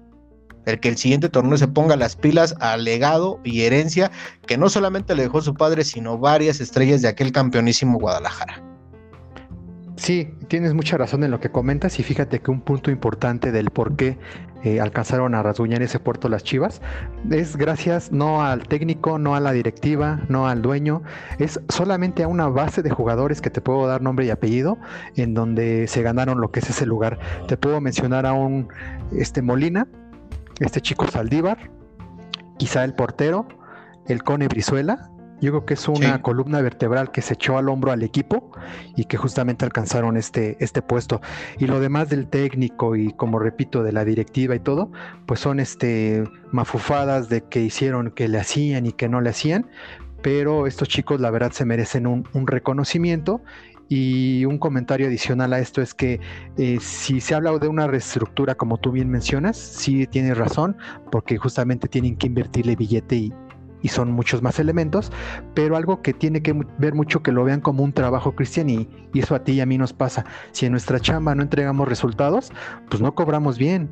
el 0.67 0.79
que 0.79 0.89
el 0.89 0.97
siguiente 0.97 1.29
torneo 1.29 1.57
se 1.57 1.67
ponga 1.67 1.95
las 1.95 2.15
pilas 2.15 2.55
al 2.59 2.83
legado 2.83 3.39
y 3.43 3.61
herencia 3.61 4.11
que 4.45 4.57
no 4.57 4.69
solamente 4.69 5.15
le 5.15 5.23
dejó 5.23 5.41
su 5.41 5.53
padre, 5.53 5.83
sino 5.83 6.17
varias 6.17 6.59
estrellas 6.59 7.01
de 7.01 7.07
aquel 7.07 7.31
campeonísimo 7.31 7.97
Guadalajara. 7.97 8.61
Sí, 9.95 10.29
tienes 10.47 10.75
mucha 10.75 10.95
razón 10.95 11.23
en 11.23 11.31
lo 11.31 11.39
que 11.39 11.49
comentas 11.49 11.99
y 11.99 12.03
fíjate 12.03 12.39
que 12.39 12.51
un 12.51 12.61
punto 12.61 12.91
importante 12.91 13.51
del 13.51 13.71
por 13.71 13.95
qué 13.95 14.19
eh, 14.63 14.79
alcanzaron 14.79 15.33
a 15.33 15.41
rasguñar 15.41 15.81
ese 15.81 15.99
puerto 15.99 16.29
las 16.29 16.43
Chivas 16.43 16.81
es 17.31 17.57
gracias 17.57 18.11
no 18.11 18.43
al 18.43 18.67
técnico, 18.67 19.17
no 19.17 19.35
a 19.35 19.39
la 19.39 19.51
directiva, 19.53 20.21
no 20.29 20.47
al 20.47 20.61
dueño, 20.61 21.01
es 21.39 21.59
solamente 21.69 22.23
a 22.23 22.27
una 22.27 22.47
base 22.47 22.83
de 22.83 22.91
jugadores 22.91 23.41
que 23.41 23.49
te 23.49 23.59
puedo 23.59 23.87
dar 23.87 24.03
nombre 24.03 24.27
y 24.27 24.29
apellido 24.29 24.77
en 25.15 25.33
donde 25.33 25.87
se 25.87 26.03
ganaron 26.03 26.41
lo 26.41 26.51
que 26.51 26.59
es 26.59 26.69
ese 26.69 26.85
lugar. 26.85 27.17
Te 27.47 27.57
puedo 27.57 27.81
mencionar 27.81 28.27
a 28.27 28.33
un 28.33 28.67
este 29.11 29.41
Molina, 29.41 29.87
este 30.59 30.81
chico 30.81 31.07
Saldívar, 31.07 31.69
quizá 32.57 32.83
el 32.83 32.93
portero, 32.93 33.47
el 34.07 34.23
Cone 34.23 34.47
Brizuela. 34.47 35.09
Yo 35.39 35.51
creo 35.51 35.65
que 35.65 35.75
es 35.75 35.87
una 35.87 36.23
columna 36.23 36.61
vertebral 36.61 37.11
que 37.11 37.21
se 37.21 37.35
echó 37.35 37.59
al 37.59 37.69
hombro 37.69 37.91
al 37.91 38.01
equipo 38.01 38.51
y 38.95 39.05
que 39.05 39.17
justamente 39.17 39.65
alcanzaron 39.65 40.17
este, 40.17 40.57
este 40.59 40.81
puesto. 40.81 41.21
Y 41.59 41.67
lo 41.67 41.79
demás 41.79 42.09
del 42.09 42.27
técnico 42.27 42.95
y 42.95 43.13
como 43.13 43.37
repito, 43.37 43.83
de 43.83 43.91
la 43.91 44.03
directiva 44.03 44.55
y 44.55 44.59
todo, 44.59 44.91
pues 45.27 45.39
son 45.39 45.59
este 45.59 46.23
mafufadas 46.51 47.29
de 47.29 47.43
que 47.43 47.61
hicieron, 47.61 48.09
que 48.09 48.27
le 48.27 48.39
hacían 48.39 48.87
y 48.87 48.93
que 48.93 49.09
no 49.09 49.21
le 49.21 49.29
hacían. 49.29 49.69
Pero 50.23 50.65
estos 50.65 50.87
chicos 50.87 51.21
la 51.21 51.29
verdad 51.29 51.51
se 51.51 51.65
merecen 51.65 52.07
un, 52.07 52.27
un 52.33 52.47
reconocimiento 52.47 53.43
y 53.89 54.45
un 54.45 54.57
comentario 54.57 55.07
adicional 55.07 55.53
a 55.53 55.59
esto 55.59 55.81
es 55.81 55.93
que 55.93 56.19
eh, 56.57 56.77
si 56.81 57.21
se 57.21 57.35
habla 57.35 57.57
de 57.57 57.67
una 57.67 57.87
reestructura, 57.87 58.55
como 58.55 58.77
tú 58.77 58.91
bien 58.91 59.09
mencionas, 59.09 59.57
sí 59.57 60.07
tienes 60.07 60.37
razón, 60.37 60.77
porque 61.11 61.37
justamente 61.37 61.87
tienen 61.87 62.17
que 62.17 62.27
invertirle 62.27 62.75
billete 62.75 63.15
y, 63.15 63.33
son 63.87 64.11
muchos 64.11 64.41
más 64.41 64.59
elementos, 64.59 65.13
pero 65.53 65.77
algo 65.77 66.01
que 66.01 66.13
tiene 66.13 66.41
que 66.41 66.53
ver 66.77 66.93
mucho 66.93 67.23
que 67.23 67.31
lo 67.31 67.45
vean 67.45 67.61
como 67.61 67.85
un 67.85 67.93
trabajo, 67.93 68.35
Cristian, 68.35 68.69
y, 68.69 68.89
y 69.13 69.19
eso 69.19 69.33
a 69.33 69.45
ti 69.45 69.53
y 69.53 69.61
a 69.61 69.65
mí 69.65 69.77
nos 69.77 69.93
pasa. 69.93 70.25
Si 70.51 70.65
en 70.65 70.73
nuestra 70.73 70.99
chamba 70.99 71.33
no 71.35 71.41
entregamos 71.41 71.87
resultados, 71.87 72.51
pues 72.89 73.01
no 73.01 73.15
cobramos 73.15 73.57
bien 73.57 73.89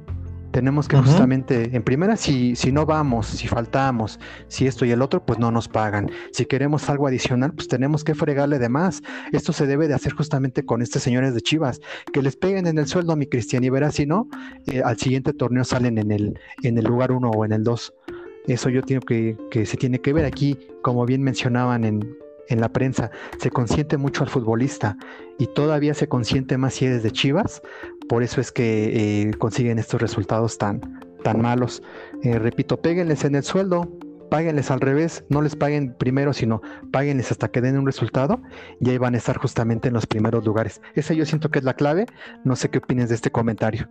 Tenemos 0.56 0.88
que 0.88 0.96
justamente, 0.96 1.76
en 1.76 1.84
primera, 1.84 2.16
si, 2.16 2.56
si 2.56 2.72
no 2.72 2.86
vamos, 2.86 3.28
si 3.28 3.46
faltamos, 3.46 4.22
si 4.48 4.68
esto 4.68 4.86
y 4.86 4.92
el 4.92 5.02
otro, 5.02 5.26
pues 5.26 5.38
no 5.38 5.52
nos 5.52 5.68
pagan. 5.68 6.10
Si 6.32 6.46
queremos 6.46 6.88
algo 6.90 7.08
adicional, 7.08 7.54
pues 7.54 7.68
tenemos 7.68 8.06
que 8.06 8.16
fregarle 8.16 8.58
de 8.58 8.70
más. 8.70 9.04
Esto 9.34 9.52
se 9.52 9.68
debe 9.68 9.90
de 9.90 9.96
hacer 9.96 10.14
justamente 10.14 10.64
con 10.66 10.82
estos 10.82 11.04
señores 11.04 11.34
de 11.34 11.42
Chivas, 11.42 11.82
que 12.14 12.22
les 12.22 12.38
peguen 12.38 12.68
en 12.68 12.78
el 12.78 12.88
sueldo 12.88 13.12
a 13.12 13.18
mi 13.18 13.26
Cristian 13.26 13.66
y 13.66 13.70
verás 13.70 13.96
si 13.96 14.06
no, 14.06 14.30
eh, 14.68 14.82
al 14.82 14.98
siguiente 14.98 15.34
torneo 15.34 15.66
salen 15.66 15.98
en 15.98 16.10
el, 16.14 16.40
en 16.64 16.78
el 16.78 16.86
lugar 16.86 17.12
uno 17.12 17.32
o 17.32 17.44
en 17.44 17.52
el 17.52 17.66
dos. 17.66 17.94
Eso 18.48 18.70
yo 18.70 18.82
tengo 18.82 19.02
que, 19.02 19.36
que 19.52 19.66
se 19.66 19.76
tiene 19.76 20.00
que 20.00 20.14
ver 20.14 20.24
aquí, 20.24 20.58
como 20.84 21.06
bien 21.06 21.22
mencionaban 21.22 21.84
en, 21.84 22.16
en 22.50 22.62
la 22.62 22.70
prensa, 22.70 23.12
se 23.40 23.50
consiente 23.50 23.98
mucho 23.98 24.24
al 24.24 24.30
futbolista 24.30 24.98
y 25.38 25.48
todavía 25.48 25.94
se 25.94 26.08
consiente 26.08 26.58
más 26.58 26.76
si 26.76 26.86
eres 26.86 27.04
de 27.04 27.12
Chivas, 27.12 27.62
por 28.08 28.24
eso 28.24 28.42
es 28.42 28.52
que 28.52 29.28
eh, 29.28 29.34
consiguen 29.38 29.80
estos 29.80 30.02
resultados 30.02 30.58
tan, 30.58 30.82
tan 31.24 31.42
malos. 31.42 31.82
Eh, 32.24 32.38
repito, 32.40 32.78
péguenles 32.78 33.24
en 33.24 33.36
el 33.36 33.44
sueldo, 33.44 33.90
páguenles 34.30 34.72
al 34.72 34.82
revés, 34.82 35.26
no 35.30 35.42
les 35.42 35.56
paguen 35.56 35.96
primero, 35.98 36.34
sino 36.34 36.62
páguenles 36.92 37.32
hasta 37.32 37.50
que 37.50 37.62
den 37.62 37.78
un 37.78 37.86
resultado 37.86 38.42
y 38.80 38.90
ahí 38.90 38.98
van 38.98 39.16
a 39.16 39.18
estar 39.18 39.38
justamente 39.38 39.88
en 39.88 39.94
los 39.94 40.06
primeros 40.06 40.46
lugares. 40.46 40.82
Esa 40.94 41.14
yo 41.14 41.26
siento 41.26 41.50
que 41.50 41.60
es 41.60 41.66
la 41.66 41.76
clave, 41.76 42.06
no 42.44 42.56
sé 42.56 42.70
qué 42.70 42.80
opines 42.80 43.10
de 43.10 43.16
este 43.16 43.32
comentario. 43.32 43.90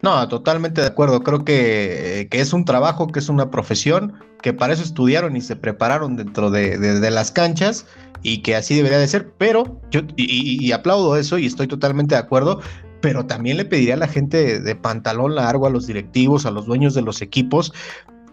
No, 0.00 0.26
totalmente 0.28 0.80
de 0.80 0.86
acuerdo. 0.86 1.22
Creo 1.22 1.44
que, 1.44 2.28
es 2.30 2.52
un 2.52 2.64
trabajo, 2.64 3.08
que 3.08 3.18
es 3.18 3.28
una 3.28 3.50
profesión, 3.50 4.14
que 4.40 4.52
para 4.52 4.72
eso 4.72 4.82
estudiaron 4.82 5.36
y 5.36 5.40
se 5.40 5.56
prepararon 5.56 6.16
dentro 6.16 6.50
de, 6.50 7.10
las 7.10 7.30
canchas 7.30 7.86
y 8.22 8.38
que 8.42 8.56
así 8.56 8.74
debería 8.74 8.98
de 8.98 9.08
ser. 9.08 9.32
Pero 9.38 9.80
yo 9.90 10.00
y, 10.16 10.72
aplaudo 10.72 11.16
eso 11.16 11.38
y 11.38 11.46
estoy 11.46 11.66
totalmente 11.66 12.14
de 12.14 12.20
acuerdo. 12.20 12.60
Pero 13.00 13.26
también 13.26 13.56
le 13.56 13.64
pediría 13.64 13.94
a 13.94 13.98
la 13.98 14.06
gente 14.06 14.60
de 14.60 14.76
pantalón 14.76 15.34
largo, 15.34 15.66
a 15.66 15.70
los 15.70 15.88
directivos, 15.88 16.46
a 16.46 16.52
los 16.52 16.66
dueños 16.66 16.94
de 16.94 17.02
los 17.02 17.20
equipos, 17.20 17.72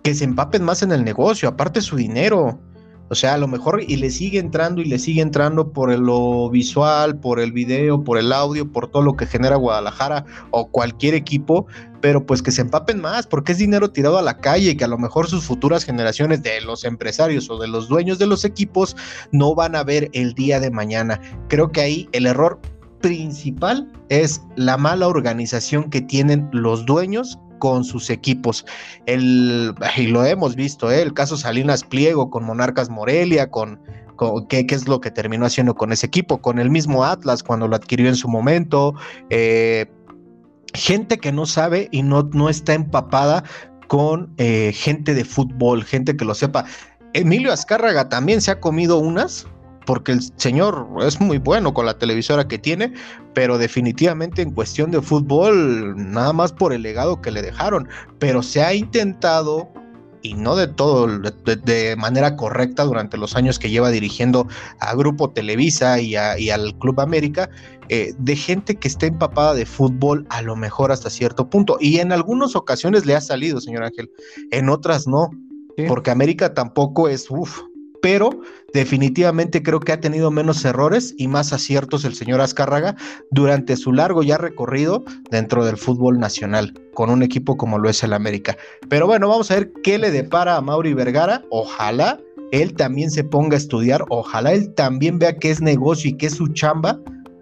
que 0.04 0.13
se 0.13 0.26
empapen 0.26 0.63
más 0.63 0.84
en 0.84 0.91
el 0.91 1.04
negocio, 1.04 1.50
aparte 1.50 1.82
su 1.82 1.95
dinero. 1.95 2.60
O 3.10 3.15
sea, 3.15 3.34
a 3.34 3.38
lo 3.38 3.48
mejor 3.48 3.82
y 3.86 3.95
le 3.98 4.10
sigue 4.12 4.39
entrando 4.39 4.82
y 4.82 4.86
le 4.86 5.00
sigue 5.00 5.22
entrando 5.22 5.72
por 5.72 5.98
lo 5.98 6.50
visual, 6.50 7.19
por 7.19 7.39
el 7.39 7.52
video, 7.52 8.04
por 8.04 8.17
el 8.17 8.32
audio, 8.32 8.72
por 8.72 8.88
todo 8.89 9.02
lo 9.02 9.15
que 9.15 9.26
genera 9.26 9.56
Guadalajara 9.56 10.26
o 10.52 10.67
cualquier 10.69 11.15
equipo, 11.15 11.65
pero 12.02 12.26
pues 12.26 12.41
que 12.41 12.52
se 12.52 12.62
empapen 12.62 13.02
más, 13.02 13.26
porque 13.26 13.52
es 13.52 13.58
dinero 13.58 13.89
tirado 13.91 14.17
a 14.17 14.22
la 14.22 14.38
calle 14.38 14.72
y 14.72 14.78
que 14.78 14.84
a 14.84 14.88
lo 14.88 14.98
mejor 14.98 15.28
sus 15.28 15.43
futuras 15.43 15.84
generaciones 15.84 16.43
de 16.43 16.62
los 16.62 16.86
empresarios 16.86 17.50
o 17.50 17.58
de 17.58 17.67
los 17.67 17.88
dueños 17.88 18.19
de 18.19 18.28
los 18.28 18.45
equipos 18.45 18.95
no 19.32 19.56
van 19.56 19.76
a 19.76 19.84
ver 19.84 20.10
el 20.13 20.34
día 20.34 20.60
de 20.60 20.72
mañana. 20.72 21.19
Creo 21.48 21.72
que 21.72 21.82
ahí 21.82 22.10
el 22.12 22.28
error 22.28 22.60
principal 23.02 23.91
es 24.10 24.41
la 24.56 24.78
mala 24.78 25.08
organización 25.08 25.89
que 25.89 26.02
tienen 26.02 26.50
los 26.52 26.86
dueños 26.86 27.39
con 27.60 27.84
sus 27.84 28.10
equipos. 28.10 28.65
El, 29.06 29.76
y 29.98 30.08
lo 30.08 30.26
hemos 30.26 30.56
visto, 30.56 30.91
¿eh? 30.91 31.02
el 31.02 31.13
caso 31.13 31.38
Salinas 31.38 31.84
Pliego 31.84 32.30
con 32.30 32.43
Monarcas 32.43 32.89
Morelia, 32.89 33.52
con, 33.52 33.80
¿qué, 34.50 34.65
es 34.67 34.88
lo 34.88 35.02
que 35.02 35.12
terminó 35.12 35.45
haciendo 35.45 35.76
con 35.76 35.91
ese 35.91 36.08
equipo, 36.08 36.41
con 36.41 36.60
el 36.60 36.69
mismo 36.69 37.06
Atlas 37.06 37.43
cuando 37.43 37.67
lo 37.67 37.76
adquirió 37.76 38.08
en 38.08 38.15
su 38.15 38.28
momento. 38.28 38.95
Eh, 39.30 39.86
gente 40.74 41.17
que 41.17 41.32
no 41.32 41.45
sabe 41.45 41.89
y 41.91 42.04
no, 42.04 42.24
no 42.34 42.50
está 42.50 42.74
empapada 42.74 43.43
con 43.88 44.34
eh, 44.38 44.72
gente 44.74 45.13
de 45.13 45.26
fútbol, 45.26 45.84
gente 45.84 46.15
que 46.15 46.26
lo 46.26 46.36
sepa. 46.36 46.65
Emilio 47.13 47.52
Azcárraga 47.52 48.08
también 48.08 48.39
se 48.39 48.52
ha 48.52 48.60
comido 48.60 49.00
unas, 49.00 49.48
porque 49.89 50.12
el 50.12 50.21
señor 50.36 50.88
es 51.02 51.19
muy 51.19 51.39
bueno 51.39 51.73
con 51.73 51.88
la 51.88 51.97
televisora 51.97 52.47
que 52.47 52.60
tiene, 52.60 52.93
pero 53.34 53.58
definitivamente 53.58 54.43
en 54.43 54.52
cuestión 54.52 54.91
de 54.91 55.02
fútbol, 55.02 55.95
nada 55.97 56.32
más 56.32 56.52
por 56.52 56.73
el 56.73 56.84
legado 56.84 57.23
que 57.23 57.32
le 57.32 57.41
dejaron, 57.41 57.89
pero 58.19 58.43
se 58.43 58.62
ha 58.62 58.71
intentado 58.75 59.67
y 60.21 60.36
no 60.36 60.56
de 60.56 60.67
todo, 60.67 61.08
de, 61.08 61.95
manera 61.97 62.36
correcta 62.36 62.84
durante 62.84 63.17
los 63.17 63.36
años 63.36 63.58
que 63.58 63.71
lleva 63.71 63.89
dirigiendo 63.89 64.47
a 64.80 64.93
Grupo 64.93 65.32
Televisa 65.32 65.99
y, 65.99 66.15
al 66.15 66.78
Club 66.78 66.99
América, 66.99 67.49
eh, 67.88 68.13
de 68.19 68.36
gente 68.36 68.75
que 68.75 68.89
está 68.89 69.08
empapada 69.08 69.56
de 69.56 69.65
fútbol 69.65 70.28
a 70.30 70.43
lo 70.43 70.56
mejor 70.56 70.91
hasta 70.91 71.10
cierto 71.10 71.49
punto. 71.49 71.78
Y 71.80 71.97
en 71.97 72.12
algunas 72.12 72.56
ocasiones 72.56 73.08
le 73.08 73.15
ha 73.15 73.21
salido, 73.21 73.60
señor 73.60 73.86
Ángel, 73.86 74.12
en 74.52 74.69
otras 74.69 75.08
no, 75.08 75.32
porque 75.88 76.12
América 76.12 76.54
tampoco 76.54 77.10
es, 77.10 77.25
uff, 77.32 77.62
pero 78.01 78.29
definitivamente 78.73 79.63
creo 79.63 79.79
que 79.79 79.91
ha 79.91 79.99
tenido 79.99 80.31
menos 80.31 80.63
errores 80.65 81.13
y 81.17 81.27
más 81.27 81.53
aciertos 81.53 82.05
el 82.05 82.15
señor 82.15 82.41
Azcárraga 82.41 82.95
durante 83.31 83.75
su 83.75 83.93
largo 83.93 84.23
ya 84.23 84.38
recorrido 84.38 85.03
dentro 85.31 85.65
del 85.65 85.77
fútbol 85.77 86.19
nacional 86.19 86.73
con 86.93 87.09
un 87.09 87.23
equipo 87.23 87.57
como 87.57 87.77
lo 87.77 87.89
es 87.89 88.03
el 88.03 88.13
América. 88.13 88.57
Pero 88.89 89.07
bueno, 89.07 89.27
vamos 89.27 89.49
a 89.51 89.55
ver 89.55 89.71
qué 89.83 89.97
le 89.97 90.12
depara 90.12 90.55
a 90.55 90.62
Mauri 90.62 90.93
Vergara. 90.93 91.43
Ojalá 91.49 92.19
él 92.51 92.73
también 92.73 93.12
se 93.12 93.23
ponga 93.23 93.55
a 93.55 93.59
estudiar, 93.59 94.03
ojalá 94.09 94.53
él 94.53 94.73
también 94.73 95.19
vea 95.19 95.38
que 95.38 95.51
es 95.51 95.62
negocio 95.62 96.09
y 96.09 96.17
que 96.17 96.27
es 96.27 96.33
su 96.33 96.47
chamba 96.47 96.99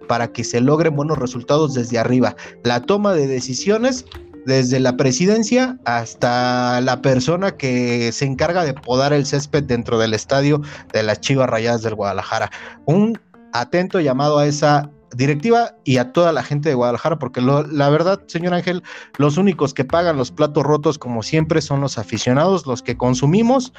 para 0.07 0.31
que 0.31 0.43
se 0.43 0.61
logren 0.61 0.95
buenos 0.95 1.17
resultados 1.17 1.73
desde 1.73 1.97
arriba. 1.97 2.35
La 2.63 2.81
toma 2.81 3.13
de 3.13 3.27
decisiones 3.27 4.05
desde 4.47 4.79
la 4.79 4.95
presidencia 4.95 5.77
hasta 5.83 6.79
la 6.79 7.01
persona 7.01 7.57
que 7.57 8.13
se 8.13 8.23
encarga 8.23 8.63
de 8.63 8.73
podar 8.73 9.11
el 9.11 9.25
césped 9.25 9.65
dentro 9.65 9.99
del 9.99 10.13
estadio 10.13 10.61
de 10.93 11.03
las 11.03 11.19
Chivas 11.19 11.49
Rayadas 11.49 11.83
del 11.83 11.95
Guadalajara. 11.95 12.49
Un 12.85 13.19
atento 13.51 13.99
llamado 13.99 14.39
a 14.39 14.47
esa 14.47 14.89
directiva 15.13 15.75
y 15.83 15.97
a 15.97 16.13
toda 16.13 16.31
la 16.31 16.43
gente 16.43 16.69
de 16.69 16.75
Guadalajara, 16.75 17.19
porque 17.19 17.41
la 17.41 17.89
verdad, 17.89 18.21
señor 18.27 18.53
Ángel, 18.53 18.83
los 19.17 19.35
únicos 19.35 19.73
que 19.73 19.83
pagan 19.83 20.15
los 20.15 20.31
platos 20.31 20.63
rotos, 20.63 20.97
como 20.97 21.23
siempre, 21.23 21.59
son 21.61 21.81
los 21.81 21.97
aficionados, 21.97 22.65
los 22.65 22.81
que 22.81 22.95
consumimos 22.95 23.73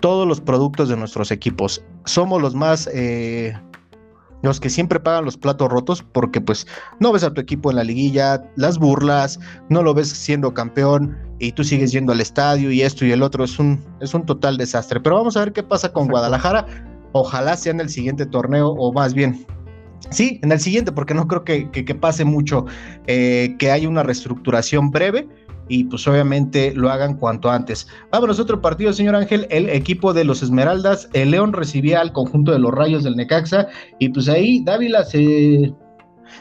todos 0.00 0.28
los 0.28 0.40
productos 0.40 0.88
de 0.88 0.96
nuestros 0.96 1.32
equipos. 1.32 1.82
Somos 2.04 2.40
los 2.40 2.54
más 2.54 2.88
eh, 2.92 3.58
los 4.42 4.60
que 4.60 4.70
siempre 4.70 5.00
pagan 5.00 5.24
los 5.24 5.36
platos 5.36 5.68
rotos 5.70 6.04
porque 6.12 6.40
pues 6.40 6.66
no 7.00 7.12
ves 7.12 7.24
a 7.24 7.32
tu 7.32 7.40
equipo 7.40 7.70
en 7.70 7.76
la 7.76 7.84
liguilla, 7.84 8.42
las 8.56 8.78
burlas, 8.78 9.40
no 9.68 9.82
lo 9.82 9.94
ves 9.94 10.08
siendo 10.08 10.54
campeón 10.54 11.16
y 11.38 11.52
tú 11.52 11.64
sigues 11.64 11.92
yendo 11.92 12.12
al 12.12 12.20
estadio 12.20 12.70
y 12.70 12.82
esto 12.82 13.04
y 13.04 13.12
el 13.12 13.22
otro 13.22 13.44
es 13.44 13.58
un, 13.58 13.84
es 14.00 14.14
un 14.14 14.24
total 14.24 14.56
desastre. 14.56 15.00
Pero 15.00 15.16
vamos 15.16 15.36
a 15.36 15.40
ver 15.40 15.52
qué 15.52 15.62
pasa 15.62 15.92
con 15.92 16.08
Guadalajara. 16.08 16.66
Ojalá 17.12 17.56
sea 17.56 17.72
en 17.72 17.80
el 17.80 17.88
siguiente 17.88 18.26
torneo 18.26 18.68
o 18.68 18.92
más 18.92 19.14
bien 19.14 19.46
Sí, 20.10 20.38
en 20.42 20.52
el 20.52 20.60
siguiente, 20.60 20.92
porque 20.92 21.14
no 21.14 21.26
creo 21.26 21.44
que, 21.44 21.96
pase 22.00 22.24
mucho, 22.24 22.66
eh, 23.06 23.56
que 23.58 23.70
haya 23.70 23.88
una 23.88 24.02
reestructuración 24.02 24.90
breve 24.90 25.28
y 25.68 25.84
pues 25.84 26.06
obviamente 26.06 26.72
lo 26.74 26.90
hagan 26.90 27.16
cuanto 27.16 27.50
antes. 27.50 27.88
Vámonos 28.10 28.38
a 28.38 28.42
otro 28.42 28.60
partido, 28.60 28.92
señor 28.92 29.16
Ángel, 29.16 29.46
el 29.50 29.68
equipo 29.68 30.12
de 30.12 30.24
los 30.24 30.42
Esmeraldas, 30.42 31.08
el 31.12 31.30
León 31.30 31.52
recibía 31.52 32.00
al 32.00 32.12
conjunto 32.12 32.52
de 32.52 32.58
los 32.58 32.72
Rayos 32.72 33.04
del 33.04 33.16
Necaxa 33.16 33.68
y 33.98 34.08
pues 34.08 34.28
ahí 34.28 34.62
Dávila 34.64 35.04
se, 35.04 35.74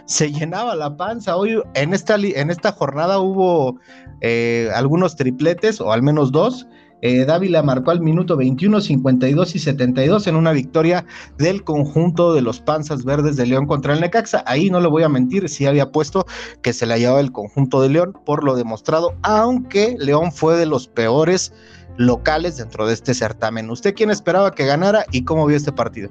se 0.05 0.31
llenaba 0.31 0.75
la 0.75 0.95
panza. 0.95 1.35
Hoy 1.35 1.61
en 1.73 1.93
esta, 1.93 2.15
en 2.15 2.49
esta 2.49 2.71
jornada 2.71 3.19
hubo 3.19 3.79
eh, 4.21 4.69
algunos 4.73 5.15
tripletes 5.15 5.81
o 5.81 5.91
al 5.91 6.01
menos 6.01 6.31
dos. 6.31 6.67
Eh, 7.01 7.25
Dávila 7.25 7.62
marcó 7.62 7.91
al 7.91 8.01
minuto 8.01 8.38
21, 8.38 8.81
52 8.81 9.55
y 9.55 9.60
72 9.60 10.27
en 10.27 10.36
una 10.36 10.51
victoria 10.51 11.05
del 11.38 11.63
conjunto 11.63 12.34
de 12.34 12.41
los 12.41 12.62
Panzas 12.62 13.03
Verdes 13.03 13.36
de 13.36 13.45
León 13.45 13.67
contra 13.67 13.93
el 13.93 14.01
Necaxa. 14.01 14.43
Ahí 14.47 14.69
no 14.69 14.79
le 14.79 14.88
voy 14.88 15.03
a 15.03 15.10
mentir, 15.10 15.47
sí 15.49 15.65
había 15.65 15.91
puesto 15.91 16.25
que 16.62 16.73
se 16.73 16.86
le 16.86 16.97
llevaba 16.97 17.19
el 17.19 17.31
conjunto 17.31 17.81
de 17.81 17.89
León 17.89 18.13
por 18.25 18.43
lo 18.43 18.55
demostrado, 18.55 19.15
aunque 19.21 19.95
León 19.99 20.31
fue 20.31 20.58
de 20.58 20.65
los 20.65 20.88
peores 20.88 21.53
locales 21.97 22.58
dentro 22.58 22.88
de 22.88 22.93
este 22.93 23.13
certamen. 23.13 23.69
¿Usted 23.69 23.93
quién 23.93 24.10
esperaba 24.10 24.51
que 24.51 24.65
ganara 24.65 25.05
y 25.12 25.23
cómo 25.23 25.45
vio 25.45 25.58
este 25.58 25.71
partido? 25.71 26.10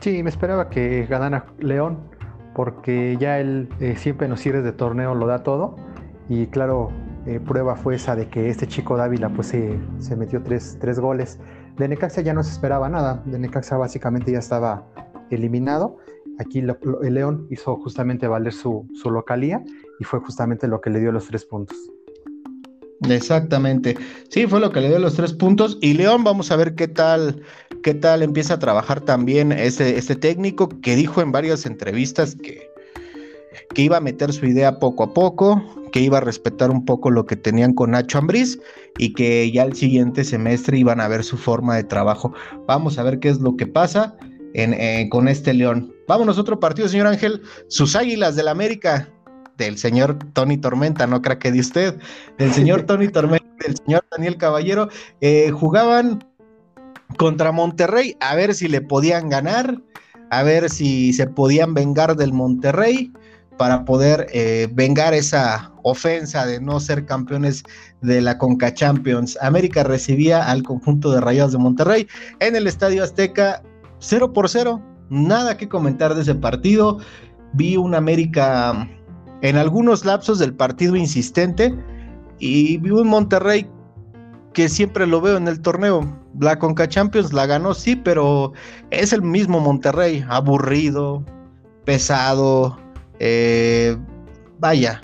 Sí, 0.00 0.22
me 0.22 0.30
esperaba 0.30 0.70
que 0.70 1.06
ganara 1.06 1.46
León, 1.58 1.98
porque 2.54 3.16
ya 3.18 3.38
él 3.40 3.68
eh, 3.80 3.96
siempre 3.96 4.26
en 4.26 4.30
los 4.30 4.40
cierres 4.40 4.64
de 4.64 4.72
torneo 4.72 5.14
lo 5.14 5.26
da 5.26 5.42
todo. 5.42 5.76
Y 6.28 6.46
claro, 6.46 6.90
eh, 7.28 7.40
prueba 7.40 7.76
fue 7.76 7.96
esa 7.96 8.16
de 8.16 8.28
que 8.28 8.48
este 8.48 8.66
chico 8.66 8.96
Dávila 8.96 9.28
pues 9.28 9.48
se, 9.48 10.16
metió 10.16 10.42
tres, 10.42 10.98
goles. 10.98 11.38
De 11.76 11.86
Necaxa 11.86 12.22
ya 12.22 12.32
no 12.32 12.42
se 12.42 12.52
esperaba 12.52 12.88
nada, 12.88 13.22
de 13.26 13.38
Necaxa 13.38 13.76
básicamente 13.76 14.32
ya 14.32 14.38
estaba 14.38 14.86
eliminado. 15.30 15.98
Aquí 16.38 16.60
el 16.60 17.14
León 17.14 17.46
hizo 17.50 17.76
justamente 17.76 18.28
valer 18.28 18.54
su, 18.54 18.88
su 18.94 19.10
localía 19.10 19.62
y 20.00 20.04
fue 20.04 20.20
justamente 20.20 20.68
lo 20.68 20.80
que 20.80 20.88
le 20.88 21.00
dio 21.00 21.12
los 21.12 21.26
tres 21.26 21.44
puntos. 21.44 21.76
Exactamente. 23.02 23.96
Sí, 24.30 24.46
fue 24.46 24.58
lo 24.58 24.72
que 24.72 24.80
le 24.80 24.88
dio 24.88 24.98
los 24.98 25.14
tres 25.14 25.34
puntos. 25.34 25.76
Y 25.82 25.92
León, 25.94 26.24
vamos 26.24 26.50
a 26.50 26.56
ver 26.56 26.74
qué 26.74 26.88
tal, 26.88 27.42
qué 27.82 27.92
tal 27.92 28.22
empieza 28.22 28.54
a 28.54 28.58
trabajar 28.58 29.02
también 29.02 29.52
ese, 29.52 29.98
este 29.98 30.16
técnico 30.16 30.68
que 30.80 30.96
dijo 30.96 31.20
en 31.20 31.30
varias 31.30 31.66
entrevistas 31.66 32.34
que, 32.34 32.70
que 33.74 33.82
iba 33.82 33.98
a 33.98 34.00
meter 34.00 34.32
su 34.32 34.46
idea 34.46 34.78
poco 34.78 35.04
a 35.04 35.12
poco, 35.14 35.62
que 35.90 36.00
iba 36.00 36.18
a 36.18 36.20
respetar 36.20 36.70
un 36.70 36.84
poco 36.84 37.10
lo 37.10 37.26
que 37.26 37.36
tenían 37.36 37.74
con 37.74 37.92
Nacho 37.92 38.18
Ambriz 38.18 38.58
y 38.98 39.12
que 39.12 39.50
ya 39.50 39.64
el 39.64 39.74
siguiente 39.74 40.24
semestre 40.24 40.78
iban 40.78 41.00
a 41.00 41.08
ver 41.08 41.24
su 41.24 41.36
forma 41.36 41.76
de 41.76 41.84
trabajo. 41.84 42.32
Vamos 42.66 42.98
a 42.98 43.02
ver 43.02 43.20
qué 43.20 43.28
es 43.28 43.40
lo 43.40 43.56
que 43.56 43.66
pasa 43.66 44.16
en, 44.54 44.74
eh, 44.74 45.08
con 45.10 45.28
este 45.28 45.54
León. 45.54 45.94
Vámonos 46.06 46.38
a 46.38 46.40
otro 46.40 46.58
partido, 46.60 46.88
señor 46.88 47.06
Ángel. 47.06 47.42
Sus 47.68 47.96
Águilas 47.96 48.36
del 48.36 48.48
América 48.48 49.08
del 49.58 49.76
señor 49.76 50.18
Tony 50.32 50.56
Tormenta, 50.56 51.06
no 51.06 51.20
creo 51.20 51.38
que 51.38 51.52
de 51.52 51.60
usted, 51.60 51.98
del 52.38 52.52
señor 52.52 52.82
Tony 52.82 53.08
Tormenta, 53.12 53.46
del 53.66 53.76
señor 53.76 54.04
Daniel 54.10 54.36
Caballero, 54.36 54.88
eh, 55.20 55.50
jugaban 55.50 56.24
contra 57.18 57.52
Monterrey 57.52 58.16
a 58.20 58.34
ver 58.36 58.54
si 58.54 58.68
le 58.68 58.80
podían 58.80 59.28
ganar, 59.28 59.80
a 60.30 60.42
ver 60.42 60.70
si 60.70 61.12
se 61.12 61.26
podían 61.26 61.74
vengar 61.74 62.16
del 62.16 62.32
Monterrey 62.32 63.12
para 63.58 63.84
poder 63.84 64.26
eh, 64.32 64.68
vengar 64.72 65.12
esa 65.12 65.70
ofensa 65.82 66.46
de 66.46 66.60
no 66.60 66.80
ser 66.80 67.04
campeones 67.04 67.64
de 68.00 68.20
la 68.20 68.38
Conca 68.38 68.72
Champions. 68.72 69.36
América 69.42 69.82
recibía 69.82 70.48
al 70.48 70.62
conjunto 70.62 71.10
de 71.10 71.20
Rayados 71.20 71.52
de 71.52 71.58
Monterrey 71.58 72.06
en 72.40 72.56
el 72.56 72.66
Estadio 72.66 73.04
Azteca 73.04 73.62
0 73.98 74.32
por 74.32 74.48
0. 74.48 74.80
Nada 75.10 75.56
que 75.56 75.68
comentar 75.68 76.14
de 76.14 76.22
ese 76.22 76.34
partido. 76.34 76.98
Vi 77.54 77.76
un 77.76 77.94
América 77.94 78.88
en 79.42 79.56
algunos 79.56 80.04
lapsos 80.04 80.38
del 80.38 80.54
partido 80.54 80.96
insistente 80.96 81.74
y 82.38 82.78
vi 82.78 82.90
un 82.90 83.08
Monterrey 83.08 83.68
que 84.52 84.68
siempre 84.68 85.06
lo 85.06 85.20
veo 85.20 85.36
en 85.36 85.48
el 85.48 85.60
torneo. 85.60 86.16
La 86.40 86.58
Conca 86.58 86.88
Champions 86.88 87.32
la 87.32 87.46
ganó, 87.46 87.74
sí, 87.74 87.96
pero 87.96 88.52
es 88.90 89.12
el 89.12 89.22
mismo 89.22 89.60
Monterrey, 89.60 90.24
aburrido, 90.28 91.24
pesado, 91.84 92.78
eh, 93.18 93.96
vaya, 94.58 95.00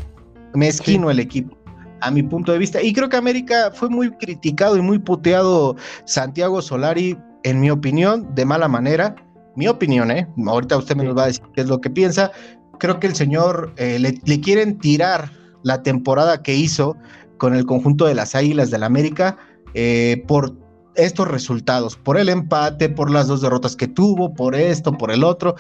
mezquino 0.55 1.11
el 1.11 1.20
equipo, 1.20 1.57
a 2.00 2.11
mi 2.11 2.22
punto 2.22 2.53
de 2.53 2.59
vista. 2.59 2.83
Y 2.83 2.92
creo 2.92 3.09
que 3.09 3.16
América 3.16 3.70
fue 3.72 3.88
muy 3.88 4.11
criticado 4.12 4.77
y 4.77 4.83
muy 4.83 4.98
puteado 4.98 5.77
Santiago 6.05 6.62
Solari, 6.62 7.18
en 7.42 7.61
mi 7.61 7.70
opinión, 7.70 8.35
de 8.35 8.44
mala 8.44 8.68
manera. 8.68 9.14
Mi 9.57 9.68
opinión, 9.68 10.11
¿eh? 10.11 10.27
Ahorita 10.46 10.77
usted 10.77 10.96
me 10.96 11.05
nos 11.05 11.16
va 11.16 11.24
a 11.24 11.27
decir 11.27 11.44
qué 11.55 11.61
es 11.61 11.68
lo 11.68 11.81
que 11.81 11.90
piensa. 11.90 12.33
Creo 12.79 12.98
que 12.98 13.07
el 13.07 13.14
señor 13.14 13.72
eh, 13.77 13.98
le, 14.00 14.18
le 14.24 14.40
quieren 14.40 14.79
tirar 14.79 15.31
la 15.62 15.83
temporada 15.83 16.42
que 16.42 16.55
hizo 16.55 16.96
con 17.38 17.55
el 17.55 17.66
conjunto 17.66 18.07
de 18.07 18.14
las 18.14 18.35
Águilas 18.35 18.70
del 18.70 18.81
la 18.81 18.87
América 18.87 19.37
eh, 19.74 20.24
por 20.29 20.55
estos 20.94 21.27
resultados, 21.27 21.96
por 21.96 22.16
el 22.16 22.29
empate, 22.29 22.88
por 22.88 23.11
las 23.11 23.27
dos 23.27 23.40
derrotas 23.40 23.74
que 23.74 23.88
tuvo, 23.88 24.33
por 24.33 24.55
esto, 24.55 24.92
por 24.92 25.11
el 25.11 25.24
otro 25.24 25.57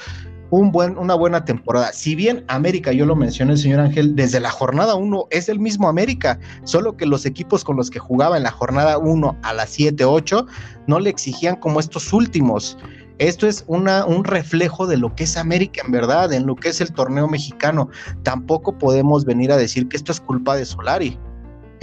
un 0.50 0.70
buen, 0.72 0.96
una 0.98 1.14
buena 1.14 1.44
temporada. 1.44 1.92
Si 1.92 2.14
bien 2.14 2.44
América, 2.48 2.92
yo 2.92 3.06
lo 3.06 3.16
mencioné 3.16 3.52
el 3.52 3.58
señor 3.58 3.80
Ángel, 3.80 4.14
desde 4.14 4.40
la 4.40 4.50
jornada 4.50 4.94
1 4.94 5.26
es 5.30 5.48
el 5.48 5.58
mismo 5.58 5.88
América, 5.88 6.38
solo 6.64 6.96
que 6.96 7.06
los 7.06 7.26
equipos 7.26 7.64
con 7.64 7.76
los 7.76 7.90
que 7.90 7.98
jugaba 7.98 8.36
en 8.36 8.42
la 8.42 8.50
jornada 8.50 8.98
1 8.98 9.38
a 9.42 9.52
las 9.52 9.70
7, 9.70 10.04
8 10.04 10.46
no 10.86 11.00
le 11.00 11.10
exigían 11.10 11.56
como 11.56 11.80
estos 11.80 12.12
últimos. 12.12 12.78
Esto 13.18 13.46
es 13.46 13.64
un 13.68 14.24
reflejo 14.24 14.88
de 14.88 14.96
lo 14.96 15.14
que 15.14 15.24
es 15.24 15.36
América 15.36 15.82
en 15.84 15.92
verdad, 15.92 16.32
en 16.32 16.46
lo 16.46 16.56
que 16.56 16.70
es 16.70 16.80
el 16.80 16.92
torneo 16.92 17.28
mexicano. 17.28 17.88
Tampoco 18.24 18.76
podemos 18.76 19.24
venir 19.24 19.52
a 19.52 19.56
decir 19.56 19.88
que 19.88 19.96
esto 19.96 20.10
es 20.10 20.20
culpa 20.20 20.56
de 20.56 20.64
Solari. 20.64 21.16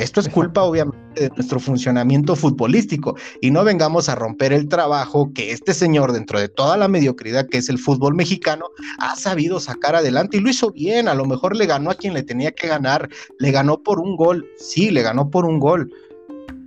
Esto 0.01 0.19
es 0.19 0.29
culpa, 0.29 0.63
obviamente, 0.63 1.21
de 1.21 1.29
nuestro 1.29 1.59
funcionamiento 1.59 2.35
futbolístico. 2.35 3.15
Y 3.39 3.51
no 3.51 3.63
vengamos 3.63 4.09
a 4.09 4.15
romper 4.15 4.51
el 4.51 4.67
trabajo 4.67 5.31
que 5.31 5.51
este 5.51 5.75
señor, 5.75 6.11
dentro 6.11 6.39
de 6.39 6.49
toda 6.49 6.75
la 6.75 6.87
mediocridad 6.87 7.47
que 7.47 7.59
es 7.59 7.69
el 7.69 7.77
fútbol 7.77 8.15
mexicano, 8.15 8.65
ha 8.97 9.15
sabido 9.15 9.59
sacar 9.59 9.95
adelante. 9.95 10.37
Y 10.37 10.39
lo 10.39 10.49
hizo 10.49 10.71
bien. 10.71 11.07
A 11.07 11.13
lo 11.13 11.25
mejor 11.25 11.55
le 11.55 11.67
ganó 11.67 11.91
a 11.91 11.93
quien 11.93 12.15
le 12.15 12.23
tenía 12.23 12.51
que 12.51 12.67
ganar, 12.67 13.09
le 13.37 13.51
ganó 13.51 13.83
por 13.83 13.99
un 13.99 14.15
gol, 14.15 14.47
sí, 14.57 14.89
le 14.89 15.03
ganó 15.03 15.29
por 15.29 15.45
un 15.45 15.59
gol. 15.59 15.93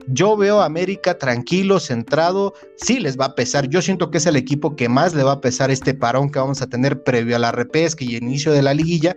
Yo 0.07 0.37
veo 0.37 0.61
a 0.61 0.67
América 0.67 1.19
tranquilo, 1.19 1.81
centrado, 1.81 2.55
sí 2.77 3.01
les 3.01 3.19
va 3.19 3.25
a 3.25 3.35
pesar. 3.35 3.69
Yo 3.69 3.83
siento 3.83 4.13
que 4.13 4.19
es 4.19 4.27
el 4.27 4.37
equipo 4.37 4.77
que 4.77 4.89
más 4.89 5.13
le 5.13 5.25
va 5.25 5.33
a 5.33 5.41
pesar 5.41 5.73
este 5.73 5.93
parón 5.93 6.31
que 6.31 6.39
vamos 6.39 6.63
a 6.63 6.69
tener 6.69 7.03
previo 7.03 7.35
a 7.35 7.41
la 7.41 7.51
repesca 7.51 8.05
y 8.05 8.15
inicio 8.15 8.53
de 8.53 8.63
la 8.63 8.75
liguilla 8.75 9.17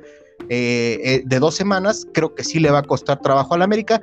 eh, 0.50 1.00
eh, 1.04 1.24
de 1.26 1.40
dos 1.40 1.56
semanas, 1.56 2.08
creo 2.14 2.34
que 2.34 2.44
sí 2.44 2.60
le 2.60 2.72
va 2.72 2.80
a 2.80 2.84
costar 2.84 3.22
trabajo 3.22 3.54
al 3.54 3.62
América, 3.62 4.02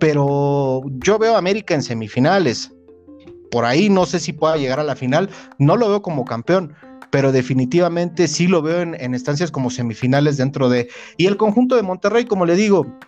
pero 0.00 0.82
yo 1.04 1.18
veo 1.18 1.34
a 1.34 1.38
América 1.38 1.74
en 1.74 1.82
semifinales. 1.82 2.72
Por 3.50 3.64
ahí 3.64 3.88
no 3.88 4.06
sé 4.06 4.18
si 4.18 4.32
pueda 4.32 4.56
llegar 4.56 4.80
a 4.80 4.84
la 4.84 4.96
final, 4.96 5.30
no 5.58 5.76
lo 5.76 5.88
veo 5.88 6.02
como 6.02 6.24
campeón, 6.24 6.74
pero 7.10 7.30
definitivamente 7.30 8.26
sí 8.26 8.48
lo 8.48 8.62
veo 8.62 8.80
en, 8.80 9.00
en 9.00 9.14
estancias 9.14 9.50
como 9.50 9.70
semifinales 9.70 10.36
dentro 10.36 10.68
de... 10.68 10.88
Y 11.16 11.26
el 11.26 11.36
conjunto 11.36 11.76
de 11.76 11.82
Monterrey, 11.82 12.24
como 12.24 12.46
le 12.46 12.56
digo, 12.56 12.98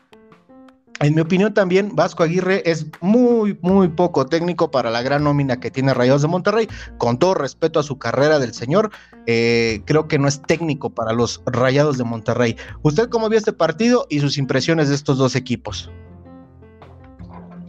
en 1.00 1.14
mi 1.14 1.20
opinión 1.20 1.52
también 1.52 1.94
Vasco 1.94 2.22
Aguirre 2.22 2.62
es 2.68 2.86
muy, 3.00 3.58
muy 3.60 3.88
poco 3.88 4.26
técnico 4.26 4.70
para 4.70 4.90
la 4.90 5.02
gran 5.02 5.24
nómina 5.24 5.60
que 5.60 5.70
tiene 5.70 5.92
Rayados 5.92 6.22
de 6.22 6.28
Monterrey. 6.28 6.68
Con 6.98 7.18
todo 7.18 7.34
respeto 7.34 7.78
a 7.80 7.82
su 7.82 7.98
carrera 7.98 8.38
del 8.38 8.54
señor, 8.54 8.90
eh, 9.26 9.82
creo 9.84 10.08
que 10.08 10.18
no 10.18 10.28
es 10.28 10.40
técnico 10.42 10.90
para 10.90 11.12
los 11.12 11.42
Rayados 11.46 11.98
de 11.98 12.04
Monterrey. 12.04 12.56
¿Usted 12.82 13.08
cómo 13.08 13.28
vio 13.28 13.38
este 13.38 13.52
partido 13.52 14.06
y 14.08 14.20
sus 14.20 14.38
impresiones 14.38 14.88
de 14.88 14.94
estos 14.94 15.18
dos 15.18 15.36
equipos? 15.36 15.90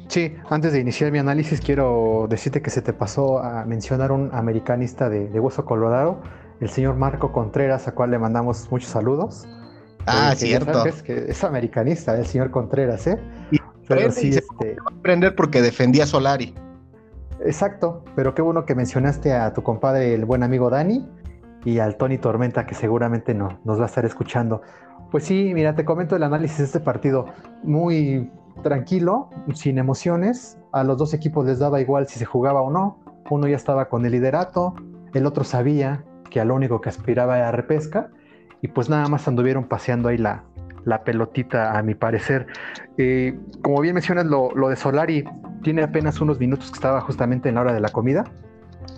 Sí, 0.07 0.33
antes 0.49 0.71
de 0.71 0.79
iniciar 0.79 1.11
mi 1.11 1.19
análisis 1.19 1.59
quiero 1.59 2.27
decirte 2.29 2.61
que 2.61 2.69
se 2.69 2.81
te 2.81 2.93
pasó 2.93 3.39
a 3.39 3.65
mencionar 3.65 4.13
un 4.13 4.29
americanista 4.33 5.09
de, 5.09 5.27
de 5.27 5.39
Hueso 5.39 5.65
Colorado, 5.65 6.21
el 6.61 6.69
señor 6.69 6.95
Marco 6.95 7.33
Contreras, 7.33 7.89
a 7.89 7.91
cual 7.93 8.11
le 8.11 8.19
mandamos 8.19 8.71
muchos 8.71 8.89
saludos. 8.89 9.45
Ah, 10.07 10.33
cierto. 10.35 10.85
Es, 10.85 11.03
que 11.03 11.25
es 11.29 11.43
americanista, 11.43 12.17
el 12.17 12.25
señor 12.25 12.51
Contreras, 12.51 13.05
¿eh? 13.07 13.19
Y 13.51 13.59
pero 13.87 14.11
sí, 14.11 14.29
este... 14.29 14.75
aprender 14.85 15.35
porque 15.35 15.61
defendía 15.61 16.03
a 16.03 16.07
Solari. 16.07 16.53
Exacto, 17.45 18.03
pero 18.15 18.33
qué 18.33 18.41
bueno 18.41 18.65
que 18.65 18.75
mencionaste 18.75 19.33
a 19.33 19.53
tu 19.53 19.63
compadre, 19.63 20.13
el 20.13 20.25
buen 20.25 20.43
amigo 20.43 20.69
Dani, 20.69 21.07
y 21.63 21.79
al 21.79 21.95
Tony 21.95 22.17
Tormenta, 22.17 22.65
que 22.65 22.75
seguramente 22.75 23.33
no, 23.33 23.59
nos 23.63 23.79
va 23.79 23.83
a 23.83 23.87
estar 23.87 24.05
escuchando. 24.05 24.61
Pues 25.11 25.23
sí, 25.23 25.51
mira, 25.53 25.75
te 25.75 25.85
comento 25.85 26.15
el 26.15 26.23
análisis 26.23 26.57
de 26.57 26.63
este 26.65 26.79
partido. 26.79 27.25
Muy 27.63 28.31
tranquilo, 28.63 29.29
sin 29.53 29.77
emociones. 29.77 30.57
A 30.71 30.83
los 30.83 30.97
dos 30.97 31.13
equipos 31.13 31.45
les 31.45 31.59
daba 31.59 31.79
igual 31.79 32.07
si 32.07 32.19
se 32.19 32.25
jugaba 32.25 32.61
o 32.61 32.71
no. 32.71 32.99
Uno 33.29 33.47
ya 33.47 33.55
estaba 33.55 33.89
con 33.89 34.05
el 34.05 34.13
liderato, 34.13 34.73
el 35.13 35.25
otro 35.25 35.43
sabía 35.43 36.03
que 36.29 36.39
a 36.39 36.45
lo 36.45 36.55
único 36.55 36.81
que 36.81 36.89
aspiraba 36.89 37.37
era 37.37 37.51
repesca 37.51 38.09
y 38.61 38.67
pues 38.67 38.89
nada 38.89 39.07
más 39.07 39.27
anduvieron 39.27 39.65
paseando 39.65 40.09
ahí 40.09 40.17
la, 40.17 40.43
la 40.85 41.03
pelotita, 41.03 41.77
a 41.77 41.83
mi 41.83 41.95
parecer. 41.95 42.47
Eh, 42.97 43.37
como 43.61 43.81
bien 43.81 43.93
mencionas, 43.93 44.25
lo, 44.25 44.51
lo, 44.55 44.69
de 44.69 44.75
Solari 44.75 45.25
tiene 45.61 45.83
apenas 45.83 46.21
unos 46.21 46.39
minutos 46.39 46.71
que 46.71 46.75
estaba 46.75 47.01
justamente 47.01 47.49
en 47.49 47.55
la 47.55 47.61
hora 47.61 47.73
de 47.73 47.81
la 47.81 47.89
comida 47.89 48.23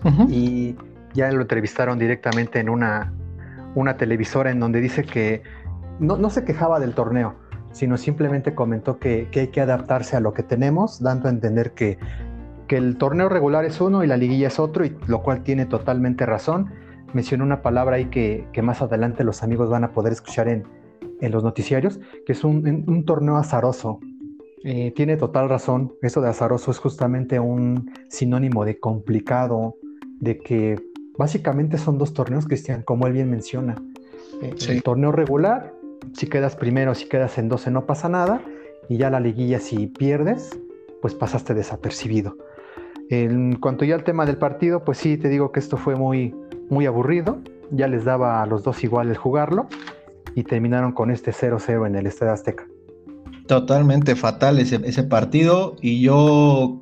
uh 0.04 0.10
-huh. 0.10 0.30
y 0.30 0.78
ya 1.14 1.32
lo 1.32 1.42
entrevistaron 1.42 1.98
directamente 1.98 2.60
en 2.60 2.70
una, 2.70 3.12
una 3.76 3.98
televisora 3.98 4.52
en 4.52 4.60
donde 4.60 4.82
dice 4.82 5.04
que 5.04 5.42
no, 6.00 6.16
no 6.18 6.30
se 6.30 6.44
quejaba 6.46 6.80
del 6.80 6.94
torneo, 6.94 7.36
sino 7.72 7.98
simplemente 7.98 8.54
comentó 8.54 9.00
que, 9.00 9.28
que, 9.32 9.42
hay 9.42 9.48
que 9.48 9.62
adaptarse 9.62 10.16
a 10.16 10.20
lo 10.20 10.34
que 10.34 10.44
tenemos, 10.44 11.02
dando 11.02 11.28
a 11.28 11.32
entender 11.32 11.72
que, 11.72 11.98
que 12.68 12.78
el 12.78 12.98
torneo 12.98 13.30
regular 13.30 13.66
es 13.66 13.82
uno 13.82 14.04
y 14.04 14.08
la 14.08 14.16
liguilla 14.16 14.48
es 14.48 14.60
otro, 14.60 14.86
y 14.86 14.96
lo 15.08 15.22
cual 15.24 15.42
tiene 15.42 15.66
totalmente 15.66 16.26
razón 16.26 16.70
mencionó 17.14 17.44
una 17.44 17.62
palabra 17.62 17.98
ahí 17.98 18.06
que, 18.06 18.48
que, 18.54 18.62
más 18.62 18.82
adelante 18.82 19.24
los 19.24 19.44
amigos 19.44 19.70
van 19.70 19.84
a 19.84 19.92
poder 19.92 20.14
escuchar 20.14 20.48
en, 20.48 20.64
en 21.22 21.32
los 21.32 21.44
noticiarios, 21.44 22.00
que 22.26 22.34
es 22.34 22.44
un, 22.44 22.86
un 22.88 23.06
torneo 23.06 23.38
azaroso. 23.38 24.00
Eh, 24.64 24.92
tiene 24.96 25.16
total 25.16 25.48
razón, 25.50 25.94
eso 26.02 26.22
de 26.22 26.30
azaroso 26.30 26.72
es 26.72 26.80
justamente 26.80 27.40
un 27.40 27.92
sinónimo 28.10 28.66
de 28.66 28.80
complicado, 28.80 29.76
de 30.20 30.38
que 30.38 30.76
básicamente 31.18 31.78
son 31.78 31.98
dos 31.98 32.14
torneos, 32.14 32.46
Cristian, 32.46 32.84
como 32.84 33.08
él 33.08 33.14
bien 33.14 33.30
menciona. 33.30 33.76
Eh, 34.42 34.54
sí. 34.58 34.72
El 34.72 34.84
torneo 34.84 35.12
regular, 35.12 35.74
si 36.14 36.28
quedas 36.28 36.56
primero, 36.56 36.94
si 36.94 37.08
quedas 37.08 37.38
en 37.38 37.48
12 37.48 37.72
no 37.72 37.86
pasa 37.86 38.10
nada, 38.10 38.42
y 38.90 38.98
ya 38.98 39.10
la 39.10 39.20
liguilla 39.20 39.60
si 39.60 39.88
pierdes, 39.88 40.60
pues 41.02 41.14
pasaste 41.14 41.54
desapercibido. 41.54 42.36
En 43.10 43.56
cuanto 43.56 43.86
ya 43.86 43.96
al 43.96 44.04
tema 44.04 44.26
del 44.26 44.38
partido, 44.38 44.84
pues 44.84 44.98
sí, 44.98 45.18
te 45.18 45.30
digo 45.30 45.52
que 45.52 45.60
esto 45.60 45.78
fue 45.78 45.96
muy, 45.96 46.36
muy 46.70 46.86
aburrido, 46.86 47.40
ya 47.72 47.88
les 47.88 48.06
daba 48.06 48.42
a 48.42 48.46
los 48.46 48.64
dos 48.64 48.84
iguales 48.84 49.18
jugarlo 49.18 49.68
y 50.36 50.44
terminaron 50.44 50.92
con 50.92 51.12
este 51.12 51.32
0-0 51.32 51.88
en 51.88 51.96
el 51.96 52.08
Estadio 52.08 52.34
Azteca. 52.34 52.66
Totalmente 53.48 54.16
fatal 54.16 54.60
ese, 54.60 54.80
ese, 54.84 55.04
partido 55.04 55.76
y 55.82 56.02
yo 56.02 56.80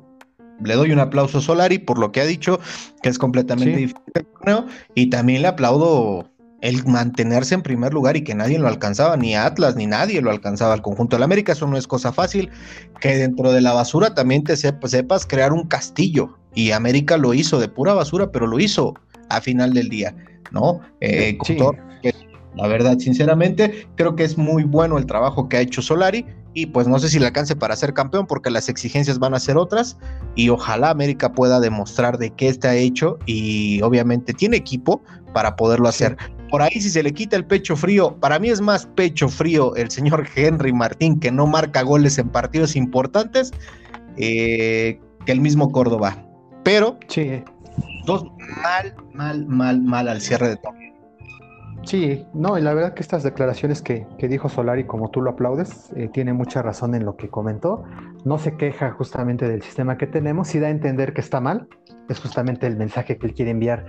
le 0.62 0.74
doy 0.74 0.92
un 0.92 0.98
aplauso 0.98 1.38
a 1.38 1.40
Solari 1.40 1.78
por 1.78 1.98
lo 1.98 2.12
que 2.12 2.20
ha 2.20 2.26
dicho, 2.26 2.60
que 3.02 3.08
es 3.08 3.18
completamente 3.18 3.74
sí. 3.74 3.86
diferente 3.86 4.24
torneo, 4.34 4.66
y 4.94 5.08
también 5.08 5.42
le 5.42 5.48
aplaudo 5.48 6.28
el 6.60 6.84
mantenerse 6.86 7.54
en 7.54 7.62
primer 7.62 7.94
lugar 7.94 8.16
y 8.16 8.24
que 8.24 8.34
nadie 8.34 8.58
lo 8.58 8.68
alcanzaba, 8.68 9.16
ni 9.16 9.34
Atlas, 9.36 9.76
ni 9.76 9.86
nadie 9.86 10.20
lo 10.20 10.30
alcanzaba 10.30 10.74
al 10.74 10.82
conjunto 10.82 11.16
del 11.16 11.22
América, 11.22 11.52
eso 11.52 11.66
no 11.66 11.76
es 11.76 11.86
cosa 11.86 12.12
fácil, 12.12 12.50
que 13.00 13.16
dentro 13.16 13.52
de 13.52 13.60
la 13.60 13.72
basura 13.72 14.14
también 14.14 14.42
te 14.42 14.56
sepas 14.56 15.26
crear 15.26 15.52
un 15.52 15.68
castillo, 15.68 16.36
y 16.54 16.72
América 16.72 17.16
lo 17.16 17.34
hizo 17.34 17.60
de 17.60 17.68
pura 17.68 17.94
basura, 17.94 18.32
pero 18.32 18.46
lo 18.46 18.58
hizo 18.58 18.94
a 19.28 19.40
final 19.40 19.72
del 19.72 19.88
día, 19.88 20.14
¿no? 20.52 20.80
Eh, 21.00 21.38
sí. 21.44 21.56
todo, 21.56 21.74
la 22.58 22.66
verdad, 22.66 22.98
sinceramente, 22.98 23.86
creo 23.94 24.16
que 24.16 24.24
es 24.24 24.36
muy 24.36 24.64
bueno 24.64 24.98
el 24.98 25.06
trabajo 25.06 25.48
que 25.48 25.58
ha 25.58 25.60
hecho 25.60 25.80
Solari 25.80 26.26
y 26.54 26.66
pues 26.66 26.88
no 26.88 26.98
sé 26.98 27.08
si 27.08 27.20
le 27.20 27.26
alcance 27.26 27.54
para 27.54 27.76
ser 27.76 27.94
campeón 27.94 28.26
porque 28.26 28.50
las 28.50 28.68
exigencias 28.68 29.20
van 29.20 29.32
a 29.32 29.38
ser 29.38 29.56
otras 29.56 29.96
y 30.34 30.48
ojalá 30.48 30.90
América 30.90 31.30
pueda 31.30 31.60
demostrar 31.60 32.18
de 32.18 32.30
qué 32.30 32.48
está 32.48 32.74
hecho 32.74 33.16
y 33.26 33.80
obviamente 33.82 34.32
tiene 34.32 34.56
equipo 34.56 35.02
para 35.32 35.54
poderlo 35.54 35.88
hacer. 35.88 36.16
Por 36.50 36.60
ahí 36.60 36.80
si 36.80 36.90
se 36.90 37.02
le 37.04 37.12
quita 37.12 37.36
el 37.36 37.44
pecho 37.44 37.76
frío, 37.76 38.16
para 38.18 38.40
mí 38.40 38.48
es 38.48 38.60
más 38.60 38.86
pecho 38.86 39.28
frío 39.28 39.76
el 39.76 39.90
señor 39.90 40.26
Henry 40.34 40.72
Martín 40.72 41.20
que 41.20 41.30
no 41.30 41.46
marca 41.46 41.82
goles 41.82 42.18
en 42.18 42.28
partidos 42.28 42.74
importantes 42.74 43.52
eh, 44.16 44.98
que 45.26 45.32
el 45.32 45.40
mismo 45.40 45.70
Córdoba. 45.70 46.24
Pero 46.64 46.98
sí. 47.06 47.44
Dos 48.08 48.24
mal, 48.62 48.94
mal, 49.14 49.46
mal, 49.46 49.80
mal 49.80 50.08
al 50.08 50.20
cierre 50.20 50.48
de 50.48 50.56
torneo. 50.56 50.88
Sí, 51.84 52.26
no, 52.34 52.58
y 52.58 52.60
la 52.60 52.74
verdad 52.74 52.92
que 52.92 53.02
estas 53.02 53.22
declaraciones 53.22 53.80
que, 53.80 54.06
dijo 54.18 54.48
Solari, 54.48 54.84
como 54.84 55.10
tú 55.10 55.22
lo 55.22 55.30
aplaudes, 55.30 55.90
eh, 55.96 56.10
tiene 56.12 56.32
mucha 56.32 56.60
razón 56.60 56.94
en 56.94 57.04
lo 57.04 57.16
que 57.16 57.28
comentó. 57.28 57.84
No 58.24 58.38
se 58.38 58.56
queja 58.56 58.90
justamente 58.90 59.48
del 59.48 59.62
sistema 59.62 59.96
que 59.96 60.06
tenemos, 60.06 60.54
y 60.54 60.58
da 60.58 60.66
a 60.66 60.70
entender 60.70 61.14
que 61.14 61.20
está 61.20 61.40
mal. 61.40 61.68
Es 62.08 62.20
justamente 62.20 62.66
el 62.66 62.76
mensaje 62.76 63.16
que 63.16 63.26
él 63.26 63.34
quiere 63.34 63.52
enviar 63.52 63.86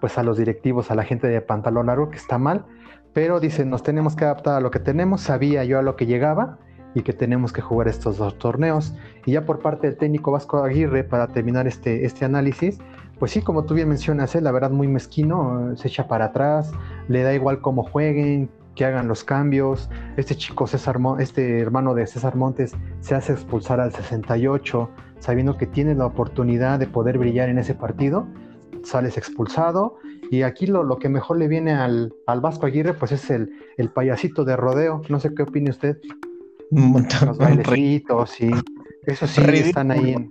pues 0.00 0.18
a 0.18 0.22
los 0.22 0.38
directivos, 0.38 0.90
a 0.90 0.94
la 0.94 1.04
gente 1.04 1.28
de 1.28 1.40
pantalón 1.40 1.86
largo, 1.86 2.10
que 2.10 2.16
está 2.16 2.38
mal, 2.38 2.64
pero 3.12 3.40
dice, 3.40 3.64
nos 3.64 3.82
tenemos 3.82 4.16
que 4.16 4.24
adaptar 4.24 4.54
a 4.54 4.60
lo 4.60 4.70
que 4.70 4.78
tenemos, 4.78 5.20
sabía 5.20 5.64
yo 5.64 5.78
a 5.78 5.82
lo 5.82 5.96
que 5.96 6.06
llegaba 6.06 6.58
y 6.94 7.02
que 7.02 7.12
tenemos 7.12 7.52
que 7.52 7.60
jugar 7.60 7.88
estos 7.88 8.18
dos 8.18 8.38
torneos. 8.38 8.94
Y 9.26 9.32
ya 9.32 9.44
por 9.44 9.60
parte 9.60 9.86
del 9.86 9.96
técnico 9.96 10.32
Vasco 10.32 10.62
Aguirre, 10.62 11.04
para 11.04 11.28
terminar 11.28 11.66
este, 11.66 12.04
este 12.04 12.24
análisis, 12.24 12.78
pues 13.20 13.30
sí, 13.30 13.42
como 13.42 13.64
tú 13.64 13.74
bien 13.74 13.88
mencionas, 13.88 14.34
¿eh? 14.34 14.40
la 14.40 14.50
verdad 14.50 14.70
muy 14.70 14.88
mezquino, 14.88 15.76
se 15.76 15.86
echa 15.86 16.08
para 16.08 16.26
atrás, 16.26 16.72
le 17.06 17.22
da 17.22 17.32
igual 17.32 17.60
cómo 17.60 17.84
jueguen, 17.84 18.50
que 18.74 18.84
hagan 18.84 19.06
los 19.06 19.22
cambios. 19.22 19.88
Este 20.16 20.34
chico 20.34 20.66
César, 20.66 20.98
este 21.20 21.60
hermano 21.60 21.94
de 21.94 22.06
César 22.06 22.34
Montes, 22.34 22.72
se 23.00 23.14
hace 23.14 23.34
expulsar 23.34 23.78
al 23.78 23.92
68, 23.92 24.90
sabiendo 25.20 25.56
que 25.56 25.66
tiene 25.66 25.94
la 25.94 26.06
oportunidad 26.06 26.80
de 26.80 26.88
poder 26.88 27.18
brillar 27.18 27.48
en 27.48 27.58
ese 27.58 27.74
partido 27.74 28.26
sales 28.84 29.16
expulsado. 29.16 29.96
Y 30.30 30.42
aquí 30.42 30.66
lo, 30.66 30.84
lo 30.84 30.98
que 30.98 31.08
mejor 31.08 31.38
le 31.38 31.48
viene 31.48 31.72
al, 31.72 32.14
al, 32.26 32.40
Vasco 32.40 32.66
Aguirre, 32.66 32.94
pues 32.94 33.12
es 33.12 33.30
el, 33.30 33.50
el 33.76 33.90
payasito 33.90 34.44
de 34.44 34.56
rodeo. 34.56 35.02
No 35.08 35.18
sé 35.20 35.34
qué 35.34 35.42
opine 35.42 35.70
usted. 35.70 35.98
Los 37.26 37.38
bailecitos, 37.38 38.30
sí. 38.30 38.50
Eso 39.06 39.26
sí, 39.26 39.40
están 39.40 39.90
ahí. 39.90 40.30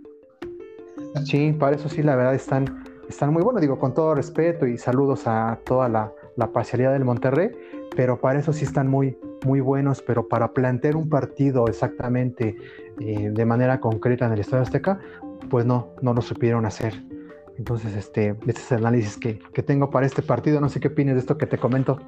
Sí, 1.26 1.56
para 1.58 1.76
eso 1.76 1.90
sí, 1.90 2.04
la 2.04 2.16
verdad, 2.16 2.36
están, 2.36 2.84
están 3.08 3.34
muy 3.34 3.44
buenos. 3.44 3.62
Digo, 3.62 3.80
con 3.80 3.94
todo 3.94 4.16
respeto 4.16 4.68
y 4.68 4.78
saludos 4.78 5.28
a 5.28 5.60
toda 5.64 5.90
la, 5.90 6.12
la 6.36 6.52
parcialidad 6.52 6.94
del 6.94 7.06
Monterrey, 7.06 7.52
pero 7.96 8.20
para 8.20 8.40
eso 8.40 8.54
sí 8.54 8.66
están 8.66 8.88
muy, 8.88 9.18
muy 9.46 9.60
buenos. 9.60 10.02
Pero 10.02 10.28
para 10.28 10.54
plantear 10.54 10.96
un 10.96 11.10
partido 11.10 11.68
exactamente 11.68 12.56
eh, 13.00 13.30
de 13.32 13.46
manera 13.46 13.80
concreta 13.80 14.26
en 14.26 14.34
el 14.34 14.40
Estadio 14.40 14.64
Azteca, 14.64 15.00
pues 15.50 15.66
no, 15.66 15.90
no 16.02 16.14
lo 16.14 16.22
supieron 16.22 16.66
hacer. 16.66 16.94
Entonces, 17.60 17.94
este, 17.96 18.38
este 18.48 18.62
es 18.62 18.72
el 18.72 18.80
análisis 18.80 19.18
que, 19.18 19.64
tengo 19.64 19.90
para 19.90 20.06
este 20.06 20.22
partido. 20.22 20.62
No 20.62 20.70
sé 20.70 20.80
qué 20.80 20.88
opinas 20.88 21.16
de 21.16 21.20
esto 21.20 21.38
que 21.38 21.46
te 21.46 21.58
comento. 21.58 22.00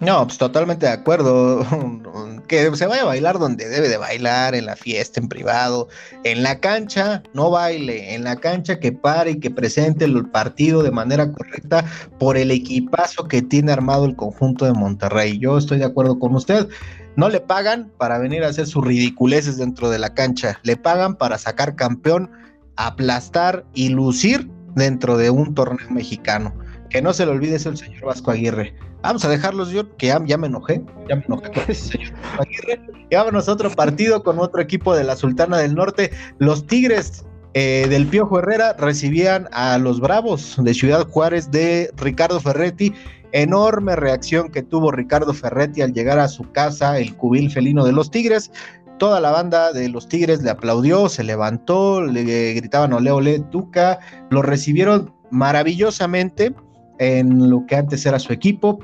No, 0.00 0.24
pues 0.26 0.38
totalmente 0.38 0.86
de 0.86 0.92
acuerdo. 0.92 1.66
que 2.48 2.74
se 2.76 2.86
vaya 2.86 3.02
a 3.02 3.06
bailar 3.06 3.38
donde 3.38 3.68
debe 3.68 3.88
de 3.88 3.98
bailar, 3.98 4.54
en 4.54 4.66
la 4.66 4.76
fiesta, 4.76 5.20
en 5.20 5.28
privado, 5.28 5.88
en 6.24 6.42
la 6.42 6.60
cancha, 6.60 7.22
no 7.34 7.50
baile, 7.50 8.14
en 8.14 8.24
la 8.24 8.36
cancha 8.36 8.80
que 8.80 8.92
pare 8.92 9.32
y 9.32 9.40
que 9.40 9.50
presente 9.50 10.04
el 10.04 10.26
partido 10.30 10.82
de 10.82 10.90
manera 10.90 11.30
correcta 11.30 11.84
por 12.18 12.36
el 12.36 12.50
equipazo 12.50 13.28
que 13.28 13.42
tiene 13.42 13.72
armado 13.72 14.06
el 14.06 14.16
conjunto 14.16 14.64
de 14.64 14.72
Monterrey. 14.72 15.38
Yo 15.38 15.58
estoy 15.58 15.78
de 15.78 15.84
acuerdo 15.84 16.18
con 16.18 16.34
usted. 16.34 16.68
No 17.16 17.28
le 17.28 17.40
pagan 17.40 17.90
para 17.98 18.18
venir 18.18 18.44
a 18.44 18.48
hacer 18.48 18.66
sus 18.66 18.84
ridiculeces 18.84 19.58
dentro 19.58 19.90
de 19.90 19.98
la 19.98 20.14
cancha, 20.14 20.60
le 20.62 20.76
pagan 20.76 21.16
para 21.16 21.36
sacar 21.36 21.74
campeón, 21.74 22.30
aplastar 22.76 23.66
y 23.74 23.88
lucir 23.88 24.48
dentro 24.76 25.16
de 25.16 25.30
un 25.30 25.54
torneo 25.54 25.90
mexicano. 25.90 26.54
Que 26.90 27.02
no 27.02 27.12
se 27.12 27.26
le 27.26 27.32
olvide 27.32 27.56
eso 27.56 27.68
el 27.68 27.76
señor 27.76 28.04
Vasco 28.04 28.30
Aguirre. 28.30 28.74
Vamos 29.02 29.24
a 29.24 29.28
dejarlos 29.28 29.70
yo, 29.70 29.96
que 29.96 30.06
ya, 30.06 30.18
me 30.38 30.46
enojé, 30.46 30.82
ya 31.08 31.16
me 31.16 31.24
enojé 31.26 31.50
con 31.52 31.74
señor 31.74 32.12
Vasco 32.12 32.42
Aguirre. 32.42 32.80
Y 33.10 33.14
vámonos 33.14 33.48
a 33.48 33.52
otro 33.52 33.70
partido 33.70 34.22
con 34.22 34.38
otro 34.38 34.60
equipo 34.60 34.94
de 34.94 35.04
la 35.04 35.16
Sultana 35.16 35.58
del 35.58 35.74
Norte. 35.74 36.10
Los 36.38 36.66
Tigres 36.66 37.24
eh, 37.54 37.86
del 37.88 38.06
Piojo 38.06 38.38
Herrera 38.38 38.74
recibían 38.74 39.48
a 39.52 39.78
los 39.78 40.00
Bravos 40.00 40.56
de 40.58 40.74
Ciudad 40.74 41.06
Juárez 41.08 41.50
de 41.50 41.90
Ricardo 41.96 42.40
Ferretti. 42.40 42.92
Enorme 43.32 43.94
reacción 43.94 44.50
que 44.50 44.62
tuvo 44.62 44.90
Ricardo 44.90 45.34
Ferretti 45.34 45.82
al 45.82 45.92
llegar 45.92 46.18
a 46.18 46.28
su 46.28 46.50
casa, 46.52 46.98
el 46.98 47.14
cubil 47.14 47.50
felino 47.50 47.84
de 47.84 47.92
los 47.92 48.10
Tigres. 48.10 48.50
Toda 48.98 49.20
la 49.20 49.30
banda 49.30 49.72
de 49.72 49.88
los 49.88 50.08
Tigres 50.08 50.42
le 50.42 50.50
aplaudió, 50.50 51.08
se 51.08 51.24
levantó, 51.24 52.02
le 52.02 52.54
gritaban 52.54 52.92
ole 52.92 53.10
ole 53.10 53.38
Tuca, 53.50 53.98
lo 54.30 54.42
recibieron 54.42 55.12
maravillosamente 55.30 56.54
en 56.98 57.50
lo 57.50 57.66
que 57.66 57.76
antes 57.76 58.04
era 58.06 58.18
su 58.18 58.32
equipo, 58.32 58.78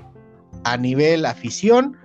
a 0.65 0.77
nivel 0.77 1.27
afición, 1.27 1.97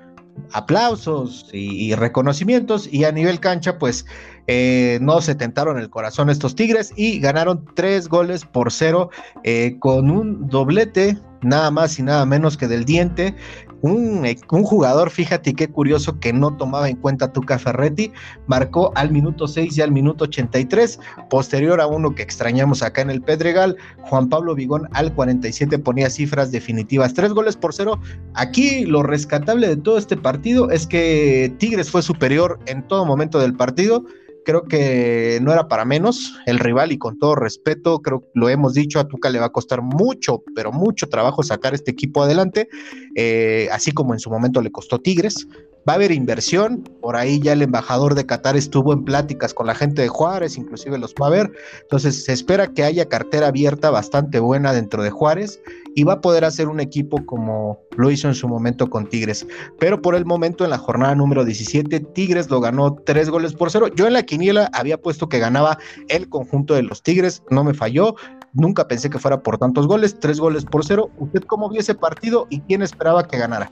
aplausos 0.52 1.50
y, 1.52 1.93
reconocimientos, 1.95 2.88
y 2.91 3.04
a 3.04 3.12
nivel 3.12 3.39
cancha, 3.39 3.78
pues 3.78 4.06
eh, 4.48 5.00
no 5.02 5.22
se 5.22 5.36
tentaron 5.36 5.78
el 5.78 5.89
corazón 5.89 6.30
estos 6.30 6.56
Tigres 6.56 6.93
y 6.95 7.19
ganaron 7.19 7.65
tres 7.76 8.08
goles 8.08 8.45
por 8.45 8.72
cero 8.72 9.10
eh, 9.43 9.78
con 9.80 10.10
un 10.10 10.48
doblete, 10.48 11.17
nada 11.41 11.72
más 11.72 12.00
y 12.00 12.04
nada 12.04 12.26
menos 12.26 12.58
que 12.58 12.67
del 12.67 12.86
diente, 12.86 13.36
un, 13.82 14.26
jugador, 14.63 15.10
fíjate 15.10 15.54
qué 15.54 15.68
curioso 15.68 16.20
que 16.20 16.34
no 16.34 16.56
tomaba 16.58 16.89
en 16.89 16.98
cuenta 16.98 17.32
Tuca 17.32 17.58
Ferretti, 17.58 18.12
marcó 18.48 18.92
al 18.96 19.12
minuto 19.12 19.48
6 19.48 19.78
y 19.78 19.82
al 19.82 19.92
minuto 19.92 20.26
83, 20.26 21.00
posterior 21.30 21.80
a 21.82 21.88
uno 21.88 22.15
que 22.15 22.24
extrañamos 22.24 22.84
acá 22.84 23.02
en 23.02 23.10
el 23.10 23.22
Pedregal, 23.22 23.78
Juan 24.02 24.30
Pablo 24.30 24.56
Vigón 24.56 24.88
al 24.92 25.13
47 25.13 25.80
ponía 25.80 26.10
cifras 26.10 26.52
definitivas, 26.52 27.13
tres 27.13 27.34
goles 27.34 27.56
por 27.56 27.74
cero. 27.74 28.00
Aquí 28.34 28.86
lo 28.86 29.04
rescatable 29.04 29.68
de 29.68 29.78
todo 29.78 29.98
este 29.98 30.18
partido 30.18 30.70
es 30.70 30.86
que 30.86 31.54
Tigres 31.58 31.89
fue 31.89 32.02
superior 32.02 32.60
en 32.65 32.88
todo 32.88 33.06
momento 33.06 33.39
del 33.39 33.56
partido, 33.56 34.04
creo 34.50 34.64
que 34.64 35.38
no 35.44 35.54
era 35.54 35.68
para 35.68 35.86
menos 35.86 36.34
el 36.48 36.58
rival 36.58 36.92
y 36.92 36.98
con 36.98 37.20
todo 37.20 37.36
respeto, 37.36 38.02
creo 38.02 38.22
que 38.22 38.30
lo 38.34 38.50
hemos 38.50 38.74
dicho, 38.74 39.00
a 39.00 39.08
Tuca 39.08 39.30
le 39.30 39.38
va 39.38 39.46
a 39.46 39.52
costar 39.52 39.84
mucho, 39.84 40.42
pero 40.56 40.72
mucho 40.72 41.08
trabajo 41.08 41.44
sacar 41.44 41.76
este 41.76 41.92
equipo 41.92 42.24
adelante, 42.24 42.68
eh, 43.14 43.70
así 43.72 43.92
como 43.92 44.14
en 44.14 44.20
su 44.20 44.32
momento 44.32 44.60
le 44.64 44.72
costó 44.72 44.98
Tigres. 44.98 45.48
Va 45.88 45.94
a 45.94 45.96
haber 45.96 46.12
inversión, 46.12 46.84
por 47.00 47.16
ahí 47.16 47.40
ya 47.40 47.54
el 47.54 47.62
embajador 47.62 48.16
de 48.16 48.26
Qatar 48.26 48.58
estuvo 48.58 48.92
en 48.92 49.06
pláticas 49.06 49.54
con 49.54 49.68
la 49.68 49.76
gente 49.76 50.02
de 50.02 50.08
Juárez, 50.08 50.58
inclusive 50.58 50.98
los 50.98 51.14
va 51.14 51.28
a 51.28 51.30
ver, 51.30 51.52
entonces 51.82 52.24
se 52.26 52.34
espera 52.34 52.74
que 52.74 52.84
haya 52.84 53.08
cartera 53.08 53.48
abierta 53.48 53.92
bastante 53.92 54.40
buena 54.40 54.74
dentro 54.74 55.04
de 55.04 55.12
Juárez 55.12 55.62
y 56.00 56.06
va 56.06 56.14
a 56.14 56.22
poder 56.22 56.46
hacer 56.46 56.70
un 56.70 56.80
equipo 56.80 57.26
como 57.26 57.82
lo 57.98 58.10
hizo 58.10 58.30
en 58.30 58.34
su 58.34 58.48
momento 58.48 58.90
con 58.90 59.06
Tigres. 59.06 59.46
Pero 59.80 60.02
por 60.02 60.16
el 60.16 60.26
momento 60.26 60.64
en 60.64 60.70
la 60.70 60.78
jornada 60.78 61.14
número 61.14 61.44
17, 61.44 62.00
Tigres 62.00 62.50
lo 62.50 62.62
ganó 62.62 62.96
tres 63.06 63.30
goles 63.30 63.54
por 63.54 63.70
cero. 63.70 63.88
Yo 63.94 64.08
en 64.08 64.14
la 64.14 64.24
quiniela 64.24 64.70
había 64.72 64.98
puesto 64.98 65.28
que 65.28 65.40
ganaba 65.40 65.78
el 66.08 66.30
conjunto 66.30 66.74
de 66.74 66.84
los 66.84 67.04
Tigres, 67.04 67.44
no 67.50 67.66
me 67.66 67.74
falló. 67.74 68.16
Nunca 68.54 68.88
pensé 68.88 69.10
que 69.10 69.20
fuera 69.20 69.44
por 69.44 69.58
tantos 69.58 69.88
goles, 69.88 70.18
tres 70.18 70.40
goles 70.40 70.64
por 70.64 70.86
cero. 70.86 71.10
¿Usted 71.18 71.44
cómo 71.44 71.70
vio 71.70 71.82
ese 71.82 71.96
partido 71.96 72.48
y 72.50 72.62
quién 72.62 72.82
esperaba 72.82 73.28
que 73.28 73.38
ganara? 73.38 73.70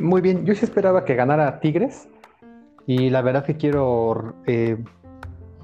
Muy 0.00 0.22
bien, 0.22 0.46
yo 0.46 0.54
sí 0.54 0.64
esperaba 0.64 1.04
que 1.04 1.14
ganara 1.14 1.60
Tigres 1.60 2.08
y 2.86 3.10
la 3.10 3.20
verdad 3.20 3.44
que 3.44 3.58
quiero 3.58 4.34
eh, 4.46 4.82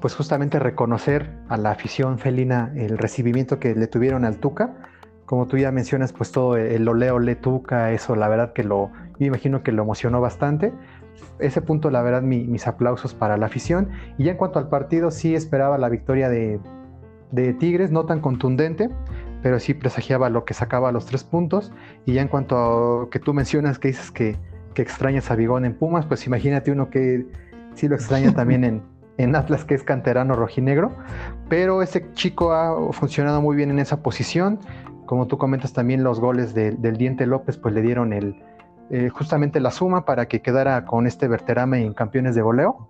pues 0.03 0.15
justamente 0.15 0.59
reconocer 0.59 1.33
a 1.49 1.57
la 1.57 1.71
afición 1.71 2.19
felina 2.19 2.71
el 2.77 2.99
recibimiento 2.99 3.59
que 3.59 3.75
le 3.75 3.87
tuvieron 3.87 4.27
al 4.27 4.37
Tuca 4.37 4.75
como 5.27 5.47
tú 5.47 5.59
ya 5.59 5.73
mencionas, 5.73 6.13
pues 6.13 6.31
todo 6.31 6.57
el 6.57 6.89
oleo 6.89 7.19
le 7.19 7.35
tuca, 7.35 7.93
eso 7.93 8.15
la 8.15 8.29
verdad 8.29 8.53
que 8.53 8.63
lo, 8.63 8.93
yo 9.19 9.27
imagino 9.27 9.63
que 9.63 9.73
lo 9.73 9.83
emocionó 9.83 10.21
bastante. 10.21 10.73
Ese 11.41 11.61
punto, 11.61 11.91
la 11.91 12.01
verdad, 12.03 12.23
mis 12.23 12.67
aplausos 12.67 13.13
para 13.13 13.37
la 13.37 13.47
afición. 13.47 13.91
Y 14.19 14.25
ya 14.25 14.33
en 14.33 14.37
cuanto 14.39 14.59
al 14.59 14.69
partido, 14.69 15.11
sí 15.11 15.35
esperaba 15.35 15.79
la 15.79 15.89
victoria 15.89 16.29
de, 16.29 16.61
Tigres, 17.59 17.91
no 17.91 18.07
tan 18.07 18.21
contundente, 18.21 18.89
pero 19.43 19.59
sí 19.59 19.75
presagiaba 19.75 20.31
lo 20.31 20.45
que 20.45 20.55
sacaba 20.55 20.93
los 20.93 21.07
tres 21.07 21.25
puntos. 21.25 21.73
Y 22.05 22.15
ya 22.15 22.23
en 22.23 22.29
cuanto 22.29 23.03
a 23.03 23.11
que 23.11 23.19
tú 23.19 23.35
mencionas 23.35 23.79
que 23.79 23.89
dices 23.89 24.11
que, 24.13 24.37
que 24.75 24.83
extrañas 24.83 25.31
a 25.31 25.35
Bigón 25.35 25.65
en 25.65 25.75
Pumas, 25.75 26.07
pues 26.07 26.25
imagínate 26.27 26.71
uno 26.71 26.89
que 26.89 27.27
sí 27.75 27.89
lo 27.89 27.97
extraña 27.97 28.33
también 28.35 28.63
en, 28.63 28.83
en 29.19 29.35
Atlas, 29.35 29.65
que 29.65 29.75
es 29.75 29.83
canterano 29.83 30.37
rojinegro. 30.37 30.93
Pero 31.49 31.83
ese 31.83 32.13
chico 32.13 32.53
ha 32.53 32.93
funcionado 32.93 33.43
muy 33.43 33.57
bien 33.57 33.71
en 33.71 33.81
esa 33.81 34.03
posición 34.03 34.61
como 35.07 35.27
tú 35.27 35.39
comentas 35.39 35.73
también 35.73 36.05
los 36.05 36.21
goles 36.21 36.55
del 36.55 36.97
Diente 36.97 37.27
López, 37.27 37.57
pues 37.57 37.75
le 37.75 37.83
dieron 37.83 38.13
el, 38.13 38.43
eh, 38.91 39.09
justamente 39.09 39.61
la 39.61 39.71
suma 39.71 40.05
para 40.05 40.27
que 40.27 40.43
quedara 40.43 40.85
con 40.85 41.07
este 41.07 41.29
Verterame 41.29 41.85
en 41.85 41.95
campeones 41.95 42.35
de 42.35 42.43
goleo. 42.43 42.89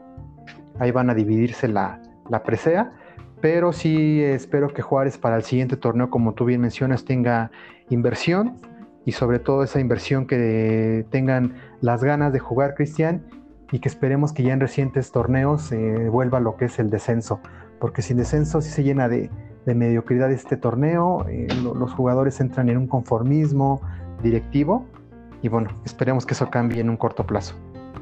Ahí 0.78 0.90
van 0.90 1.08
a 1.10 1.14
dividirse 1.14 1.68
la, 1.68 2.00
la 2.28 2.42
presea, 2.42 2.92
pero 3.40 3.72
sí 3.72 4.22
espero 4.22 4.68
que 4.68 4.82
Juárez 4.82 5.18
para 5.18 5.36
el 5.36 5.42
siguiente 5.42 5.76
torneo, 5.76 6.10
como 6.10 6.34
tú 6.34 6.44
bien 6.44 6.60
mencionas, 6.60 7.04
tenga 7.04 7.50
inversión 7.88 8.56
y 9.04 9.12
sobre 9.12 9.38
todo 9.38 9.62
esa 9.62 9.80
inversión 9.80 10.26
que 10.26 11.06
tengan 11.10 11.54
las 11.80 12.02
ganas 12.02 12.32
de 12.32 12.40
jugar 12.40 12.74
Cristian 12.74 13.22
y 13.72 13.78
que 13.78 13.88
esperemos 13.88 14.32
que 14.32 14.42
ya 14.42 14.52
en 14.52 14.60
recientes 14.60 15.12
torneos 15.12 15.70
eh, 15.72 16.08
vuelva 16.10 16.40
lo 16.40 16.56
que 16.56 16.66
es 16.66 16.78
el 16.78 16.90
descenso, 16.90 17.40
porque 17.78 18.02
sin 18.02 18.16
descenso 18.16 18.60
sí 18.60 18.70
se 18.70 18.82
llena 18.82 19.08
de, 19.08 19.30
de 19.66 19.74
mediocridad 19.74 20.32
este 20.32 20.56
torneo, 20.56 21.26
eh, 21.28 21.48
los 21.62 21.92
jugadores 21.92 22.40
entran 22.40 22.68
en 22.68 22.78
un 22.78 22.86
conformismo, 22.86 23.82
directivo 24.22 24.86
y 25.42 25.48
bueno, 25.48 25.70
esperemos 25.84 26.24
que 26.24 26.34
eso 26.34 26.48
cambie 26.50 26.80
en 26.80 26.88
un 26.88 26.96
corto 26.96 27.26
plazo. 27.26 27.54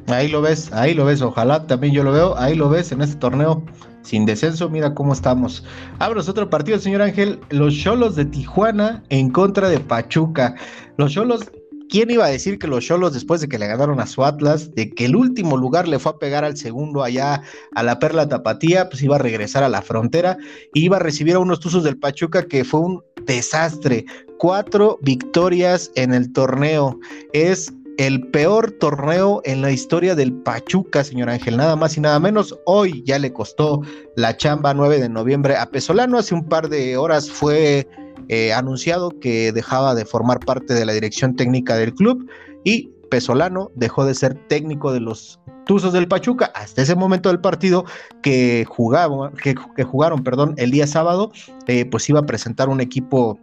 Ahí 0.06 0.28
lo 0.28 0.42
ves, 0.42 0.72
ahí 0.72 0.92
lo 0.92 1.06
ves, 1.06 1.22
ojalá 1.22 1.66
también 1.66 1.94
yo 1.94 2.04
lo 2.04 2.12
veo, 2.12 2.36
ahí 2.38 2.54
lo 2.54 2.68
ves 2.68 2.92
en 2.92 3.00
este 3.00 3.16
torneo 3.16 3.62
sin 4.02 4.26
descenso, 4.26 4.68
mira 4.68 4.94
cómo 4.94 5.14
estamos. 5.14 5.64
Abros 5.98 6.28
otro 6.28 6.50
partido, 6.50 6.78
señor 6.78 7.00
Ángel, 7.00 7.40
los 7.48 7.74
Cholos 7.74 8.14
de 8.14 8.26
Tijuana 8.26 9.02
en 9.08 9.30
contra 9.30 9.68
de 9.68 9.80
Pachuca. 9.80 10.54
Los 10.98 11.12
Cholos 11.12 11.50
¿Quién 11.88 12.10
iba 12.10 12.24
a 12.24 12.30
decir 12.30 12.58
que 12.58 12.66
los 12.66 12.84
Cholos, 12.84 13.12
después 13.12 13.40
de 13.40 13.48
que 13.48 13.58
le 13.58 13.66
ganaron 13.66 14.00
a 14.00 14.06
su 14.06 14.24
Atlas, 14.24 14.74
de 14.74 14.90
que 14.90 15.04
el 15.04 15.16
último 15.16 15.56
lugar 15.56 15.86
le 15.86 15.98
fue 15.98 16.12
a 16.12 16.18
pegar 16.18 16.44
al 16.44 16.56
segundo 16.56 17.02
allá 17.02 17.42
a 17.74 17.82
la 17.82 17.98
Perla 17.98 18.28
Tapatía, 18.28 18.88
pues 18.88 19.02
iba 19.02 19.16
a 19.16 19.20
regresar 19.20 19.62
a 19.62 19.68
la 19.68 19.82
frontera 19.82 20.36
y 20.72 20.84
iba 20.84 20.96
a 20.96 21.00
recibir 21.00 21.34
a 21.34 21.38
unos 21.38 21.60
Tuzos 21.60 21.84
del 21.84 21.98
Pachuca 21.98 22.46
que 22.46 22.64
fue 22.64 22.80
un 22.80 23.02
desastre. 23.26 24.04
Cuatro 24.38 24.98
victorias 25.02 25.90
en 25.94 26.12
el 26.14 26.32
torneo. 26.32 26.98
Es 27.32 27.72
el 27.96 28.26
peor 28.28 28.72
torneo 28.72 29.40
en 29.44 29.62
la 29.62 29.70
historia 29.70 30.14
del 30.14 30.32
Pachuca, 30.32 31.04
señor 31.04 31.30
Ángel, 31.30 31.56
nada 31.56 31.76
más 31.76 31.96
y 31.96 32.00
nada 32.00 32.18
menos. 32.18 32.58
Hoy 32.66 33.02
ya 33.06 33.18
le 33.18 33.32
costó 33.32 33.82
la 34.16 34.36
chamba 34.36 34.74
9 34.74 34.98
de 34.98 35.08
noviembre 35.08 35.56
a 35.56 35.70
Pesolano. 35.70 36.18
Hace 36.18 36.34
un 36.34 36.48
par 36.48 36.68
de 36.68 36.96
horas 36.96 37.30
fue 37.30 37.86
eh, 38.28 38.52
anunciado 38.52 39.10
que 39.20 39.52
dejaba 39.52 39.94
de 39.94 40.04
formar 40.04 40.40
parte 40.40 40.74
de 40.74 40.84
la 40.84 40.92
dirección 40.92 41.36
técnica 41.36 41.76
del 41.76 41.94
club 41.94 42.28
y 42.64 42.90
Pesolano 43.10 43.70
dejó 43.74 44.04
de 44.04 44.14
ser 44.14 44.34
técnico 44.48 44.92
de 44.92 45.00
los 45.00 45.40
Tuzos 45.66 45.92
del 45.92 46.08
Pachuca 46.08 46.50
hasta 46.54 46.82
ese 46.82 46.94
momento 46.94 47.28
del 47.28 47.40
partido 47.40 47.84
que 48.22 48.66
jugaban, 48.68 49.32
que, 49.34 49.54
jugaron, 49.84 50.22
perdón, 50.22 50.54
el 50.58 50.70
día 50.70 50.86
sábado, 50.86 51.32
eh, 51.66 51.86
pues 51.86 52.08
iba 52.08 52.20
a 52.20 52.26
presentar 52.26 52.68
un 52.68 52.80
equipo 52.80 53.38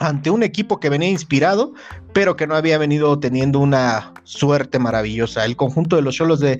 ante 0.00 0.30
un 0.30 0.42
equipo 0.42 0.78
que 0.78 0.90
venía 0.90 1.08
inspirado, 1.08 1.72
pero 2.12 2.36
que 2.36 2.46
no 2.46 2.54
había 2.54 2.78
venido 2.78 3.18
teniendo 3.18 3.58
una 3.58 4.12
suerte 4.24 4.78
maravillosa. 4.78 5.44
El 5.44 5.56
conjunto 5.56 5.96
de 5.96 6.02
los 6.02 6.14
Cholos 6.14 6.40
de, 6.40 6.58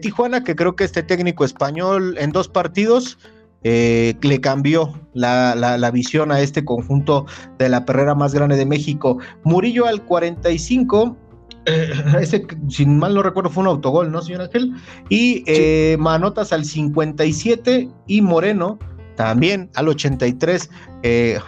Tijuana, 0.00 0.42
que 0.42 0.56
creo 0.56 0.74
que 0.74 0.84
este 0.84 1.02
técnico 1.02 1.44
español 1.44 2.16
en 2.18 2.32
dos 2.32 2.48
partidos 2.48 3.18
eh, 3.64 4.14
le 4.22 4.40
cambió 4.40 4.92
la, 5.14 5.90
visión 5.92 6.30
a 6.30 6.40
este 6.40 6.64
conjunto 6.64 7.26
de 7.58 7.68
la 7.68 7.84
perrera 7.84 8.14
más 8.14 8.34
grande 8.34 8.56
de 8.56 8.66
México. 8.66 9.18
Murillo 9.44 9.86
al 9.86 10.04
45. 10.04 11.16
Eh, 11.66 11.90
ese, 12.20 12.46
si 12.68 12.86
mal 12.86 13.14
no 13.14 13.22
recuerdo, 13.22 13.50
fue 13.50 13.62
un 13.62 13.68
autogol, 13.68 14.12
¿no, 14.12 14.22
señor 14.22 14.42
Ángel? 14.42 14.74
Y 15.08 15.42
eh, 15.46 15.96
Manotas 15.98 16.52
al 16.52 16.64
57 16.64 17.88
y 18.06 18.22
Moreno 18.22 18.78
también 19.16 19.68
al 19.74 19.88
83, 19.88 20.70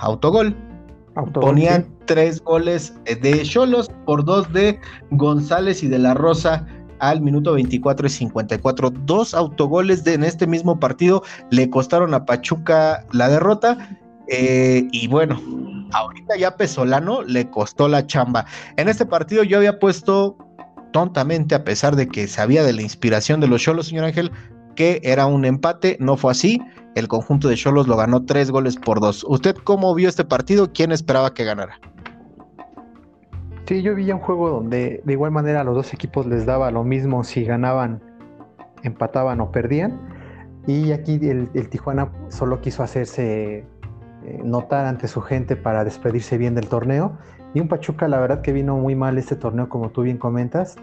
autogol. 0.01 0.57
Ponían 1.35 1.87
tres 2.07 2.43
goles 2.43 2.95
de 3.05 3.43
Cholos 3.43 3.91
por 4.07 4.25
dos 4.25 4.53
de 4.53 4.81
González 5.11 5.83
y 5.83 5.89
de 5.89 5.99
la 5.99 6.15
Rosa 6.15 6.67
al 7.01 7.21
minuto 7.21 7.55
24 7.55 8.07
y 8.07 8.11
54. 8.11 8.91
Dos 8.91 9.35
autogoles 9.35 10.05
de, 10.05 10.15
en 10.15 10.25
este 10.25 10.47
mismo 10.47 10.79
partido 10.79 11.23
le 11.51 11.69
costaron 11.69 12.15
a 12.15 12.25
Pachuca 12.25 13.05
la 13.13 13.29
derrota. 13.29 13.97
Eh, 14.29 14.87
y 14.93 15.09
bueno, 15.09 15.41
ahorita 15.93 16.37
ya 16.37 16.57
Pesolano 16.57 17.23
le 17.23 17.51
costó 17.51 17.89
la 17.89 18.07
chamba. 18.07 18.47
En 18.77 18.89
este 18.89 19.07
partido 19.07 19.43
yo 19.43 19.59
había 19.59 19.79
puesto 19.79 20.37
tontamente, 20.93 21.55
a 21.55 21.65
pesar 21.65 21.97
de 21.97 22.09
que 22.09 22.29
sabía 22.29 22.63
de 22.63 22.73
la 22.73 22.83
inspiración 22.83 23.41
de 23.41 23.49
los 23.49 23.63
Cholos, 23.63 23.89
señor 23.89 24.05
Ángel, 24.05 24.31
que 24.77 25.01
era 25.05 25.27
un 25.27 25.45
empate, 25.45 25.97
no 26.01 26.17
fue 26.17 26.33
así. 26.33 26.61
El 26.95 27.09
conjunto 27.09 27.49
de 27.49 27.57
Cholos 27.57 27.87
lo 27.87 27.97
ganó 27.97 28.25
tres 28.25 28.51
goles 28.51 28.77
por 28.77 29.01
dos. 29.01 29.25
¿Usted 29.29 29.55
cómo 29.65 29.95
vio 29.95 30.09
este 30.09 30.25
partido? 30.25 30.73
¿Quién 30.73 30.93
esperaba 30.93 31.35
que 31.35 31.45
ganara? 31.45 31.79
Sí, 33.71 33.83
yo 33.83 33.95
vi 33.95 34.11
un 34.11 34.19
juego 34.19 34.51
donde 34.51 35.01
de 35.05 35.13
igual 35.13 35.31
manera 35.31 35.61
a 35.61 35.65
los 35.65 35.77
dos 35.77 35.95
equipos 35.95 36.27
les 36.27 36.45
daba 36.45 36.73
lo 36.73 36.83
mismo 36.83 37.23
si 37.23 37.45
ganaban, 37.45 38.03
empataban 38.83 39.41
o 39.41 39.53
perdían. 39.53 40.01
Y 40.67 40.91
aquí 40.91 41.21
el, 41.23 41.49
Tijuana 41.69 42.11
solo 42.31 42.61
quiso 42.61 42.83
hacerse 42.83 43.65
eh, 44.25 44.41
notar 44.43 44.87
ante 44.87 45.07
su 45.07 45.21
gente 45.21 45.55
para 45.55 45.85
despedirse 45.85 46.37
bien 46.37 46.57
del 46.57 46.67
torneo. 46.67 47.17
Y 47.55 47.61
un 47.61 47.69
Pachuca, 47.69 48.09
la 48.09 48.19
verdad 48.19 48.43
que 48.43 48.53
vino 48.53 48.77
muy 48.77 48.97
mal 48.97 49.17
este 49.19 49.37
torneo, 49.37 49.69
como 49.69 49.91
tú 49.91 50.03
bien 50.03 50.19
comentas. 50.19 50.75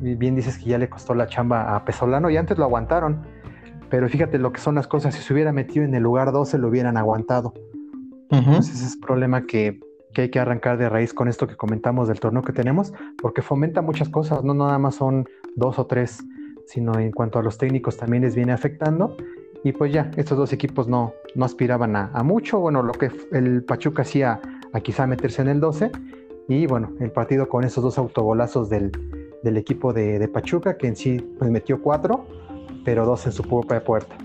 Bien 0.00 0.36
dices 0.36 0.58
que 0.58 0.66
ya 0.66 0.78
le 0.78 0.88
costó 0.88 1.12
la 1.12 1.26
chamba 1.26 1.74
a 1.74 1.84
Pesolano 1.84 2.30
y 2.30 2.36
antes 2.36 2.56
lo 2.56 2.62
aguantaron. 2.66 3.22
Pero 3.90 4.08
fíjate 4.08 4.38
lo 4.38 4.52
que 4.52 4.60
son 4.60 4.76
las 4.76 4.86
cosas, 4.86 5.12
si 5.12 5.22
se 5.22 5.34
hubiera 5.34 5.50
metido 5.50 5.84
en 5.84 5.92
el 5.92 6.04
lugar 6.04 6.30
12 6.30 6.56
lo 6.58 6.68
hubieran 6.68 6.98
aguantado. 6.98 7.52
Entonces 8.30 8.76
ese 8.76 8.86
es 8.86 8.96
problema 8.96 9.44
que 9.44 9.80
que 10.16 10.22
hay 10.22 10.30
que 10.30 10.40
arrancar 10.40 10.78
de 10.78 10.88
raíz 10.88 11.12
con 11.12 11.28
esto 11.28 11.46
que 11.46 11.56
comentamos 11.56 12.08
del 12.08 12.20
torneo 12.20 12.40
que 12.40 12.54
tenemos, 12.54 12.94
porque 13.20 13.42
fomenta 13.42 13.82
muchas 13.82 14.08
cosas, 14.08 14.42
no 14.44 14.54
nada 14.54 14.78
más 14.78 14.94
son 14.94 15.28
dos 15.56 15.78
o 15.78 15.84
tres, 15.84 16.24
sino 16.64 16.98
en 16.98 17.12
cuanto 17.12 17.38
a 17.38 17.42
los 17.42 17.58
técnicos 17.58 17.98
también 17.98 18.22
les 18.22 18.34
viene 18.34 18.54
afectando. 18.54 19.14
Y 19.62 19.72
pues 19.72 19.92
ya, 19.92 20.10
estos 20.16 20.38
dos 20.38 20.54
equipos 20.54 20.88
no, 20.88 21.12
no 21.34 21.44
aspiraban 21.44 21.96
a, 21.96 22.22
mucho. 22.22 22.58
Bueno, 22.58 22.82
lo 22.82 22.94
que 22.94 23.10
el 23.30 23.62
Pachuca 23.62 24.02
hacía 24.02 24.40
quizá 24.82 25.06
meterse 25.06 25.42
en 25.42 25.48
el 25.48 25.60
12. 25.60 25.90
Y 26.48 26.66
bueno, 26.66 26.94
el 26.98 27.12
partido 27.12 27.50
con 27.50 27.64
esos 27.64 27.84
dos 27.84 27.98
autogolazos 27.98 28.70
del, 28.70 28.92
del 29.42 29.58
equipo 29.58 29.92
de, 29.92 30.18
de, 30.18 30.28
Pachuca, 30.28 30.78
que 30.78 30.86
en 30.86 30.96
sí 30.96 31.18
pues 31.38 31.50
metió 31.50 31.82
cuatro, 31.82 32.26
pero 32.86 33.04
dos 33.04 33.26
en 33.26 33.32
su 33.32 33.42
propia 33.42 33.84
puerta. 33.84 34.16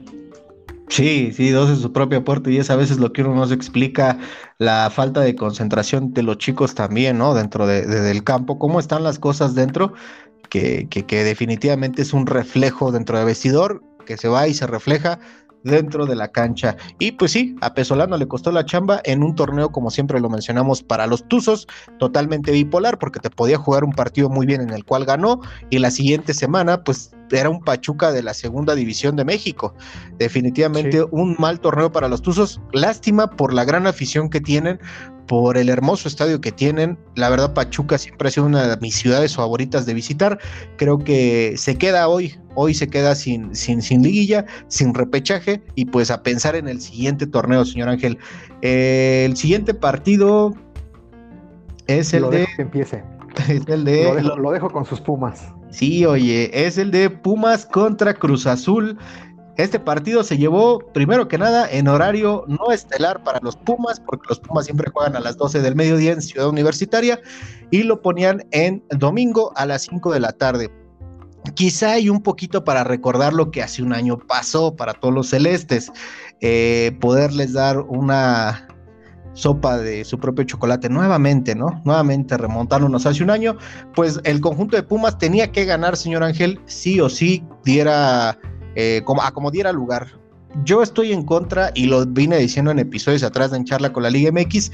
Sí, 0.91 1.31
sí, 1.31 1.51
dos 1.51 1.69
en 1.69 1.77
su 1.77 1.93
propia 1.93 2.21
puerta 2.25 2.51
y 2.51 2.57
es 2.57 2.69
a 2.69 2.75
veces 2.75 2.97
lo 2.97 3.13
que 3.13 3.21
uno 3.21 3.33
nos 3.33 3.53
explica 3.53 4.19
la 4.57 4.89
falta 4.89 5.21
de 5.21 5.35
concentración 5.35 6.13
de 6.13 6.21
los 6.21 6.37
chicos 6.37 6.75
también, 6.75 7.17
¿no? 7.17 7.33
Dentro 7.33 7.65
de, 7.65 7.85
del 7.85 8.25
campo, 8.25 8.59
cómo 8.59 8.77
están 8.77 9.01
las 9.01 9.17
cosas 9.17 9.55
dentro, 9.55 9.93
que, 10.49 10.87
que, 10.89 11.05
que 11.05 11.23
definitivamente 11.23 12.01
es 12.01 12.11
un 12.11 12.27
reflejo 12.27 12.91
dentro 12.91 13.17
del 13.17 13.25
vestidor, 13.25 13.81
que 14.05 14.17
se 14.17 14.27
va 14.27 14.49
y 14.49 14.53
se 14.53 14.67
refleja 14.67 15.17
dentro 15.63 16.05
de 16.05 16.15
la 16.15 16.29
cancha. 16.29 16.75
Y 16.99 17.11
pues 17.11 17.31
sí, 17.31 17.55
a 17.61 17.73
Pesolano 17.73 18.17
le 18.17 18.27
costó 18.27 18.51
la 18.51 18.65
chamba 18.65 19.01
en 19.03 19.23
un 19.23 19.35
torneo, 19.35 19.71
como 19.71 19.89
siempre 19.89 20.19
lo 20.19 20.29
mencionamos, 20.29 20.83
para 20.83 21.07
los 21.07 21.27
Tuzos, 21.27 21.67
totalmente 21.99 22.51
bipolar, 22.51 22.97
porque 22.97 23.19
te 23.19 23.29
podía 23.29 23.57
jugar 23.57 23.83
un 23.83 23.93
partido 23.93 24.29
muy 24.29 24.45
bien 24.45 24.61
en 24.61 24.71
el 24.71 24.85
cual 24.85 25.05
ganó, 25.05 25.41
y 25.69 25.79
la 25.79 25.91
siguiente 25.91 26.33
semana, 26.33 26.83
pues 26.83 27.11
era 27.31 27.49
un 27.49 27.61
Pachuca 27.61 28.11
de 28.11 28.23
la 28.23 28.33
segunda 28.33 28.75
división 28.75 29.15
de 29.15 29.25
México. 29.25 29.73
Definitivamente 30.17 31.03
un 31.11 31.35
mal 31.39 31.59
torneo 31.59 31.91
para 31.91 32.07
los 32.07 32.21
Tuzos. 32.21 32.59
Lástima 32.73 33.27
por 33.27 33.53
la 33.53 33.63
gran 33.63 33.87
afición 33.87 34.29
que 34.29 34.41
tienen, 34.41 34.79
por 35.31 35.57
el 35.57 35.69
hermoso 35.69 36.09
estadio 36.09 36.41
que 36.41 36.51
tienen. 36.51 36.97
La 37.15 37.29
verdad, 37.29 37.53
Pachuca 37.53 37.97
siempre 37.97 38.27
ha 38.27 38.31
sido 38.31 38.47
una 38.47 38.67
de 38.67 38.75
mis 38.81 38.95
ciudades 38.95 39.33
favoritas 39.33 39.85
de 39.85 39.93
visitar. 39.93 40.37
Creo 40.75 40.99
que 40.99 41.53
se 41.55 41.77
queda 41.77 42.09
hoy, 42.09 42.37
hoy 42.55 42.73
se 42.73 42.89
queda 42.89 43.15
sin, 43.15 43.55
sin, 43.55 43.81
sin 43.81 44.03
liguilla, 44.03 44.45
sin 44.67 44.93
repechaje 44.93 45.63
y 45.75 45.85
pues 45.85 46.11
a 46.11 46.21
pensar 46.21 46.57
en 46.57 46.67
el 46.67 46.81
siguiente 46.81 47.27
torneo, 47.27 47.63
señor 47.63 47.87
Ángel. 47.87 48.17
Eh, 48.61 49.23
el 49.25 49.37
siguiente 49.37 49.73
partido 49.73 50.53
es 51.87 52.13
el 52.13 52.29
de... 52.29 52.45
que 52.53 52.63
empiece. 52.63 53.01
Es 53.47 53.65
el 53.69 53.85
de... 53.85 54.21
lo 54.21 54.51
dejo 54.51 54.69
con 54.69 54.83
sus 54.83 54.99
Pumas. 54.99 55.53
Sí, 55.69 56.05
oye, 56.05 56.51
es 56.53 56.77
el 56.77 56.91
de 56.91 57.09
Pumas 57.09 57.65
contra 57.65 58.13
Cruz 58.13 58.45
Azul. 58.45 58.97
Este 59.61 59.79
partido 59.79 60.23
se 60.23 60.39
llevó, 60.39 60.79
primero 60.91 61.27
que 61.27 61.37
nada, 61.37 61.69
en 61.69 61.87
horario 61.87 62.45
no 62.47 62.71
estelar 62.71 63.23
para 63.23 63.39
los 63.43 63.55
Pumas, 63.55 63.99
porque 63.99 64.25
los 64.29 64.39
Pumas 64.39 64.65
siempre 64.65 64.89
juegan 64.91 65.15
a 65.15 65.19
las 65.19 65.37
12 65.37 65.61
del 65.61 65.75
mediodía 65.75 66.13
en 66.13 66.21
Ciudad 66.23 66.49
Universitaria, 66.49 67.21
y 67.69 67.83
lo 67.83 68.01
ponían 68.01 68.43
en 68.49 68.83
domingo 68.89 69.53
a 69.55 69.67
las 69.67 69.83
5 69.83 70.13
de 70.13 70.19
la 70.19 70.31
tarde. 70.31 70.71
Quizá 71.53 71.91
hay 71.91 72.09
un 72.09 72.23
poquito 72.23 72.63
para 72.63 72.83
recordar 72.83 73.33
lo 73.33 73.51
que 73.51 73.61
hace 73.61 73.83
un 73.83 73.93
año 73.93 74.17
pasó 74.17 74.75
para 74.75 74.95
todos 74.95 75.13
los 75.13 75.29
celestes, 75.29 75.91
eh, 76.39 76.97
poderles 76.99 77.53
dar 77.53 77.81
una 77.81 78.67
sopa 79.33 79.77
de 79.77 80.03
su 80.05 80.17
propio 80.19 80.43
chocolate 80.43 80.89
nuevamente, 80.89 81.53
¿no? 81.53 81.79
Nuevamente 81.85 82.35
remontándonos 82.35 83.05
hace 83.05 83.23
un 83.23 83.29
año, 83.29 83.57
pues 83.93 84.19
el 84.23 84.41
conjunto 84.41 84.75
de 84.75 84.81
Pumas 84.81 85.19
tenía 85.19 85.51
que 85.51 85.65
ganar, 85.65 85.97
señor 85.97 86.23
Ángel, 86.23 86.59
sí 86.65 86.99
o 86.99 87.09
sí 87.09 87.43
diera 87.63 88.39
eh, 88.75 89.01
como, 89.05 89.21
a 89.21 89.31
como 89.31 89.51
diera 89.51 89.71
lugar. 89.71 90.07
Yo 90.65 90.81
estoy 90.81 91.13
en 91.13 91.23
contra 91.23 91.71
y 91.75 91.85
lo 91.85 92.05
vine 92.05 92.37
diciendo 92.37 92.71
en 92.71 92.79
episodios 92.79 93.23
atrás 93.23 93.53
En 93.53 93.63
Charla 93.63 93.93
con 93.93 94.03
la 94.03 94.09
Liga 94.09 94.31
MX. 94.31 94.71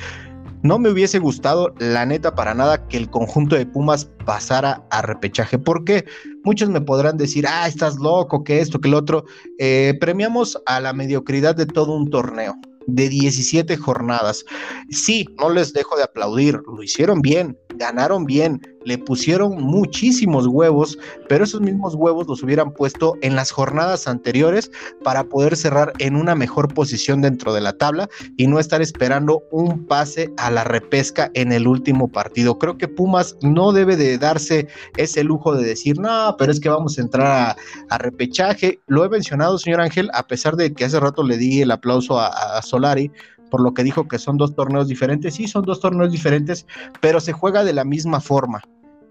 No 0.63 0.79
me 0.79 0.89
hubiese 0.89 1.19
gustado, 1.19 1.73
la 1.77 2.05
neta, 2.05 2.33
para 2.33 2.55
nada 2.55 2.87
que 2.87 2.97
el 2.97 3.09
conjunto 3.11 3.55
de 3.55 3.67
Pumas 3.67 4.09
pasara 4.25 4.83
a 4.89 5.03
repechaje. 5.03 5.59
porque 5.59 6.03
Muchos 6.43 6.69
me 6.69 6.81
podrán 6.81 7.17
decir, 7.17 7.45
ah, 7.47 7.67
estás 7.67 7.97
loco, 7.97 8.43
que 8.43 8.59
esto, 8.59 8.79
que 8.79 8.87
el 8.87 8.95
otro. 8.95 9.23
Eh, 9.59 9.95
premiamos 10.01 10.59
a 10.65 10.79
la 10.79 10.93
mediocridad 10.93 11.55
de 11.55 11.67
todo 11.67 11.93
un 11.93 12.09
torneo 12.09 12.55
de 12.87 13.09
17 13.09 13.77
jornadas. 13.77 14.43
Sí, 14.89 15.27
no 15.39 15.49
les 15.49 15.73
dejo 15.73 15.95
de 15.95 16.03
aplaudir, 16.03 16.59
lo 16.65 16.81
hicieron 16.81 17.21
bien, 17.21 17.55
ganaron 17.75 18.25
bien, 18.25 18.59
le 18.87 18.97
pusieron 18.97 19.61
muchísimos 19.61 20.47
huevos, 20.47 20.97
pero 21.27 21.43
esos 21.43 21.59
mismos 21.59 21.93
huevos 21.93 22.25
los 22.25 22.41
hubieran 22.41 22.71
puesto 22.71 23.15
en 23.21 23.35
las 23.35 23.51
jornadas 23.51 24.07
anteriores 24.07 24.71
para 25.03 25.25
poder 25.25 25.57
cerrar 25.57 25.91
en 25.99 26.15
una 26.15 26.35
mejor 26.35 26.73
posición 26.73 27.21
dentro 27.21 27.53
de 27.53 27.59
la 27.59 27.73
tabla 27.73 28.07
y 28.37 28.47
no 28.47 28.59
estar 28.59 28.81
esperando 28.81 29.43
un 29.51 29.85
pase 29.87 30.31
a 30.37 30.49
la 30.49 30.63
repesca 30.63 31.29
en 31.33 31.51
el 31.51 31.67
último 31.67 32.07
partido. 32.07 32.57
Creo 32.59 32.77
que 32.77 32.87
Pumas 32.87 33.35
no 33.41 33.73
debe 33.73 33.97
de 33.97 34.17
darse 34.17 34.69
ese 34.95 35.21
lujo 35.25 35.53
de 35.53 35.65
decir, 35.65 35.99
no, 35.99 36.35
pero 36.37 36.53
es 36.53 36.61
que 36.61 36.69
vamos 36.69 36.97
a 36.97 37.01
entrar 37.01 37.57
a, 37.89 37.97
repechaje. 37.97 38.79
Lo 38.87 39.03
he 39.03 39.09
mencionado, 39.09 39.57
señor 39.57 39.81
Ángel, 39.81 40.09
a 40.13 40.27
pesar 40.27 40.55
de 40.55 40.71
que 40.73 40.85
hace 40.85 40.97
rato 41.01 41.23
le 41.23 41.35
di 41.35 41.61
el 41.61 41.71
aplauso 41.71 42.21
a 42.21 42.61
Solari 42.61 43.11
por 43.49 43.61
lo 43.61 43.73
que 43.73 43.83
dijo 43.83 44.07
que 44.07 44.19
son 44.19 44.37
dos 44.37 44.55
torneos 44.55 44.87
diferentes. 44.87 45.35
Sí, 45.35 45.47
son 45.47 45.65
dos 45.65 45.79
torneos 45.79 46.11
diferentes, 46.11 46.65
pero 47.01 47.19
se 47.19 47.33
juega 47.33 47.63
de 47.63 47.73
la 47.73 47.83
misma 47.83 48.19
forma. 48.19 48.61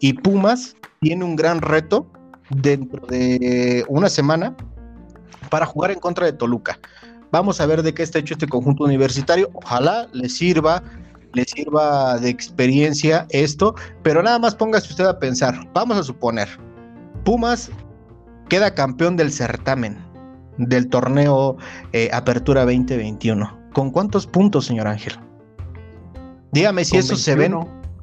Y 0.01 0.13
Pumas 0.15 0.77
tiene 1.01 1.25
un 1.25 1.37
gran 1.37 1.61
reto 1.61 2.11
dentro 2.51 3.07
de 3.07 3.85
una 3.89 4.09
semana 4.09 4.57
para 5.51 5.67
jugar 5.67 5.91
en 5.91 5.99
contra 5.99 6.27
de 6.27 6.33
Toluca. 6.33 6.79
Vamos 7.33 7.61
a 7.61 7.67
ver 7.67 7.83
de 7.83 7.93
qué 7.93 8.03
está 8.03 8.19
hecho 8.19 8.35
este 8.35 8.47
conjunto 8.47 8.85
universitario. 8.85 9.51
Ojalá 9.55 10.09
le 10.13 10.29
sirva, 10.29 10.83
le 11.33 11.45
sirva 11.45 12.19
de 12.19 12.29
experiencia 12.29 13.27
esto, 13.31 13.75
pero 14.03 14.23
nada 14.23 14.39
más 14.39 14.55
póngase 14.55 14.91
usted 14.91 15.07
a 15.07 15.19
pensar. 15.19 15.69
Vamos 15.73 15.97
a 15.99 16.03
suponer, 16.03 16.49
Pumas 17.25 17.71
queda 18.49 18.75
campeón 18.75 19.17
del 19.17 19.33
certamen 19.33 19.99
del 20.59 20.89
torneo 20.89 21.57
eh, 21.93 22.09
Apertura 22.13 22.63
2021 22.63 23.67
¿Con 23.77 23.91
cuántos 23.91 24.27
puntos, 24.27 24.65
señor 24.65 24.87
Ángel? 24.87 25.13
Dígame 26.53 26.83
si 26.83 26.97
eso 26.97 27.15
se 27.15 27.35
ve. 27.35 27.51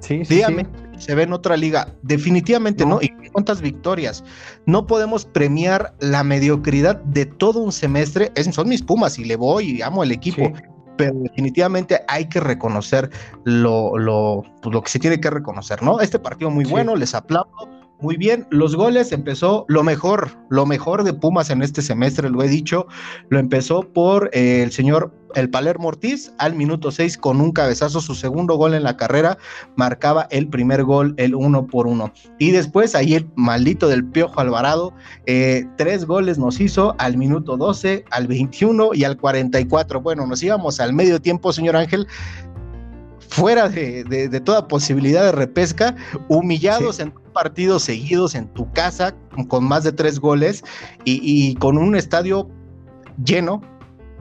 Sí, 0.03 0.25
sí, 0.25 0.35
Dígame, 0.35 0.67
se 0.97 1.15
ve 1.15 1.23
en 1.23 1.31
otra 1.31 1.55
liga. 1.55 1.87
Definitivamente 2.01 2.85
no. 2.85 2.99
¿Y 3.01 3.09
cuántas 3.31 3.61
victorias? 3.61 4.23
No 4.65 4.85
podemos 4.85 5.25
premiar 5.25 5.93
la 6.01 6.25
mediocridad 6.25 7.01
de 7.03 7.25
todo 7.25 7.61
un 7.61 7.71
semestre. 7.71 8.29
son 8.51 8.67
mis 8.67 8.83
pumas 8.83 9.17
y 9.17 9.23
le 9.23 9.37
voy 9.37 9.77
y 9.77 9.81
amo 9.81 10.03
el 10.03 10.11
equipo. 10.11 10.51
Pero 10.97 11.13
definitivamente 11.15 12.01
hay 12.09 12.27
que 12.27 12.41
reconocer 12.41 13.09
lo, 13.45 13.97
lo, 13.97 14.43
pues, 14.61 14.73
lo 14.73 14.81
que 14.81 14.91
se 14.91 14.99
tiene 14.99 15.19
que 15.19 15.29
reconocer, 15.29 15.81
¿no? 15.81 16.01
Este 16.01 16.19
partido 16.19 16.51
muy 16.51 16.65
bueno, 16.65 16.95
les 16.95 17.15
aplaudo 17.15 17.82
muy 18.03 18.17
bien, 18.17 18.45
los 18.49 18.75
goles 18.75 19.13
empezó 19.13 19.63
lo 19.69 19.81
mejor, 19.81 20.31
lo 20.49 20.65
mejor 20.65 21.05
de 21.05 21.13
Pumas 21.13 21.49
en 21.49 21.61
este 21.61 21.81
semestre, 21.81 22.29
lo 22.29 22.43
he 22.43 22.49
dicho, 22.49 22.85
lo 23.29 23.39
empezó 23.39 23.93
por 23.93 24.29
eh, 24.33 24.61
el 24.61 24.73
señor 24.73 25.13
el 25.35 25.49
Palermo 25.49 25.87
Ortiz 25.87 26.33
al 26.37 26.53
minuto 26.53 26.91
6 26.91 27.17
con 27.17 27.39
un 27.39 27.53
cabezazo, 27.53 28.01
su 28.01 28.13
segundo 28.13 28.55
gol 28.55 28.73
en 28.73 28.83
la 28.83 28.97
carrera, 28.97 29.37
marcaba 29.77 30.27
el 30.31 30.47
primer 30.49 30.83
gol, 30.83 31.13
el 31.17 31.33
uno 31.33 31.65
por 31.65 31.87
uno. 31.87 32.11
Y 32.39 32.51
después 32.51 32.93
ahí 32.93 33.15
el 33.15 33.27
maldito 33.35 33.87
del 33.87 34.05
Piojo 34.05 34.39
Alvarado, 34.39 34.93
eh, 35.25 35.65
tres 35.77 36.05
goles 36.05 36.37
nos 36.37 36.59
hizo 36.59 36.95
al 36.99 37.17
minuto 37.17 37.57
12, 37.57 38.05
al 38.11 38.27
21 38.27 38.91
y 38.93 39.05
al 39.05 39.17
44. 39.17 40.01
Bueno, 40.01 40.27
nos 40.27 40.43
íbamos 40.43 40.79
al 40.79 40.93
medio 40.93 41.21
tiempo, 41.21 41.53
señor 41.53 41.77
Ángel, 41.77 42.05
fuera 43.33 43.67
de, 43.67 44.41
toda 44.45 44.67
posibilidad 44.67 45.23
de 45.23 45.31
repesca, 45.31 45.95
humillados 46.27 46.99
en 46.99 47.11
partidos 47.33 47.83
seguidos 47.83 48.35
en 48.35 48.47
tu 48.49 48.71
casa 48.73 49.15
con 49.47 49.63
más 49.63 49.83
de 49.83 49.91
tres 49.91 50.19
goles 50.19 50.63
y, 51.03 51.55
con 51.55 51.79
un 51.79 51.95
estadio 51.95 52.47
lleno, 53.25 53.61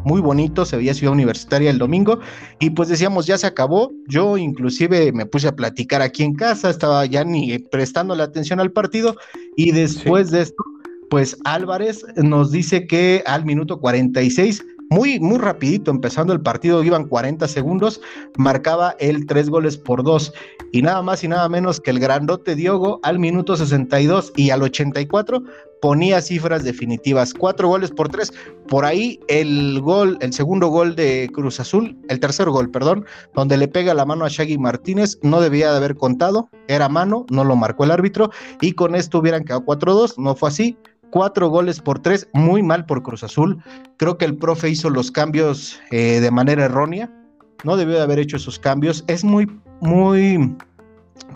muy 0.04 0.20
bonito, 0.20 0.64
se 0.64 0.78
veía 0.78 0.94
Ciudad 0.94 1.12
Universitaria 1.12 1.70
el 1.70 1.78
domingo 1.78 2.20
y 2.58 2.70
pues 2.70 2.88
decíamos 2.88 3.26
ya 3.26 3.36
se 3.36 3.46
acabó, 3.46 3.92
yo 4.08 4.38
inclusive 4.38 5.12
me 5.12 5.26
puse 5.26 5.46
a 5.46 5.54
platicar 5.54 6.00
aquí 6.00 6.24
en 6.24 6.34
casa, 6.34 6.70
estaba 6.70 7.04
ya 7.04 7.22
ni 7.22 7.58
prestando 7.58 8.16
la 8.16 8.24
atención 8.24 8.60
al 8.60 8.72
partido 8.72 9.14
y 9.56 9.72
después 9.72 10.30
de 10.30 10.42
esto 10.42 10.64
pues 11.10 11.36
Álvarez 11.44 12.06
nos 12.16 12.50
dice 12.50 12.86
que 12.86 13.22
al 13.26 13.44
minuto 13.44 13.78
46 13.78 14.64
muy, 14.92 15.18
muy 15.18 15.38
rapidito, 15.38 15.90
empezando 15.90 16.32
el 16.32 16.40
partido, 16.40 16.84
iban 16.84 17.08
40 17.08 17.48
segundos, 17.48 18.00
marcaba 18.36 18.94
el 18.98 19.26
tres 19.26 19.48
goles 19.48 19.78
por 19.78 20.02
dos. 20.02 20.34
Y 20.70 20.82
nada 20.82 21.02
más 21.02 21.24
y 21.24 21.28
nada 21.28 21.48
menos 21.48 21.80
que 21.80 21.90
el 21.90 21.98
grandote 21.98 22.54
Diogo 22.54 23.00
al 23.02 23.18
minuto 23.18 23.56
62 23.56 24.32
y 24.36 24.50
al 24.50 24.62
84 24.62 25.42
ponía 25.80 26.20
cifras 26.20 26.62
definitivas, 26.62 27.34
cuatro 27.34 27.68
goles 27.68 27.90
por 27.90 28.08
tres. 28.08 28.32
Por 28.68 28.84
ahí 28.84 29.18
el 29.28 29.80
gol, 29.80 30.16
el 30.20 30.32
segundo 30.32 30.68
gol 30.68 30.94
de 30.94 31.28
Cruz 31.32 31.58
Azul, 31.58 31.98
el 32.08 32.20
tercer 32.20 32.48
gol, 32.50 32.70
perdón, 32.70 33.04
donde 33.34 33.56
le 33.56 33.68
pega 33.68 33.94
la 33.94 34.04
mano 34.04 34.24
a 34.24 34.28
Shaggy 34.28 34.58
Martínez, 34.58 35.18
no 35.22 35.40
debía 35.40 35.70
de 35.70 35.78
haber 35.78 35.96
contado, 35.96 36.48
era 36.68 36.88
mano, 36.88 37.26
no 37.30 37.44
lo 37.44 37.56
marcó 37.56 37.84
el 37.84 37.90
árbitro, 37.90 38.30
y 38.60 38.72
con 38.72 38.94
esto 38.94 39.18
hubieran 39.18 39.44
quedado 39.44 39.64
4-2, 39.64 40.18
no 40.18 40.36
fue 40.36 40.50
así, 40.50 40.76
cuatro 41.12 41.48
goles 41.50 41.78
por 41.80 42.00
tres, 42.00 42.26
muy 42.32 42.62
mal 42.62 42.86
por 42.86 43.02
Cruz 43.02 43.22
Azul. 43.22 43.62
Creo 43.98 44.16
que 44.16 44.24
el 44.24 44.36
profe 44.36 44.70
hizo 44.70 44.88
los 44.88 45.12
cambios 45.12 45.78
eh, 45.90 46.20
de 46.20 46.30
manera 46.30 46.64
errónea, 46.64 47.12
no 47.64 47.76
debió 47.76 47.96
de 47.96 48.02
haber 48.02 48.18
hecho 48.18 48.38
esos 48.38 48.58
cambios. 48.58 49.04
Es 49.06 49.22
muy, 49.22 49.46
muy 49.82 50.56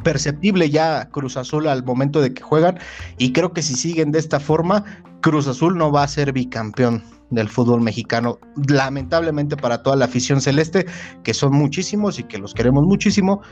perceptible 0.03 0.71
ya 0.71 1.09
Cruz 1.11 1.37
Azul 1.37 1.69
al 1.69 1.85
momento 1.85 2.23
de 2.23 2.33
que 2.33 2.43
juegan 2.43 2.79
y 3.19 3.33
creo 3.33 3.53
que 3.53 3.63
si 3.63 3.75
siguen 3.75 4.13
de 4.13 4.19
esta 4.19 4.41
forma, 4.41 4.83
Cruz 5.21 5.47
Azul 5.47 5.77
no 5.77 5.93
va 5.93 6.05
a 6.05 6.09
ser 6.09 6.33
bicampeón 6.33 7.03
del 7.29 7.49
fútbol 7.49 7.83
mexicano. 7.83 8.39
Lamentablemente 8.69 9.59
para 9.59 9.83
toda 9.83 9.97
la 9.97 10.07
afición 10.07 10.41
celeste, 10.41 10.87
que 11.23 11.35
son 11.35 11.53
muchísimos 11.53 12.19
y 12.19 12.25
que 12.25 12.39
los 12.39 12.55
queremos 12.55 12.85
muchísimo, 12.85 13.43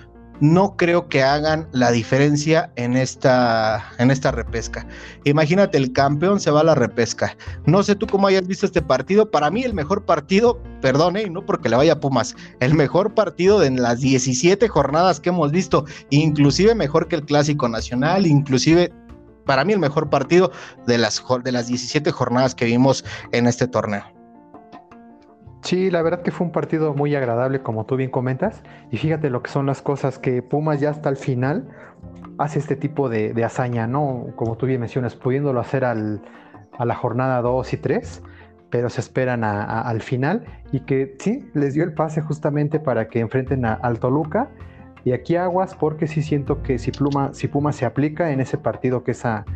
no 0.41 0.77
creo 0.77 1.09
que 1.09 1.23
hagan 1.23 1.69
la 1.73 1.91
diferencia 1.91 2.73
en 2.77 2.97
esta, 2.97 3.85
en 3.99 4.11
esta 4.11 4.31
repesca. 4.31 4.87
Imagínate, 5.25 5.79
el 5.79 5.93
campeón 5.93 6.41
se 6.41 6.51
va 6.51 6.61
a 6.61 6.65
la 6.65 6.75
repesca. 6.75 7.37
No 7.67 7.83
sé 7.83 7.95
tú 7.95 8.07
cómo 8.07 8.27
hayas 8.27 8.47
visto 8.47 8.67
este 8.67 8.83
partido. 8.83 9.31
Para 9.31 9.51
mí, 9.51 9.63
el 9.63 9.75
mejor 9.75 10.05
partido, 10.05 10.61
perdone, 10.81 11.23
y 11.23 11.31
no 11.31 11.45
porque 11.45 11.69
le 11.69 11.77
vaya 11.77 11.95
a 11.95 12.01
Pumas, 12.01 12.37
el 12.61 12.75
mejor 12.75 13.15
partido 13.15 13.61
de 13.61 13.71
las 13.71 14.01
17 14.01 14.69
jornadas 14.69 15.21
que 15.21 15.31
hemos 15.31 15.51
visto, 15.53 15.85
inclusive 16.11 16.75
mejor 16.75 17.09
que 17.09 17.17
el 17.17 17.25
Clásico 17.25 17.69
Nacional, 17.69 18.27
inclusive 18.27 18.93
para 19.47 19.65
mí 19.65 19.73
el 19.73 19.79
mejor 19.79 20.11
partido 20.11 20.51
de 20.87 20.99
las, 20.99 21.23
de 21.43 21.53
las 21.53 21.67
17 21.67 22.11
jornadas 22.11 22.55
que 22.55 22.65
vimos 22.65 23.05
en 23.33 23.47
este 23.47 23.67
torneo. 23.67 24.14
Sí, 25.65 25.91
la 25.91 26.03
verdad 26.03 26.21
que 26.21 26.31
fue 26.31 26.47
un 26.47 26.53
partido 26.53 26.93
muy 26.93 27.15
agradable, 27.15 27.63
como 27.63 27.87
tú 27.87 27.97
bien 27.97 28.11
comentas. 28.11 28.63
Y 28.91 28.99
fíjate 28.99 29.31
lo 29.31 29.43
que 29.43 29.51
son 29.51 29.65
las 29.65 29.81
cosas 29.81 30.19
que 30.19 30.43
Pumas 30.43 30.79
ya 30.79 30.91
hasta 30.91 31.09
el 31.09 31.17
final 31.17 31.71
hace 32.37 32.59
este 32.59 32.77
tipo 32.77 33.09
de, 33.09 33.33
hazaña, 33.43 33.87
¿no? 33.87 34.27
Como 34.37 34.57
tú 34.59 34.67
bien 34.67 34.81
mencionas, 34.81 35.17
pudiéndolo 35.17 35.61
hacer 35.61 35.87
al, 35.87 36.21
a 36.77 36.85
la 36.85 36.95
jornada 36.95 37.41
2 37.41 37.73
y 37.73 37.77
3, 37.79 38.23
pero 38.69 38.91
se 38.91 39.01
esperan 39.01 39.43
al 39.43 40.03
final 40.03 40.45
y 40.71 40.81
que 40.81 41.17
sí, 41.19 41.49
les 41.55 41.73
dio 41.73 41.85
el 41.85 41.95
pase 41.95 42.21
justamente 42.21 42.79
para 42.79 43.09
que 43.09 43.21
enfrenten 43.21 43.65
a, 43.65 43.73
al 43.73 43.99
Toluca. 44.01 44.51
Y 45.03 45.13
aquí 45.13 45.37
aguas, 45.37 45.75
porque 45.75 46.07
sí 46.07 46.23
siento 46.23 46.63
que 46.63 46.79
si, 46.79 46.91
Pluma, 46.91 47.33
si 47.33 47.49
Pumas 47.49 47.77
se 47.77 47.87
aplica 47.87 48.33
en 48.33 48.41
ese 48.41 48.59
partido, 48.59 49.03
que 49.03 49.13
esa, 49.13 49.47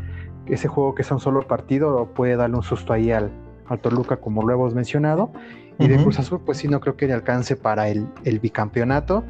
ese 0.47 0.69
juego 0.69 0.95
que 0.95 1.03
es 1.03 1.11
un 1.11 1.21
solo 1.21 1.47
partido, 1.47 2.15
puede 2.15 2.37
darle 2.37 2.57
un 2.57 2.63
susto 2.63 2.95
ahí 2.95 3.11
al, 3.11 3.31
al 3.67 3.79
Toluca, 3.81 4.17
como 4.17 4.43
lo 4.43 4.55
hemos 4.55 4.75
mencionado. 4.75 5.33
Y 5.79 5.87
de 5.87 5.97
Cruz 5.97 6.19
Azul, 6.19 6.41
pues 6.45 6.59
sí, 6.59 6.69
no 6.69 6.81
creo 6.81 6.97
que 6.97 7.07
le 7.07 7.13
alcance 7.13 7.55
para 7.55 7.89
el, 7.89 8.09
bicampeonato. 8.41 9.25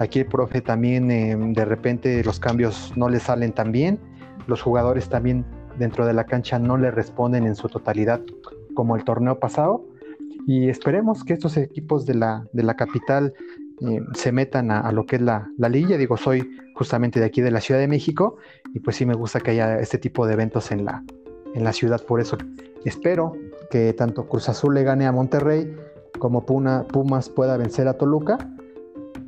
Aquí 0.00 0.18
el 0.20 0.26
profe 0.26 0.60
también, 0.60 1.10
em, 1.10 1.52
de 1.52 1.64
repente, 1.64 2.24
los 2.24 2.40
cambios 2.40 2.92
no 2.96 3.08
le 3.08 3.20
salen 3.20 3.52
tan 3.52 3.70
bien. 3.70 4.00
Los 4.48 4.62
jugadores 4.62 5.08
también 5.08 5.44
dentro 5.78 6.04
de 6.04 6.12
la 6.12 6.24
cancha 6.24 6.58
no 6.58 6.76
le 6.76 6.90
responden 6.90 7.46
en 7.46 7.54
su 7.54 7.68
totalidad 7.68 8.20
como 8.74 8.96
el 8.96 9.04
torneo 9.04 9.38
pasado. 9.38 9.84
Y 10.46 10.68
esperemos 10.68 11.22
que 11.22 11.34
estos 11.34 11.56
equipos 11.56 12.04
de 12.04 12.14
la, 12.14 12.46
de 12.52 12.64
la 12.64 12.74
capital 12.74 13.32
em, 13.80 14.04
se 14.14 14.32
metan 14.32 14.72
a, 14.72 14.90
lo 14.90 15.06
que 15.06 15.16
es 15.16 15.22
la, 15.22 15.48
la 15.56 15.68
liga. 15.68 15.96
Digo, 15.96 16.16
soy 16.16 16.50
justamente 16.74 17.20
de 17.20 17.26
aquí 17.26 17.42
de 17.42 17.52
la 17.52 17.60
Ciudad 17.60 17.80
de 17.80 17.86
México 17.86 18.38
y 18.74 18.80
pues 18.80 18.96
sí 18.96 19.06
me 19.06 19.14
gusta 19.14 19.38
que 19.38 19.52
haya 19.52 19.78
este 19.78 19.98
tipo 19.98 20.26
de 20.26 20.32
eventos 20.32 20.72
en 20.72 20.84
la, 20.84 21.04
en 21.54 21.62
la 21.62 21.72
ciudad. 21.72 22.02
Por 22.04 22.20
eso 22.20 22.38
espero 22.84 23.34
que 23.70 23.92
tanto 23.92 24.26
Cruz 24.26 24.48
Azul 24.48 24.74
le 24.74 24.82
gane 24.82 25.06
a 25.06 25.12
Monterrey 25.12 25.72
como 26.22 26.46
Pumas 26.46 27.28
pueda 27.30 27.56
vencer 27.56 27.88
a 27.88 27.94
Toluca 27.94 28.38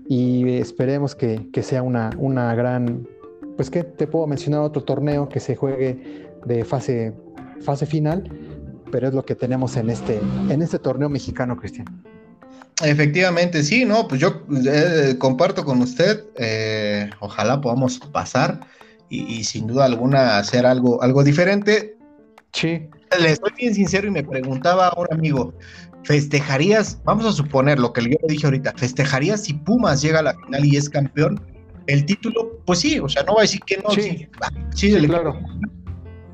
y 0.09 0.49
esperemos 0.59 1.17
que, 1.17 1.51
sea 1.61 1.83
una, 1.83 2.11
una, 2.19 2.55
gran, 2.55 3.09
pues 3.57 3.69
que 3.69 3.83
te 3.83 4.07
puedo 4.07 4.29
mencionar 4.29 4.61
otro 4.61 4.85
torneo 4.85 5.29
que 5.29 5.41
se 5.41 5.57
juegue 5.57 6.31
de 6.45 6.65
fase, 6.65 7.13
fase 7.63 7.85
final, 7.85 8.31
pero 8.93 9.09
es 9.09 9.13
lo 9.13 9.25
que 9.25 9.35
tenemos 9.35 9.77
en 9.77 9.91
este, 9.91 10.21
en 10.49 10.63
este 10.63 10.79
torneo 10.79 11.09
mexicano, 11.09 11.57
Cristian. 11.57 11.87
Efectivamente, 12.81 13.65
sí, 13.65 13.85
no, 13.85 14.07
pues 14.07 14.21
yo 14.21 14.45
eh, 14.65 15.17
comparto 15.19 15.65
con 15.65 15.83
usted, 15.83 16.23
eh, 16.37 17.11
ojalá 17.19 17.61
podamos 17.61 17.99
pasar 17.99 18.61
y, 19.09 19.43
sin 19.43 19.67
duda 19.67 19.87
alguna 19.87 20.39
hacer 20.39 20.65
algo, 20.65 21.03
algo 21.03 21.25
diferente. 21.25 21.97
Sí. 22.53 22.89
Le 23.19 23.31
estoy 23.33 23.53
bien 23.57 23.75
sincero 23.75 24.09
y 24.09 24.11
me 24.11 24.23
preguntaba 24.23 24.89
a 24.89 25.01
un 25.01 25.07
amigo, 25.13 25.55
¿Festejarías, 26.05 27.01
vamos 27.05 27.25
a 27.25 27.33
suponer 27.33 27.79
lo 27.79 27.93
que 27.93 28.03
yo 28.03 28.09
le 28.09 28.35
dije 28.35 28.47
ahorita, 28.47 28.75
festejarías 28.77 29.45
si 29.45 29.55
Pumas 29.55 30.03
llega 30.03 30.19
a 30.19 30.23
la 30.23 30.35
final 30.35 30.65
y 30.65 30.77
es 30.77 30.91
campeón? 30.91 31.41
el 31.87 32.05
título, 32.05 32.61
pues 32.65 32.81
sí, 32.81 32.99
o 32.99 33.09
sea, 33.09 33.23
no 33.25 33.35
va 33.35 33.41
a 33.41 33.43
decir 33.43 33.61
que 33.67 33.77
no, 33.79 33.91
sí, 33.91 34.27
sí, 34.75 35.07
claro. 35.07 35.39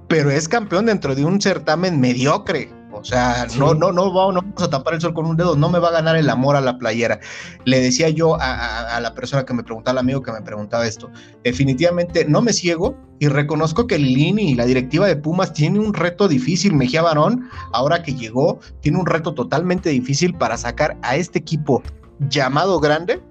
Pero 0.08 0.30
es 0.30 0.48
campeón 0.48 0.86
dentro 0.86 1.14
de 1.14 1.24
un 1.24 1.40
certamen 1.40 2.00
mediocre. 2.00 2.68
O 3.00 3.04
sea, 3.04 3.46
no, 3.58 3.74
no, 3.74 3.92
no, 3.92 4.12
vamos, 4.12 4.34
no 4.34 4.42
vamos 4.42 4.62
a 4.62 4.70
tapar 4.70 4.94
el 4.94 5.00
sol 5.00 5.14
con 5.14 5.26
un 5.26 5.36
dedo, 5.36 5.56
no 5.56 5.70
me 5.70 5.78
va 5.78 5.88
a 5.88 5.92
ganar 5.92 6.16
el 6.16 6.28
amor 6.28 6.56
a 6.56 6.60
la 6.60 6.78
playera. 6.78 7.18
Le 7.64 7.80
decía 7.80 8.10
yo 8.10 8.36
a, 8.38 9.00
la 9.00 9.14
persona 9.14 9.44
que 9.44 9.54
me 9.54 9.62
preguntaba, 9.62 9.92
al 9.92 9.98
amigo 9.98 10.22
que 10.22 10.32
me 10.32 10.42
preguntaba 10.42 10.86
esto, 10.86 11.10
definitivamente 11.42 12.24
no 12.26 12.42
me 12.42 12.52
ciego 12.52 12.96
y 13.18 13.28
reconozco 13.28 13.86
que 13.86 13.96
el 13.96 14.02
Lini 14.02 14.50
y 14.50 14.54
la 14.54 14.66
directiva 14.66 15.06
de 15.06 15.16
Pumas 15.16 15.52
tiene 15.52 15.78
un 15.78 15.94
reto 15.94 16.28
difícil. 16.28 16.74
Mejía 16.74 17.02
Barón, 17.02 17.48
ahora 17.72 18.02
que 18.02 18.14
llegó, 18.14 18.60
tiene 18.80 18.98
un 18.98 19.06
reto 19.06 19.34
totalmente 19.34 19.90
difícil 19.90 20.34
para 20.34 20.56
sacar 20.56 20.96
a 21.02 21.16
este 21.16 21.38
equipo 21.38 21.82
llamado 22.28 22.80
grande 22.80 23.22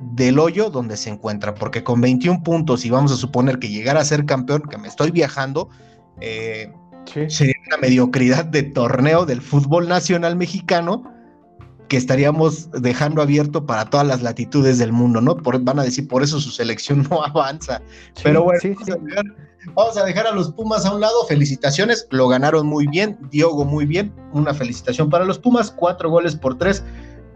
del 0.00 0.38
hoyo 0.38 0.70
donde 0.70 0.96
se 0.96 1.10
encuentra, 1.10 1.54
porque 1.54 1.82
con 1.82 2.00
21 2.00 2.42
puntos 2.42 2.84
y 2.84 2.90
vamos 2.90 3.12
a 3.12 3.16
suponer 3.16 3.58
que 3.58 3.68
llegara 3.68 4.00
a 4.00 4.04
ser 4.04 4.26
campeón, 4.26 4.62
que 4.62 4.78
me 4.78 4.88
estoy 4.88 5.10
viajando, 5.10 5.68
eh, 6.20 6.72
sería 7.28 7.54
una 7.66 7.76
mediocridad 7.78 8.44
de 8.44 8.62
torneo 8.62 9.26
del 9.26 9.40
fútbol 9.40 9.88
nacional 9.88 10.36
mexicano 10.36 11.04
que 11.88 11.96
estaríamos 11.96 12.70
dejando 12.70 13.22
abierto 13.22 13.64
para 13.66 13.86
todas 13.86 14.06
las 14.06 14.22
latitudes 14.22 14.78
del 14.78 14.92
mundo, 14.92 15.20
¿no? 15.20 15.36
van 15.36 15.78
a 15.78 15.82
decir, 15.82 16.06
por 16.06 16.22
eso 16.22 16.38
su 16.38 16.50
selección 16.50 17.06
no 17.10 17.24
avanza. 17.24 17.80
Pero 18.22 18.44
bueno, 18.44 18.60
vamos, 19.74 19.96
a 19.96 20.04
dejar, 20.04 20.26
a 20.26 20.32
los 20.32 20.52
Pumas 20.52 20.84
a 20.84 20.94
un 20.94 21.00
lado. 21.00 21.26
Felicitaciones, 21.26 22.06
lo 22.10 22.28
ganaron 22.28 22.66
muy 22.66 22.86
bien, 22.86 23.18
Diogo 23.30 23.64
muy 23.64 23.86
bien. 23.86 24.12
Una 24.32 24.52
felicitación 24.52 25.08
para 25.08 25.24
los 25.24 25.38
Pumas, 25.38 25.70
cuatro 25.70 26.10
goles 26.10 26.36
por 26.36 26.58
tres 26.58 26.84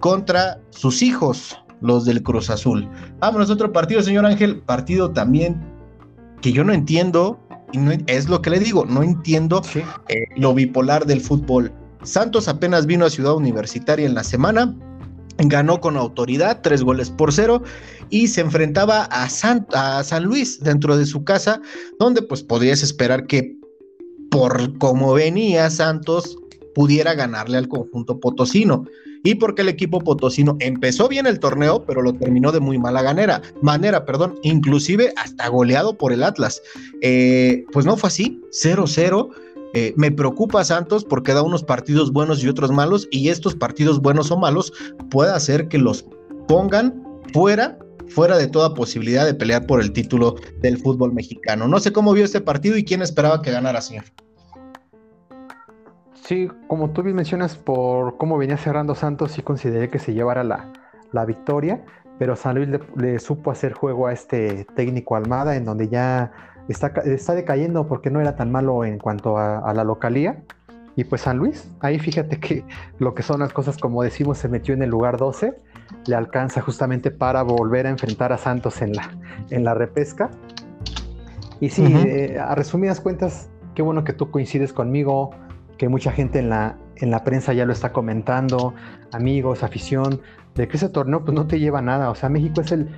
contra 0.01 0.61
sus 0.71 1.01
hijos, 1.01 1.57
los 1.81 2.05
del 2.05 2.23
Cruz 2.23 2.51
Azul. 2.51 2.89
Vámonos 3.21 3.49
a 3.49 3.55
otro 3.55 3.73
partido, 3.73 4.03
señor 4.03 4.27
Ángel, 4.27 4.61
partido 4.61 5.13
también 5.13 5.73
que 6.43 6.53
yo 6.53 6.65
no 6.65 6.73
entiendo 6.75 7.41
es 8.07 8.29
lo 8.29 8.43
que 8.43 8.51
le 8.51 8.59
digo, 8.59 8.85
no 8.85 9.03
entiendo 9.03 9.63
eh, 10.09 10.25
lo 10.37 10.55
bipolar 10.55 11.07
del 11.07 11.21
fútbol. 11.21 11.73
Santos 12.03 12.49
apenas 12.49 12.87
vino 12.87 13.05
a 13.05 13.11
Ciudad 13.11 13.35
Universitaria 13.35 14.07
en 14.07 14.15
la 14.15 14.25
semana, 14.25 14.77
ganó 15.39 15.81
con 15.81 15.97
autoridad, 15.97 16.61
tres 16.63 16.83
goles 16.83 17.11
por 17.11 17.33
cero, 17.33 17.63
y 18.11 18.29
se 18.29 18.41
enfrentaba 18.41 19.05
a 19.05 19.29
San, 19.29 19.67
a 19.73 20.03
San 20.03 20.25
Luis 20.25 20.61
dentro 20.61 20.97
de 20.97 21.07
su 21.07 21.25
casa, 21.25 21.61
donde 21.99 22.23
pues 22.23 22.43
podrías 22.43 22.83
esperar 22.83 23.27
que 23.27 23.57
por 24.31 24.79
como 24.79 25.13
venía 25.15 25.71
Santos 25.71 26.37
pudiera 26.75 27.15
ganarle 27.15 27.59
al 27.59 27.69
conjunto 27.69 28.19
potosino 28.19 28.87
y 29.25 29.35
porque 29.37 29.63
el 29.63 29.69
equipo 29.69 30.01
potosino 30.01 30.57
empezó 30.61 31.09
bien 31.09 31.27
el 31.27 31.39
torneo, 31.39 31.85
pero 31.85 32.03
lo 32.03 32.13
terminó 32.13 32.53
de 32.53 32.61
muy 32.61 32.79
mala 32.79 33.03
manera, 33.03 33.43
manera, 33.61 34.05
perdón, 34.05 34.39
inclusive 34.43 35.13
hasta 35.17 35.49
goleado 35.49 35.97
por 35.97 36.13
el 36.13 36.23
Atlas. 36.23 36.63
Eh, 37.01 37.65
pues 37.73 37.87
no 37.87 37.97
fue 37.97 38.09
así, 38.09 38.41
0-0. 38.51 39.29
Eh, 39.75 39.95
me 39.97 40.11
preocupa 40.11 40.65
Santos 40.65 41.05
porque 41.05 41.33
da 41.33 41.43
unos 41.43 41.63
partidos 41.63 42.13
buenos 42.13 42.43
y 42.45 42.49
otros 42.49 42.71
malos, 42.71 43.09
y 43.11 43.29
estos 43.29 43.55
partidos 43.55 44.01
buenos 44.01 44.31
o 44.31 44.37
malos 44.37 44.73
puede 45.11 45.33
hacer 45.33 45.69
que 45.69 45.79
los 45.79 46.05
pongan 46.47 47.03
fuera 47.33 47.79
fuera 48.09 48.37
de 48.37 48.47
toda 48.47 48.75
posibilidad 48.75 49.25
de 49.25 49.35
pelear 49.35 49.67
por 49.67 49.81
el 49.81 49.93
título 49.93 50.37
del 50.61 50.79
fútbol 50.79 51.13
mexicano. 51.13 51.67
No 51.67 51.81
sé 51.81 51.93
cómo 51.93 52.13
vio 52.13 52.25
este 52.25 52.41
partido 52.41 52.77
y 52.77 52.85
quién 52.85 53.01
esperaba 53.01 53.43
que 53.43 53.51
ganara, 53.51 53.81
señor. 53.81 54.05
Sí, 56.33 56.49
como 56.67 56.93
tú 56.93 57.03
bien 57.03 57.15
mencionas, 57.15 57.59
por 57.59 58.17
cómo 58.17 58.39
venía 58.39 58.57
cerrando 58.57 58.95
Santos, 58.95 59.33
sí 59.33 59.43
consideré 59.43 59.91
que 59.91 59.99
se 59.99 60.15
llevara 60.15 60.43
la, 60.43 61.27
victoria, 61.27 61.85
pero 62.19 62.37
San 62.37 62.55
Luis 62.55 62.71
le, 62.97 63.19
supo 63.19 63.51
hacer 63.51 63.75
juego 63.75 64.07
a 64.07 64.15
este 64.15 64.65
técnico 64.75 65.15
Almada, 65.15 65.57
en 65.57 65.67
donde 65.67 65.89
ya 65.89 66.33
está, 66.69 66.87
está 67.05 67.35
decayendo 67.35 67.87
porque 67.87 68.09
no 68.09 68.19
era 68.19 68.35
tan 68.35 68.51
malo 68.51 68.83
en 68.87 68.99
cuanto 68.99 69.37
a, 69.37 69.75
la 69.75 69.85
localía. 69.85 70.43
Y 70.97 71.05
pues 71.05 71.21
San 71.21 71.37
Luis, 71.37 71.71
ahí 71.81 71.99
fíjate 71.99 72.41
que 72.41 72.65
lo 72.99 73.15
que 73.15 73.23
son 73.23 73.41
las 73.41 73.53
cosas, 73.53 73.77
como 73.77 74.03
decimos, 74.03 74.39
se 74.39 74.49
metió 74.49 74.73
en 74.73 74.83
el 74.83 74.89
lugar 74.89 75.19
12, 75.19 75.53
le 76.07 76.17
alcanza 76.17 76.63
justamente 76.63 77.11
para 77.11 77.43
volver 77.43 77.87
a 77.87 77.91
enfrentar 77.91 78.33
a 78.33 78.39
Santos 78.39 78.81
en 78.81 78.95
la, 78.95 79.11
en 79.51 79.65
la 79.65 79.75
repesca. 79.75 80.31
Y 81.61 81.69
sí, 81.69 81.85
eh, 81.85 82.39
a 82.41 82.55
resumidas 82.55 83.03
cuentas, 83.03 83.51
qué 83.75 83.83
bueno 83.83 84.03
que 84.03 84.15
tú 84.15 84.31
coincides 84.31 84.73
conmigo 84.73 85.33
que 85.83 85.89
mucha 85.89 86.13
gente 86.13 86.39
en 86.39 86.49
la, 86.49 86.77
en 86.95 87.11
la 87.11 87.25
prensa 87.25 87.53
ya 87.55 87.67
lo 87.67 87.73
está 87.73 87.93
comentando, 87.93 88.73
amigos, 89.11 89.65
afición, 89.65 90.21
de 90.55 90.69
que 90.69 90.77
ese 90.77 90.89
torneo 90.89 91.25
pues 91.25 91.35
no 91.35 91.49
te 91.49 91.59
lleva 91.59 91.83
nada. 91.83 92.09
O 92.11 92.15
sea, 92.15 92.29
México 92.29 92.61
es 92.61 92.71
el 92.71 92.89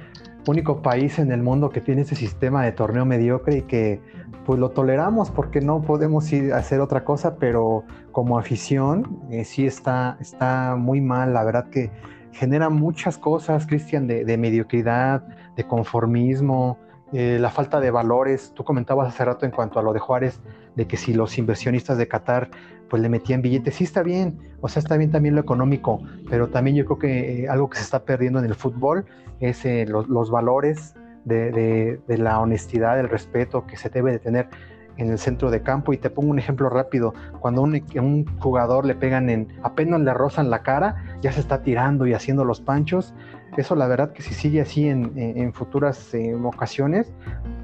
único 0.46 0.82
país 0.82 1.18
en 1.18 1.32
el 1.32 1.42
mundo 1.42 1.70
que 1.70 1.80
tiene 1.80 2.02
ese 2.02 2.14
sistema 2.14 2.62
de 2.62 2.72
torneo 2.72 3.06
mediocre 3.06 3.56
y 3.56 3.62
que 3.62 4.02
pues 4.44 4.60
lo 4.60 4.72
toleramos 4.72 5.30
porque 5.30 5.62
no 5.62 5.80
podemos 5.80 6.30
ir 6.30 6.52
a 6.52 6.58
hacer 6.58 6.82
otra 6.82 7.04
cosa, 7.06 7.36
pero 7.36 7.84
como 8.12 8.38
afición 8.38 9.18
eh, 9.30 9.46
sí 9.46 9.64
está, 9.64 10.18
está 10.20 10.76
muy 10.76 11.00
mal, 11.00 11.32
la 11.32 11.42
verdad 11.42 11.70
que 11.70 11.90
genera 12.32 12.68
muchas 12.68 13.16
cosas, 13.16 13.66
Cristian, 13.66 14.06
de, 14.06 14.36
mediocridad, 14.36 15.22
de 15.56 15.64
conformismo, 15.64 16.76
eh, 17.14 17.38
la 17.40 17.48
falta 17.48 17.80
de 17.80 17.90
valores. 17.90 18.52
Tú 18.54 18.62
comentabas 18.62 19.08
hace 19.08 19.24
rato 19.24 19.46
en 19.46 19.52
cuanto 19.52 19.78
a 19.78 19.82
lo 19.82 19.94
de 19.94 20.00
Juárez, 20.00 20.42
de 20.76 20.86
que 20.86 20.96
si 20.96 21.14
los 21.14 21.38
inversionistas 21.38 21.98
de 21.98 22.08
Qatar 22.08 22.50
pues 22.88 23.02
le 23.02 23.08
metían 23.08 23.42
billetes, 23.42 23.76
sí 23.76 23.84
está 23.84 24.02
bien, 24.02 24.38
o 24.60 24.68
sea, 24.68 24.80
está 24.80 24.96
bien 24.96 25.10
también 25.10 25.34
lo 25.34 25.40
económico, 25.40 26.00
pero 26.28 26.48
también 26.48 26.76
yo 26.76 26.84
creo 26.84 26.98
que 26.98 27.44
eh, 27.44 27.48
algo 27.48 27.68
que 27.68 27.78
se 27.78 27.84
está 27.84 28.04
perdiendo 28.04 28.38
en 28.38 28.44
el 28.44 28.54
fútbol 28.54 29.06
es 29.40 29.64
eh, 29.64 29.86
los, 29.86 30.30
valores 30.30 30.94
de, 31.24 31.98
la 32.06 32.38
honestidad, 32.40 32.96
del 32.96 33.08
respeto 33.08 33.66
que 33.66 33.76
se 33.76 33.88
debe 33.88 34.12
de 34.12 34.18
tener 34.18 34.48
en 34.96 35.10
el 35.10 35.18
centro 35.18 35.50
de 35.50 35.62
campo. 35.62 35.92
Y 35.92 35.98
te 35.98 36.10
pongo 36.10 36.30
un 36.30 36.38
ejemplo 36.38 36.68
rápido, 36.68 37.14
cuando 37.40 37.62
un, 37.62 37.82
un 37.96 38.26
jugador 38.38 38.84
le 38.86 38.94
pegan 38.94 39.28
en, 39.28 39.48
apenas 39.62 40.00
le 40.00 40.14
rozan 40.14 40.50
la 40.50 40.62
cara, 40.62 41.18
ya 41.20 41.32
se 41.32 41.40
está 41.40 41.62
tirando 41.62 42.06
y 42.06 42.14
haciendo 42.14 42.44
los 42.44 42.60
panchos. 42.60 43.14
Eso 43.56 43.76
la 43.76 43.86
verdad 43.86 44.12
que 44.12 44.22
si 44.22 44.34
sigue 44.34 44.60
así 44.60 44.88
en, 44.88 45.52
futuras 45.52 46.12
eh, 46.14 46.34
ocasiones 46.34 47.12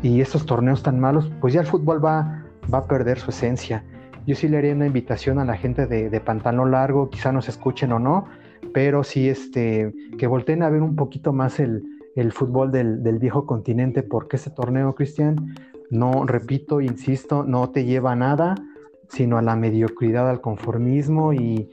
y 0.03 0.21
estos 0.21 0.47
torneos 0.47 0.83
tan 0.83 1.01
malos, 1.01 1.31
pues 1.41 1.53
ya 1.53 1.61
el 1.61 1.67
fútbol 1.67 2.05
va, 2.05 2.45
va 2.73 2.79
a 2.79 2.85
perder 2.85 3.19
su 3.19 3.31
esencia. 3.31 3.85
Yo 4.27 4.35
sí 4.35 4.49
le 4.49 4.59
haría 4.59 4.75
una 4.75 4.87
invitación 4.87 5.39
a 5.39 5.45
la 5.45 5.57
gente 5.57 5.87
de, 5.87 6.21
pantalón 6.21 6.71
largo, 6.71 7.11
quizá 7.11 7.33
nos 7.33 7.49
escuchen 7.49 7.93
o 7.93 7.99
no, 7.99 8.27
pero 8.73 9.03
sí 9.03 9.29
este, 9.29 9.93
que 10.19 10.27
volteen 10.27 10.63
a 10.63 10.71
ver 10.71 10.83
un 10.83 10.95
poquito 10.95 11.33
más 11.33 11.59
el, 11.59 11.83
fútbol 12.33 12.71
del, 12.71 13.19
viejo 13.19 13.47
continente, 13.47 14.03
porque 14.03 14.37
ese 14.37 14.51
torneo, 14.51 14.95
Cristian, 14.95 15.55
no, 15.91 16.27
repito, 16.27 16.81
insisto, 16.81 17.45
no 17.45 17.71
te 17.71 17.85
lleva 17.85 18.13
a 18.13 18.17
nada, 18.17 18.55
sino 19.09 19.39
a 19.39 19.43
la 19.43 19.57
mediocridad, 19.57 20.29
al 20.29 20.41
conformismo 20.41 21.33
y 21.33 21.71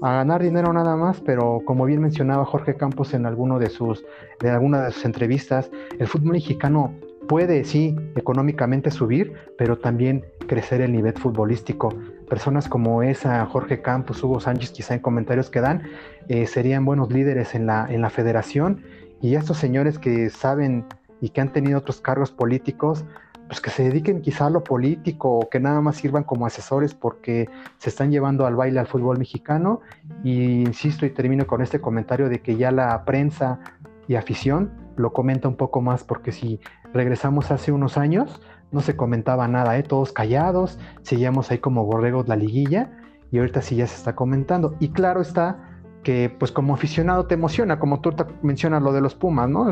a 0.00 0.12
ganar 0.12 0.42
dinero 0.42 0.72
nada 0.72 0.96
más, 0.96 1.20
pero 1.20 1.62
como 1.64 1.84
bien 1.84 2.00
mencionaba 2.00 2.44
Jorge 2.44 2.76
Campos 2.76 3.12
en 3.14 3.26
alguno 3.26 3.58
de 3.58 3.68
sus, 3.68 4.04
de 4.40 4.50
alguna 4.50 4.82
de 4.82 4.92
sus 4.92 5.04
entrevistas, 5.04 5.70
el 5.98 6.06
fútbol 6.06 6.32
mexicano 6.32 6.94
puede, 7.28 7.64
sí, 7.64 7.96
económicamente 8.16 8.90
subir, 8.90 9.34
pero 9.56 9.78
también 9.78 10.24
crecer 10.48 10.80
el 10.80 10.90
nivel 10.90 11.12
futbolístico. 11.12 11.94
Personas 12.28 12.68
como 12.68 13.04
esa, 13.04 13.46
Jorge 13.46 13.80
Campos, 13.80 14.22
Hugo 14.24 14.40
Sánchez, 14.40 14.72
quizá 14.72 14.94
en 14.94 15.00
comentarios 15.00 15.50
que 15.50 15.60
dan, 15.60 15.84
eh, 16.26 16.46
serían 16.48 16.84
buenos 16.84 17.12
líderes 17.12 17.54
en 17.54 17.66
la, 17.66 17.86
en 17.88 18.00
la 18.00 18.10
federación. 18.10 18.82
Y 19.20 19.36
estos 19.36 19.58
señores 19.58 20.00
que 20.00 20.28
saben 20.30 20.84
y 21.20 21.30
que 21.30 21.40
han 21.40 21.52
tenido 21.52 21.78
otros 21.78 22.00
cargos 22.00 22.32
políticos, 22.32 23.04
pues 23.46 23.60
que 23.60 23.70
se 23.70 23.84
dediquen 23.84 24.20
quizá 24.20 24.46
a 24.46 24.50
lo 24.50 24.62
político 24.62 25.38
o 25.38 25.48
que 25.48 25.60
nada 25.60 25.80
más 25.80 25.96
sirvan 25.96 26.24
como 26.24 26.44
asesores 26.44 26.94
porque 26.94 27.48
se 27.78 27.88
están 27.88 28.10
llevando 28.10 28.46
al 28.46 28.56
baile 28.56 28.80
al 28.80 28.86
fútbol 28.86 29.18
mexicano. 29.18 29.80
Y 30.24 30.62
insisto 30.62 31.06
y 31.06 31.10
termino 31.10 31.46
con 31.46 31.62
este 31.62 31.80
comentario 31.80 32.28
de 32.28 32.40
que 32.40 32.56
ya 32.56 32.72
la 32.72 33.04
prensa 33.04 33.60
y 34.08 34.16
afición 34.16 34.72
lo 34.96 35.12
comenta 35.12 35.48
un 35.48 35.56
poco 35.56 35.80
más 35.80 36.02
porque 36.02 36.32
si 36.32 36.60
regresamos 36.92 37.50
hace 37.50 37.72
unos 37.72 37.96
años, 37.96 38.40
no 38.70 38.80
se 38.80 38.96
comentaba 38.96 39.48
nada, 39.48 39.78
¿eh? 39.78 39.82
todos 39.82 40.12
callados, 40.12 40.78
seguíamos 41.02 41.50
ahí 41.50 41.58
como 41.58 41.84
borregos 41.84 42.28
la 42.28 42.36
liguilla 42.36 42.90
y 43.30 43.38
ahorita 43.38 43.62
sí 43.62 43.76
ya 43.76 43.86
se 43.86 43.96
está 43.96 44.14
comentando. 44.14 44.74
Y 44.80 44.90
claro 44.90 45.20
está 45.20 45.56
que 46.02 46.34
pues 46.38 46.52
como 46.52 46.74
aficionado 46.74 47.26
te 47.26 47.34
emociona, 47.34 47.78
como 47.78 48.00
tú 48.00 48.14
mencionas 48.42 48.82
lo 48.82 48.92
de 48.92 49.00
los 49.00 49.14
Pumas, 49.14 49.48
¿no? 49.48 49.70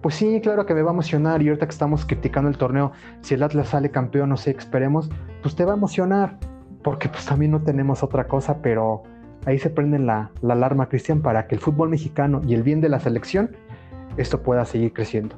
pues 0.00 0.14
sí, 0.14 0.40
claro 0.40 0.64
que 0.64 0.74
me 0.74 0.82
va 0.82 0.90
a 0.90 0.94
emocionar 0.94 1.42
y 1.42 1.48
ahorita 1.48 1.66
que 1.66 1.72
estamos 1.72 2.04
criticando 2.04 2.48
el 2.48 2.56
torneo, 2.56 2.92
si 3.20 3.34
el 3.34 3.42
Atlas 3.42 3.68
sale 3.68 3.90
campeón, 3.90 4.28
no 4.28 4.36
sé, 4.36 4.52
esperemos, 4.56 5.10
pues 5.42 5.56
te 5.56 5.64
va 5.64 5.72
a 5.72 5.76
emocionar, 5.76 6.38
porque 6.84 7.08
pues 7.08 7.26
también 7.26 7.50
no 7.50 7.62
tenemos 7.62 8.04
otra 8.04 8.28
cosa, 8.28 8.62
pero 8.62 9.02
ahí 9.44 9.58
se 9.58 9.70
prende 9.70 9.98
la, 9.98 10.30
la 10.40 10.54
alarma, 10.54 10.88
Cristian, 10.88 11.20
para 11.20 11.48
que 11.48 11.56
el 11.56 11.60
fútbol 11.60 11.88
mexicano 11.88 12.40
y 12.46 12.54
el 12.54 12.62
bien 12.62 12.80
de 12.80 12.88
la 12.88 13.00
selección, 13.00 13.50
esto 14.16 14.42
pueda 14.42 14.64
seguir 14.64 14.92
creciendo. 14.92 15.36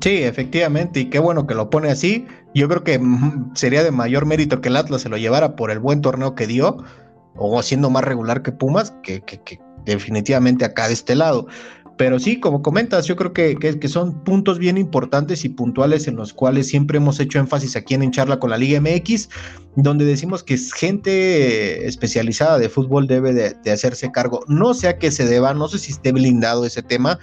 Sí, 0.00 0.24
efectivamente, 0.24 1.00
y 1.00 1.10
qué 1.10 1.18
bueno 1.18 1.46
que 1.46 1.54
lo 1.54 1.70
pone 1.70 1.90
así. 1.90 2.26
Yo 2.54 2.68
creo 2.68 2.82
que 2.82 3.00
sería 3.54 3.84
de 3.84 3.92
mayor 3.92 4.26
mérito 4.26 4.60
que 4.60 4.68
el 4.68 4.76
Atlas 4.76 5.02
se 5.02 5.08
lo 5.08 5.16
llevara 5.16 5.54
por 5.54 5.70
el 5.70 5.78
buen 5.78 6.00
torneo 6.00 6.34
que 6.34 6.46
dio, 6.46 6.78
o 7.36 7.62
siendo 7.62 7.90
más 7.90 8.04
regular 8.04 8.42
que 8.42 8.52
Pumas, 8.52 8.94
que, 9.02 9.22
definitivamente 9.84 10.64
acá 10.64 10.88
de 10.88 10.94
este 10.94 11.14
lado. 11.14 11.46
Pero 11.96 12.18
sí, 12.18 12.40
como 12.40 12.60
comentas, 12.60 13.06
yo 13.06 13.16
creo 13.16 13.32
que, 13.32 13.56
que, 13.56 13.88
son 13.88 14.22
puntos 14.22 14.58
bien 14.58 14.76
importantes 14.76 15.46
y 15.46 15.48
puntuales 15.48 16.06
en 16.06 16.16
los 16.16 16.34
cuales 16.34 16.68
siempre 16.68 16.98
hemos 16.98 17.18
hecho 17.20 17.38
énfasis 17.38 17.74
aquí 17.74 17.94
en, 17.94 18.10
Charla 18.10 18.38
con 18.38 18.50
la 18.50 18.58
Liga 18.58 18.80
MX, 18.82 19.30
donde 19.76 20.04
decimos 20.04 20.42
que 20.42 20.58
gente 20.58 21.86
especializada 21.86 22.58
de 22.58 22.68
fútbol 22.68 23.06
debe 23.06 23.32
de, 23.32 23.70
hacerse 23.70 24.12
cargo. 24.12 24.44
No 24.46 24.74
sé 24.74 24.88
a 24.88 24.98
qué 24.98 25.10
se 25.10 25.24
deba, 25.24 25.54
no 25.54 25.68
sé 25.68 25.78
si 25.78 25.92
esté 25.92 26.12
blindado 26.12 26.66
ese 26.66 26.82
tema, 26.82 27.18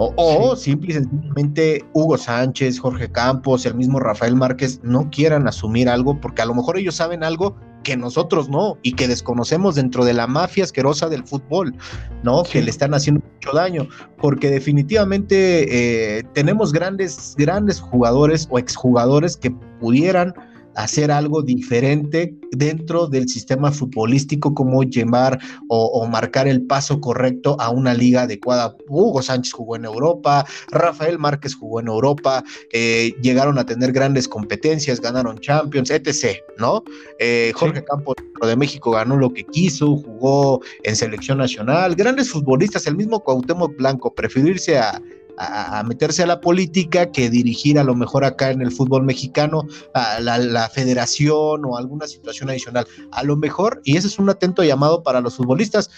o, 0.00 0.14
o 0.16 0.56
simple 0.56 0.90
y 0.90 0.94
sencillamente 0.94 1.84
Hugo 1.92 2.16
Sánchez, 2.16 2.80
Jorge 2.80 3.10
Campos, 3.12 3.66
el 3.66 3.74
mismo 3.74 4.00
Rafael 4.00 4.34
Márquez 4.34 4.80
no 4.82 5.10
quieran 5.10 5.46
asumir 5.46 5.88
algo 5.90 6.18
porque 6.20 6.40
a 6.40 6.46
lo 6.46 6.54
mejor 6.54 6.78
ellos 6.78 6.94
saben 6.94 7.22
algo 7.22 7.54
que 7.82 7.96
nosotros 7.96 8.48
no 8.48 8.78
y 8.82 8.92
que 8.92 9.08
desconocemos 9.08 9.74
dentro 9.74 10.04
de 10.04 10.14
la 10.14 10.26
mafia 10.26 10.64
asquerosa 10.64 11.08
del 11.08 11.24
fútbol, 11.24 11.74
¿no? 12.22 12.42
Que 12.42 12.62
le 12.62 12.70
están 12.70 12.94
haciendo 12.94 13.22
mucho 13.34 13.52
daño, 13.52 13.88
porque 14.18 14.50
definitivamente 14.50 16.18
eh, 16.18 16.24
tenemos 16.34 16.72
grandes, 16.72 17.34
grandes 17.36 17.80
jugadores 17.80 18.48
o 18.50 18.58
exjugadores 18.58 19.36
que 19.36 19.50
pudieran 19.80 20.34
hacer 20.74 21.10
algo 21.10 21.42
diferente 21.42 22.34
dentro 22.52 23.06
del 23.06 23.28
sistema 23.28 23.70
futbolístico, 23.72 24.54
como 24.54 24.82
llevar 24.82 25.38
o, 25.68 26.06
marcar 26.06 26.48
el 26.48 26.62
paso 26.62 27.00
correcto 27.00 27.56
a 27.60 27.70
una 27.70 27.94
liga 27.94 28.22
adecuada. 28.22 28.76
Hugo 28.88 29.22
Sánchez 29.22 29.52
jugó 29.52 29.76
en 29.76 29.84
Europa, 29.84 30.44
Rafael 30.70 31.18
Márquez 31.18 31.54
jugó 31.54 31.80
en 31.80 31.88
Europa, 31.88 32.42
eh, 32.72 33.12
llegaron 33.22 33.58
a 33.58 33.66
tener 33.66 33.92
grandes 33.92 34.26
competencias, 34.26 35.00
ganaron 35.00 35.38
Champions, 35.38 35.90
etc., 35.90 36.38
¿no? 36.58 36.82
Eh, 37.18 37.52
Jorge 37.54 37.84
Campos 37.84 38.16
de 38.40 38.56
México 38.56 38.90
ganó 38.90 39.16
lo 39.16 39.32
que 39.32 39.44
quiso, 39.44 39.96
jugó 39.96 40.60
en 40.82 40.96
selección 40.96 41.38
nacional, 41.38 41.94
grandes 41.94 42.30
futbolistas, 42.30 42.86
el 42.86 42.96
mismo 42.96 43.20
Cuauhtémoc 43.20 43.76
Blanco, 43.76 44.14
preferirse 44.14 44.78
a 44.78 45.00
a, 45.40 45.82
meterse 45.84 46.22
a 46.22 46.26
la 46.26 46.40
política 46.40 47.10
que 47.10 47.30
dirigir 47.30 47.78
a 47.78 47.84
lo 47.84 47.94
mejor 47.94 48.24
acá 48.24 48.50
en 48.50 48.60
el 48.60 48.70
fútbol 48.70 49.04
mexicano 49.04 49.64
a 49.94 50.20
la, 50.20 50.68
federación 50.68 51.64
o 51.64 51.76
alguna 51.76 52.06
situación 52.06 52.50
adicional. 52.50 52.86
A 53.12 53.24
lo 53.24 53.36
mejor, 53.36 53.80
y 53.84 53.96
ese 53.96 54.08
es 54.08 54.18
un 54.18 54.28
atento 54.28 54.62
llamado 54.62 55.02
para 55.02 55.20
los 55.20 55.36
futbolistas, 55.36 55.90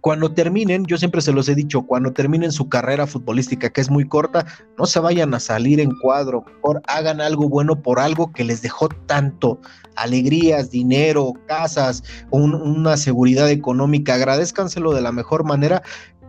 cuando 0.00 0.32
terminen, 0.32 0.84
yo 0.84 0.96
siempre 0.96 1.20
se 1.20 1.32
los 1.32 1.48
he 1.48 1.56
dicho, 1.56 1.82
cuando 1.82 2.12
terminen 2.12 2.52
su 2.52 2.68
carrera 2.68 3.08
futbolística, 3.08 3.70
que 3.70 3.80
es 3.80 3.90
muy 3.90 4.06
corta, 4.06 4.46
no 4.78 4.86
se 4.86 5.00
vayan 5.00 5.34
a 5.34 5.40
salir 5.40 5.80
en 5.80 5.90
cuadro, 6.00 6.44
mejor 6.46 6.82
hagan 6.86 7.20
algo 7.20 7.48
bueno 7.48 7.82
por 7.82 7.98
algo 7.98 8.32
que 8.32 8.44
les 8.44 8.62
dejó 8.62 8.88
tanto, 9.06 9.60
alegrías, 9.96 10.70
dinero, 10.70 11.32
casas, 11.46 12.04
una 12.30 12.96
seguridad 12.96 13.50
económica, 13.50 14.14
agradezcanselo 14.14 14.94
de 14.94 15.02
la 15.02 15.10
mejor 15.10 15.44
manera 15.44 15.82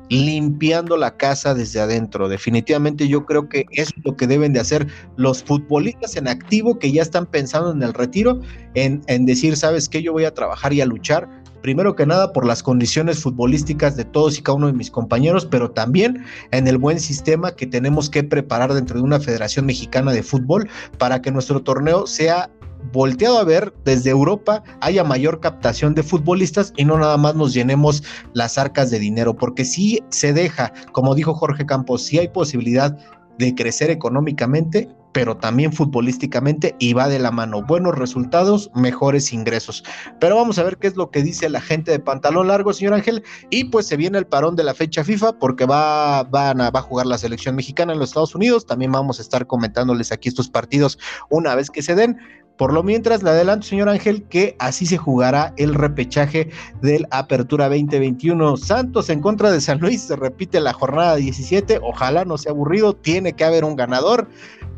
limpiando 0.09 0.97
la 0.97 1.15
casa 1.15 1.53
desde 1.53 1.79
adentro. 1.79 2.29
Definitivamente 2.29 3.07
yo 3.07 3.25
creo 3.25 3.47
que 3.47 3.65
es 3.71 3.93
lo 4.03 4.15
que 4.15 4.27
deben 4.27 4.53
de 4.53 4.59
hacer 4.59 4.87
los 5.15 5.43
futbolistas 5.43 6.15
en 6.17 6.27
activo 6.27 6.79
que 6.79 6.91
ya 6.91 7.01
están 7.01 7.25
pensando 7.25 7.71
en 7.71 7.81
el 7.83 7.93
retiro, 7.93 8.39
en, 8.73 9.01
en 9.07 9.25
decir, 9.25 9.55
sabes 9.55 9.87
qué, 9.87 10.01
yo 10.01 10.11
voy 10.11 10.25
a 10.25 10.33
trabajar 10.33 10.73
y 10.73 10.81
a 10.81 10.85
luchar. 10.85 11.29
Primero 11.61 11.95
que 11.95 12.05
nada 12.05 12.31
por 12.31 12.45
las 12.45 12.63
condiciones 12.63 13.19
futbolísticas 13.21 13.97
de 13.97 14.05
todos 14.05 14.37
y 14.37 14.41
cada 14.41 14.55
uno 14.55 14.67
de 14.67 14.73
mis 14.73 14.89
compañeros, 14.89 15.45
pero 15.45 15.69
también 15.69 16.23
en 16.51 16.67
el 16.67 16.77
buen 16.77 16.99
sistema 16.99 17.51
que 17.51 17.67
tenemos 17.67 18.09
que 18.09 18.23
preparar 18.23 18.73
dentro 18.73 18.97
de 18.97 19.03
una 19.03 19.19
Federación 19.19 19.65
Mexicana 19.65 20.13
de 20.13 20.23
Fútbol 20.23 20.69
para 20.97 21.21
que 21.21 21.31
nuestro 21.31 21.61
torneo 21.61 22.07
sea 22.07 22.49
volteado 22.91 23.37
a 23.39 23.43
ver 23.43 23.73
desde 23.85 24.09
Europa 24.09 24.63
haya 24.81 25.03
mayor 25.03 25.39
captación 25.39 25.95
de 25.95 26.03
futbolistas 26.03 26.73
y 26.77 26.85
no 26.85 26.97
nada 26.97 27.17
más 27.17 27.35
nos 27.35 27.53
llenemos 27.53 28.03
las 28.33 28.57
arcas 28.57 28.89
de 28.89 28.99
dinero, 28.99 29.35
porque 29.35 29.65
si 29.65 30.03
se 30.09 30.33
deja, 30.33 30.73
como 30.91 31.15
dijo 31.15 31.33
Jorge 31.33 31.65
Campos, 31.65 32.03
si 32.03 32.19
hay 32.19 32.29
posibilidad 32.29 32.97
de 33.37 33.55
crecer 33.55 33.89
económicamente, 33.89 34.89
pero 35.11 35.37
también 35.37 35.73
futbolísticamente 35.73 36.75
y 36.79 36.93
va 36.93 37.07
de 37.07 37.19
la 37.19 37.31
mano. 37.31 37.63
Buenos 37.63 37.97
resultados, 37.97 38.69
mejores 38.75 39.33
ingresos. 39.33 39.83
Pero 40.19 40.35
vamos 40.35 40.59
a 40.59 40.63
ver 40.63 40.77
qué 40.77 40.87
es 40.87 40.95
lo 40.95 41.09
que 41.09 41.23
dice 41.23 41.49
la 41.49 41.61
gente 41.61 41.91
de 41.91 41.99
pantalón 41.99 42.47
largo, 42.47 42.73
señor 42.73 42.93
Ángel. 42.93 43.23
Y 43.49 43.65
pues 43.65 43.87
se 43.87 43.97
viene 43.97 44.17
el 44.17 44.27
parón 44.27 44.55
de 44.55 44.63
la 44.63 44.73
fecha 44.73 45.03
FIFA 45.03 45.39
porque 45.39 45.65
va, 45.65 46.23
van 46.23 46.59
va 46.59 46.71
a 46.73 46.81
jugar 46.81 47.05
la 47.05 47.17
selección 47.17 47.55
mexicana 47.55 47.93
en 47.93 47.99
los 47.99 48.09
Estados 48.09 48.35
Unidos. 48.35 48.65
También 48.65 48.91
vamos 48.91 49.19
a 49.19 49.21
estar 49.21 49.47
comentándoles 49.47 50.11
aquí 50.11 50.29
estos 50.29 50.49
partidos 50.49 50.99
una 51.29 51.55
vez 51.55 51.69
que 51.69 51.81
se 51.81 51.95
den. 51.95 52.17
Por 52.59 52.73
lo 52.73 52.83
mientras, 52.83 53.23
le 53.23 53.29
adelanto, 53.29 53.65
señor 53.65 53.87
Ángel, 53.87 54.23
que 54.23 54.57
así 54.59 54.85
se 54.85 54.97
jugará 54.97 55.53
el 55.55 55.73
repechaje 55.73 56.49
del 56.81 57.07
Apertura 57.09 57.69
2021. 57.69 58.57
Santos 58.57 59.09
en 59.09 59.21
contra 59.21 59.49
de 59.49 59.61
San 59.61 59.79
Luis, 59.79 60.01
se 60.01 60.17
repite 60.17 60.59
la 60.59 60.73
jornada 60.73 61.15
17. 61.15 61.79
Ojalá 61.81 62.25
no 62.25 62.37
sea 62.37 62.51
aburrido, 62.51 62.93
tiene 62.93 63.31
que 63.31 63.45
haber 63.45 63.63
un 63.63 63.77
ganador. 63.77 64.27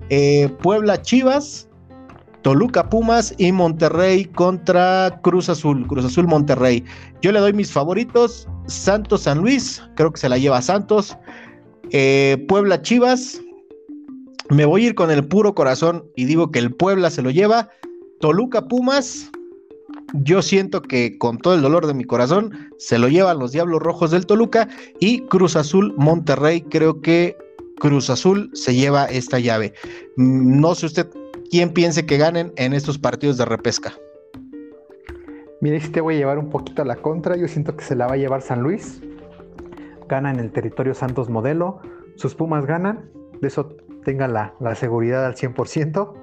Eh, 0.09 0.47
Puebla 0.61 1.01
Chivas, 1.01 1.67
Toluca 2.43 2.87
Pumas 2.87 3.33
y 3.39 3.51
Monterrey 3.51 4.25
contra 4.25 5.19
Cruz 5.23 5.49
Azul, 5.49 5.87
Cruz 5.87 6.05
Azul 6.05 6.27
Monterrey. 6.27 6.85
Yo 7.23 7.31
le 7.31 7.39
doy 7.39 7.53
mis 7.53 7.71
favoritos, 7.71 8.47
Santos 8.67 9.23
San 9.23 9.39
Luis, 9.39 9.81
creo 9.95 10.11
que 10.11 10.19
se 10.19 10.29
la 10.29 10.37
lleva 10.37 10.61
Santos. 10.61 11.17
Eh, 11.89 12.45
Puebla 12.47 12.79
Chivas, 12.83 13.41
me 14.51 14.65
voy 14.65 14.83
a 14.83 14.87
ir 14.87 14.95
con 14.95 15.09
el 15.11 15.25
puro 15.25 15.55
corazón 15.55 16.03
y 16.15 16.25
digo 16.25 16.51
que 16.51 16.59
el 16.59 16.73
Puebla 16.73 17.09
se 17.09 17.21
lo 17.21 17.31
lleva. 17.31 17.69
Toluca 18.19 18.67
Pumas, 18.67 19.31
yo 20.13 20.41
siento 20.41 20.81
que 20.81 21.17
con 21.17 21.37
todo 21.37 21.55
el 21.55 21.61
dolor 21.61 21.87
de 21.87 21.93
mi 21.93 22.03
corazón 22.03 22.51
se 22.77 22.99
lo 22.99 23.07
llevan 23.07 23.39
los 23.39 23.53
Diablos 23.53 23.81
Rojos 23.81 24.11
del 24.11 24.25
Toluca 24.25 24.67
y 24.99 25.21
Cruz 25.27 25.55
Azul 25.55 25.93
Monterrey. 25.97 26.61
Creo 26.61 27.01
que 27.01 27.37
Cruz 27.79 28.09
Azul 28.09 28.49
se 28.53 28.75
lleva 28.75 29.05
esta 29.05 29.39
llave. 29.39 29.73
No 30.17 30.75
sé 30.75 30.87
usted 30.87 31.07
quién 31.49 31.71
piense 31.71 32.05
que 32.05 32.17
ganen 32.17 32.51
en 32.57 32.73
estos 32.73 32.97
partidos 32.97 33.37
de 33.37 33.45
repesca. 33.45 33.93
Mire, 35.61 35.79
si 35.79 35.89
te 35.89 36.01
voy 36.01 36.15
a 36.15 36.17
llevar 36.17 36.39
un 36.39 36.49
poquito 36.49 36.81
a 36.81 36.85
la 36.85 36.97
contra. 36.97 37.37
Yo 37.37 37.47
siento 37.47 37.77
que 37.77 37.85
se 37.85 37.95
la 37.95 38.05
va 38.05 38.15
a 38.15 38.17
llevar 38.17 38.41
San 38.41 38.61
Luis. 38.61 39.01
Gana 40.09 40.29
en 40.29 40.39
el 40.39 40.51
territorio 40.51 40.93
Santos 40.93 41.29
Modelo. 41.29 41.79
Sus 42.15 42.35
Pumas 42.35 42.65
ganan. 42.65 43.09
De 43.39 43.47
eso 43.47 43.77
tenga 44.03 44.27
la, 44.27 44.75
seguridad 44.75 45.25
al 45.25 45.35
100%. 45.35 46.13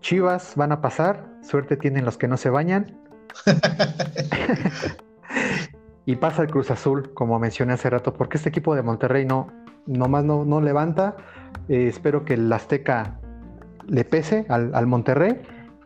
Chivas 0.00 0.54
van 0.56 0.72
a 0.72 0.80
pasar, 0.80 1.26
suerte 1.42 1.76
tienen 1.76 2.04
los 2.04 2.18
que 2.18 2.28
no 2.28 2.36
se 2.36 2.50
bañan. 2.50 2.98
y 6.06 6.16
pasa 6.16 6.42
el 6.42 6.50
Cruz 6.50 6.70
Azul, 6.70 7.14
como 7.14 7.38
mencioné 7.38 7.74
hace 7.74 7.88
rato, 7.88 8.12
porque 8.12 8.36
este 8.36 8.48
equipo 8.48 8.74
de 8.74 8.82
Monterrey 8.82 9.24
no, 9.24 9.48
nomás 9.86 10.24
no, 10.24 10.44
no 10.44 10.60
levanta. 10.60 11.16
Eh, 11.68 11.86
espero 11.88 12.24
que 12.24 12.34
el 12.34 12.52
Azteca 12.52 13.18
le 13.86 14.04
pese 14.04 14.46
al, 14.48 14.86
Monterrey 14.86 15.40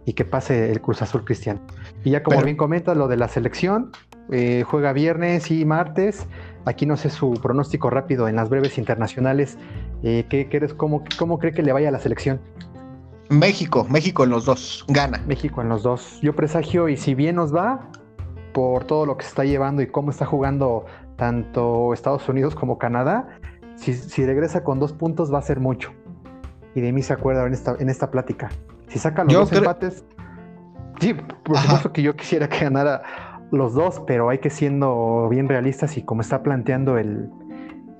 y 0.05 0.13
que 0.13 0.25
pase 0.25 0.71
el 0.71 0.81
Cruz 0.81 1.03
Azul 1.03 1.25
Cristian. 1.25 1.61
Y 2.05 2.11
ya 2.11 2.23
como 2.23 2.43
bien 2.43 2.57
comentas, 2.57 2.97
lo 2.97 3.09
de 3.09 3.17
la 3.17 3.29
selección, 3.29 3.91
eh, 4.31 4.65
juega 4.67 4.93
viernes 4.93 5.51
y 5.51 5.65
martes. 5.65 6.27
Aquí 6.67 6.85
no 6.85 6.97
sé 6.97 7.11
su 7.11 7.33
pronóstico 7.35 7.91
rápido 7.91 8.29
en 8.29 8.37
las 8.37 8.49
breves 8.51 8.77
internacionales. 8.77 9.57
Eh, 10.03 10.27
¿qué, 10.29 10.69
cómo, 10.77 11.05
¿Cómo 11.17 11.39
cree 11.39 11.53
que 11.53 11.63
le 11.63 11.73
vaya 11.73 11.89
a 11.89 11.93
la 11.93 12.01
selección? 12.01 12.41
México, 13.29 13.87
México 13.89 14.25
en 14.25 14.31
los 14.31 14.45
dos, 14.45 14.85
gana. 14.89 15.23
México 15.27 15.63
en 15.63 15.69
los 15.69 15.83
dos. 15.83 16.21
Yo 16.23 16.35
presagio, 16.35 16.89
y 16.89 16.97
si 16.97 17.15
bien 17.15 17.37
nos 17.37 17.55
va, 17.55 17.89
por 18.53 18.85
todo 18.85 19.07
lo 19.07 19.17
que 19.17 19.23
se 19.23 19.31
está 19.31 19.45
llevando 19.45 19.83
y 19.83 19.87
cómo 19.87 20.11
está 20.11 20.27
jugando 20.27 20.87
tanto 21.17 21.93
Estados 21.93 22.29
Unidos 22.29 22.55
como 22.55 22.79
Canadá, 22.79 23.29
si, 23.77 24.25
regresa 24.25 24.65
con 24.65 24.81
dos 24.81 24.93
puntos 24.93 25.33
va 25.33 25.39
a 25.39 25.43
ser 25.43 25.61
mucho. 25.61 25.93
Y 26.75 26.81
de 26.81 26.93
mí 26.93 27.03
se 27.03 27.13
acuerda 27.13 27.47
en 27.47 27.53
esta, 27.53 27.77
en 27.79 27.89
esta 27.89 28.11
plática. 28.11 28.51
Si 28.89 28.99
sacan 28.99 29.27
los 29.27 29.51
dos 29.51 29.53
empates, 29.53 30.05
sí, 31.01 31.15
por 31.15 31.59
supuesto 31.59 31.93
que 31.93 32.03
yo 32.03 32.17
quisiera 32.17 32.49
que 32.49 32.61
ganara 32.61 33.03
los 33.51 33.75
dos, 33.75 34.03
pero 34.07 34.29
hay 34.29 34.39
que 34.39 34.51
siendo 34.51 35.29
bien 35.31 35.49
realistas 35.49 35.97
y 35.97 36.03
como 36.03 36.21
está 36.21 36.43
planteando 36.43 36.99
el, 36.99 37.31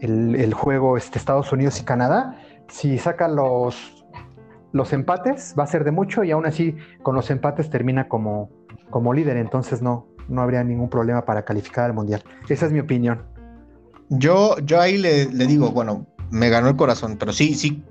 el, 0.01 0.55
juego 0.55 0.97
este, 0.97 1.19
Estados 1.19 1.53
Unidos 1.53 1.81
y 1.81 1.85
Canadá, 1.85 2.39
si 2.69 2.99
sacan 2.99 3.37
los, 3.37 4.05
los 4.73 4.93
empates 4.93 5.55
va 5.59 5.65
a 5.65 5.67
ser 5.67 5.85
de 5.85 5.93
mucho 5.93 6.25
y 6.25 6.31
aún 6.31 6.47
así 6.47 6.77
con 7.03 7.15
los 7.15 7.31
empates 7.31 7.71
termina 7.71 8.09
como, 8.09 8.51
como 8.91 9.15
líder, 9.15 9.37
entonces 9.37 9.83
no, 9.83 10.07
no 10.29 10.43
habría 10.43 10.63
ningún 10.65 10.91
problema 10.91 11.25
para 11.25 11.45
calificar 11.45 11.85
al 11.85 11.95
Mundial. 11.95 12.23
Esa 12.49 12.67
es 12.67 12.73
mi 12.73 12.81
opinión. 12.81 13.23
Yo, 14.09 14.57
yo 14.61 14.81
ahí 14.81 14.99
le, 14.99 15.27
digo, 15.27 15.71
bueno, 15.71 16.07
me 16.31 16.49
ganó 16.49 16.69
el 16.69 16.77
corazón, 16.77 17.17
pero 17.19 17.33
sí, 17.33 17.55
sí, 17.55 17.83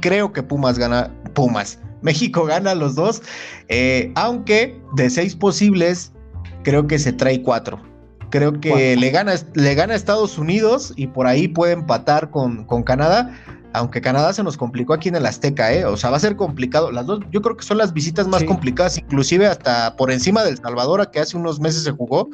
creo 0.00 0.32
que 0.32 0.42
Pumas 0.42 0.78
gana, 0.78 1.10
Pumas. 1.34 1.80
México 2.00 2.44
gana 2.44 2.76
los 2.76 2.94
dos, 2.94 3.22
eh, 3.68 4.12
aunque 4.14 4.80
de 4.94 5.10
seis 5.10 5.34
posibles, 5.34 6.12
creo 6.68 6.86
que 6.86 6.98
se 6.98 7.14
trae 7.14 7.40
cuatro. 7.40 7.80
Creo 8.30 8.60
que 8.60 8.94
le 8.94 9.10
gana, 9.10 9.32
le 9.54 9.74
gana 9.74 9.94
a 9.94 9.96
Estados 9.96 10.36
Unidos 10.36 10.92
y 10.96 11.06
por 11.06 11.26
ahí 11.26 11.48
puede 11.48 11.72
empatar 11.72 12.30
con, 12.30 12.64
con 12.64 12.82
Canadá. 12.82 13.34
aunque 13.72 14.02
Canadá 14.02 14.34
se 14.34 14.42
nos 14.42 14.58
complicó 14.58 14.92
aquí 14.92 15.08
en 15.08 15.16
el 15.16 15.24
Azteca, 15.24 15.72
¿eh? 15.72 15.86
O 15.86 15.96
sea, 15.96 16.10
va 16.10 16.18
a 16.18 16.20
ser 16.20 16.36
complicado. 16.36 16.92
Las 16.92 17.06
dos, 17.06 17.20
yo 17.30 17.40
creo 17.40 17.56
que 17.56 17.64
son 17.64 17.78
las 17.78 17.94
visitas 17.94 18.28
más 18.28 18.44
complicadas, 18.44 18.98
inclusive 18.98 19.46
hasta 19.46 19.96
por 19.96 20.10
encima 20.10 20.44
del 20.44 20.58
Salvador, 20.58 21.10
que 21.10 21.20
hace 21.20 21.38
unos 21.38 21.58
meses 21.58 21.84
se 21.84 21.90
jugó, 21.92 22.28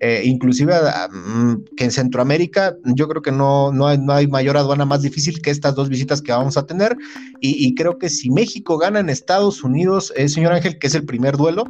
eh, 0.00 0.20
inclusive 0.24 0.74
mm, 1.10 1.54
que 1.76 1.84
en 1.84 1.90
Centroamérica, 1.92 2.76
yo 2.84 3.08
creo 3.08 3.22
que 3.22 3.32
no, 3.32 3.72
no, 3.72 3.86
hay, 3.86 3.96
no 3.96 4.12
hay 4.12 4.26
mayor 4.26 4.58
aduana 4.58 4.84
más 4.84 5.00
difícil 5.00 5.40
que 5.40 5.50
estas 5.50 5.74
dos 5.74 5.88
visitas 5.88 6.20
que 6.20 6.32
vamos 6.32 6.58
a 6.58 6.66
tener. 6.66 6.94
Y, 7.40 7.74
creo 7.74 7.96
que 7.96 8.10
si 8.10 8.28
México 8.30 8.76
gana 8.76 9.00
en 9.00 9.08
Estados 9.08 9.64
Unidos, 9.64 10.12
eh, 10.14 10.28
señor 10.28 10.52
Ángel, 10.52 10.78
que 10.78 10.88
es 10.88 10.94
el 10.94 11.04
primer 11.04 11.36
duelo, 11.38 11.64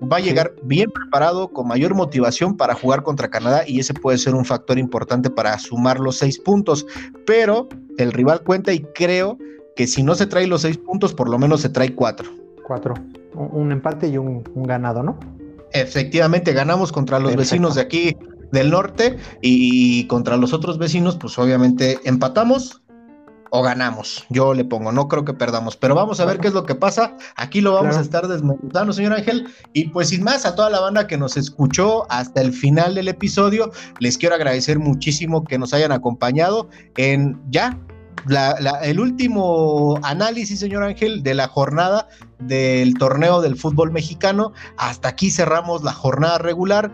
va 0.00 0.18
a 0.18 0.20
llegar 0.20 0.54
bien 0.62 0.90
preparado, 0.90 1.48
con 1.48 1.68
mayor 1.68 1.94
motivación 1.94 2.56
para 2.56 2.74
jugar 2.74 3.02
contra 3.02 3.30
Canadá 3.30 3.64
y 3.66 3.80
ese 3.80 3.94
puede 3.94 4.18
ser 4.18 4.34
un 4.34 4.44
factor 4.44 4.78
importante 4.78 5.30
para 5.30 5.58
sumar 5.58 5.98
los 5.98 6.18
seis 6.18 6.38
puntos. 6.38 6.86
Pero 7.26 7.68
el 7.98 8.12
rival 8.12 8.42
cuenta 8.42 8.72
y 8.72 8.80
creo 8.94 9.38
que 9.76 9.86
si 9.86 10.02
no 10.02 10.14
se 10.14 10.26
trae 10.26 10.46
los 10.46 10.62
seis 10.62 10.76
puntos, 10.76 11.14
por 11.14 11.28
lo 11.28 11.38
menos 11.38 11.60
se 11.60 11.68
trae 11.68 11.94
cuatro. 11.94 12.30
Cuatro. 12.66 12.94
Un 13.34 13.72
empate 13.72 14.08
y 14.08 14.18
un, 14.18 14.42
ganado, 14.56 15.02
¿no? 15.02 15.18
Efectivamente, 15.72 16.52
ganamos 16.52 16.92
contra 16.92 17.18
los 17.18 17.36
vecinos 17.36 17.74
de 17.74 17.82
aquí 17.82 18.16
del 18.52 18.70
norte 18.70 19.16
y 19.42 20.06
contra 20.06 20.36
los 20.36 20.52
otros 20.52 20.78
vecinos, 20.78 21.16
pues 21.16 21.38
obviamente 21.38 21.98
empatamos 22.04 22.82
o 23.50 23.62
ganamos. 23.62 24.24
Yo 24.28 24.54
le 24.54 24.64
pongo, 24.64 24.92
no 24.92 25.08
creo 25.08 25.24
que 25.24 25.34
perdamos, 25.34 25.76
pero 25.76 25.94
vamos 25.94 26.20
a 26.20 26.24
ver 26.24 26.38
qué 26.38 26.48
es 26.48 26.54
lo 26.54 26.64
que 26.64 26.74
pasa. 26.74 27.16
Aquí 27.36 27.60
lo 27.60 27.72
vamos 27.72 27.96
a 27.96 28.00
estar 28.00 28.28
desmontando, 28.28 28.92
señor 28.92 29.14
Ángel. 29.14 29.48
Y 29.72 29.88
pues 29.88 30.08
sin 30.08 30.22
más, 30.22 30.46
a 30.46 30.54
toda 30.54 30.70
la 30.70 30.80
banda 30.80 31.06
que 31.06 31.16
nos 31.16 31.36
escuchó 31.36 32.10
hasta 32.10 32.40
el 32.40 32.52
final 32.52 32.94
del 32.94 33.08
episodio, 33.08 33.70
les 34.00 34.18
quiero 34.18 34.34
agradecer 34.34 34.78
muchísimo 34.78 35.44
que 35.44 35.58
nos 35.58 35.72
hayan 35.74 35.92
acompañado 35.92 36.68
en 36.96 37.40
ya. 37.50 37.78
el 38.82 39.00
último 39.00 39.98
análisis, 40.02 40.60
señor 40.60 40.82
Ángel, 40.82 41.22
de 41.22 41.34
la 41.34 41.48
jornada 41.48 42.08
del 42.38 42.94
torneo 42.94 43.40
del 43.40 43.56
fútbol 43.56 43.90
mexicano. 43.90 44.52
Hasta 44.76 45.08
aquí 45.08 45.30
cerramos 45.30 45.82
la 45.82 45.92
jornada 45.92 46.38
regular. 46.38 46.92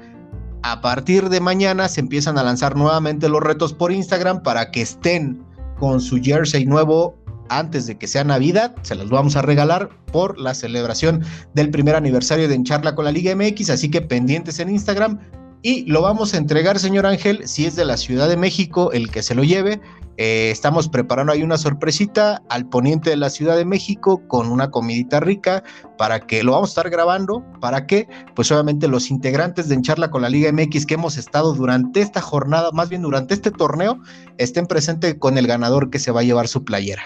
A 0.63 0.81
partir 0.81 1.29
de 1.29 1.41
mañana 1.41 1.89
se 1.89 2.01
empiezan 2.01 2.39
a 2.39 2.43
lanzar 2.43 2.75
nuevamente 2.75 3.29
los 3.29 3.43
retos 3.43 3.75
por 3.75 3.93
Instagram 3.93 4.43
para 4.43 4.71
que 4.71 4.81
estén 4.81 5.44
con 5.79 6.01
su 6.01 6.21
jersey 6.23 6.67
nuevo 6.67 7.17
antes 7.49 7.87
de 7.87 7.97
que 7.97 8.07
sea 8.07 8.25
Navidad. 8.25 8.75
Se 8.83 8.95
los 8.95 9.11
vamos 9.11 9.37
a 9.37 9.43
regalar 9.43 9.89
por 10.13 10.39
la 10.39 10.55
celebración 10.55 11.23
del 11.55 11.71
primer 11.71 11.95
aniversario 11.95 12.49
de 12.49 12.55
Encharla 12.55 12.95
con 12.95 13.05
la 13.05 13.13
Liga 13.13 13.35
MX. 13.35 13.71
Así 13.71 13.91
que 13.91 14.01
pendientes 14.01 14.59
en 14.59 14.71
Instagram. 14.71 15.21
Y 15.63 15.87
lo 15.87 16.03
vamos 16.03 16.35
a 16.35 16.37
entregar, 16.37 16.79
señor 16.79 17.07
Ángel, 17.07 17.49
si 17.49 17.65
es 17.65 17.75
de 17.75 17.87
la 17.87 17.97
Ciudad 17.97 18.29
de 18.29 18.37
México 18.37 18.93
el 18.93 19.11
que 19.11 19.23
se 19.23 19.35
lo 19.35 19.45
lleve. 19.45 19.81
Eh, 20.17 20.51
estamos 20.51 20.89
preparando 20.89 21.33
ahí 21.33 21.43
una 21.43 21.59
sorpresita 21.59 22.43
al 22.49 22.69
poniente 22.69 23.11
de 23.11 23.17
la 23.17 23.31
Ciudad 23.31 23.57
de 23.57 23.65
México 23.65 24.23
con 24.29 24.51
una 24.51 24.71
comidita 24.71 25.21
rica 25.21 25.63
para 25.99 26.21
que 26.21 26.43
lo 26.43 26.53
vamos 26.53 26.71
a 26.71 26.73
estar 26.73 26.91
grabando. 26.91 27.45
¿Para 27.61 27.87
que 27.87 28.09
Pues 28.35 28.51
obviamente 28.53 28.89
los 28.89 29.11
integrantes 29.11 29.69
de 29.69 29.75
Encharla 29.75 30.11
con 30.11 30.23
la 30.23 30.29
Liga 30.29 30.53
MX 30.53 30.87
que 30.87 30.95
hemos 30.95 31.17
estado 31.17 31.55
durante 31.55 32.01
esta 32.01 32.21
jornada, 32.21 32.71
más 32.73 32.89
bien 32.89 33.03
durante 33.03 33.35
este 33.35 33.51
torneo, 33.51 33.99
estén 34.39 34.67
presentes 34.67 35.17
con 35.17 35.39
el 35.39 35.47
ganador 35.47 35.91
que 35.91 35.99
se 35.99 36.11
va 36.11 36.21
a 36.21 36.25
llevar 36.25 36.49
su 36.49 36.65
playera. 36.65 37.03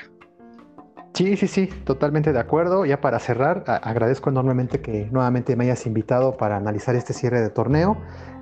Sí, 1.15 1.37
sí, 1.37 1.49
sí, 1.49 1.67
totalmente 1.85 2.33
de 2.33 2.39
acuerdo. 2.39 2.87
Ya 2.87 3.01
para 3.01 3.19
cerrar, 3.19 3.65
agradezco 3.67 4.31
enormemente 4.31 4.81
que 4.81 5.09
nuevamente 5.11 5.57
me 5.57 5.65
hayas 5.65 5.85
invitado 5.85 6.37
para 6.37 6.57
analizar 6.57 6.95
este 6.95 7.13
cierre 7.13 7.41
de 7.41 7.51
torneo. 7.51 7.97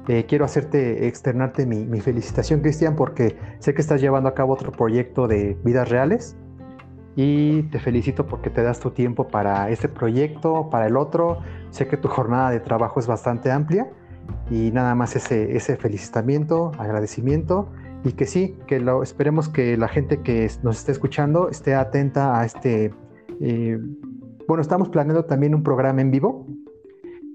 Eh, 0.09 0.25
quiero 0.29 0.45
hacerte, 0.45 1.09
externarte 1.09 1.67
mi, 1.67 2.01
felicitación, 2.01 2.61
Cristian, 2.61 2.95
porque 2.95 3.37
sé 3.59 3.75
que 3.75 3.81
estás 3.81 4.01
llevando 4.01 4.29
a 4.29 4.35
cabo 4.35 4.53
otro 4.53 4.71
proyecto 4.71 5.27
de 5.27 5.59
vidas 5.65 5.89
reales 5.89 6.37
y 7.17 7.63
te 7.65 7.81
felicito 7.81 8.27
porque 8.27 8.49
te 8.49 8.63
das 8.63 8.79
tu 8.79 8.91
tiempo 8.91 9.27
para 9.27 9.69
este 9.71 9.89
proyecto, 9.89 10.71
para 10.71 10.87
el 10.87 10.97
otro. 10.97 11.41
Sé 11.71 11.89
que 11.89 11.97
tu 11.97 12.09
jornada 12.09 12.51
de 12.51 12.61
trabajo 12.61 13.01
es 13.01 13.09
bastante 13.09 13.51
amplia 13.51 13.91
y 14.49 14.71
nada 14.71 14.95
más 14.95 15.17
ese, 15.17 15.57
ese 15.57 15.77
felicitamiento, 15.77 16.71
agradecimiento 16.79 17.69
y 18.05 18.13
que 18.13 18.27
sí, 18.27 18.57
que 18.69 18.79
lo, 18.79 19.03
esperemos 19.03 19.49
que 19.49 19.77
la 19.77 19.89
gente 19.89 20.21
que 20.21 20.49
nos 20.63 20.79
esté 20.79 20.93
escuchando 20.93 21.49
esté 21.49 21.75
atenta 21.75 22.39
a 22.39 22.45
este... 22.45 22.95
Eh, 23.41 23.79
bueno, 24.47 24.63
estamos 24.63 24.89
planeando 24.91 25.25
también 25.25 25.53
un 25.53 25.65
programa 25.65 26.01
en 26.01 26.13
vivo 26.13 26.47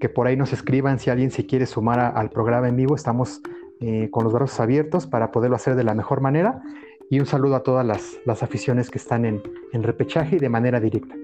que 0.02 0.08
por 0.08 0.26
ahí 0.26 0.36
nos 0.36 0.52
escriban 0.52 0.98
si 0.98 1.10
alguien 1.10 1.30
se 1.30 1.46
quiere 1.46 1.64
sumar 1.64 2.00
al 2.00 2.28
programa 2.28 2.66
en 2.66 2.74
vivo. 2.74 2.96
Estamos 2.96 3.40
eh, 3.78 4.08
con 4.10 4.24
los 4.24 4.32
brazos 4.32 4.58
abiertos 4.58 5.06
para 5.06 5.30
poderlo 5.30 5.54
hacer 5.54 5.76
de 5.76 5.84
la 5.84 5.94
mejor 5.94 6.20
manera. 6.20 6.60
Y 7.08 7.20
un 7.20 7.26
saludo 7.26 7.54
a 7.54 7.62
todas 7.62 7.86
las, 7.86 8.42
aficiones 8.42 8.90
que 8.90 8.98
están 8.98 9.24
en, 9.24 9.40
en 9.72 9.84
repechaje 9.84 10.36
y 10.36 10.38
de 10.40 10.48
manera 10.48 10.80
directa. 10.80 11.14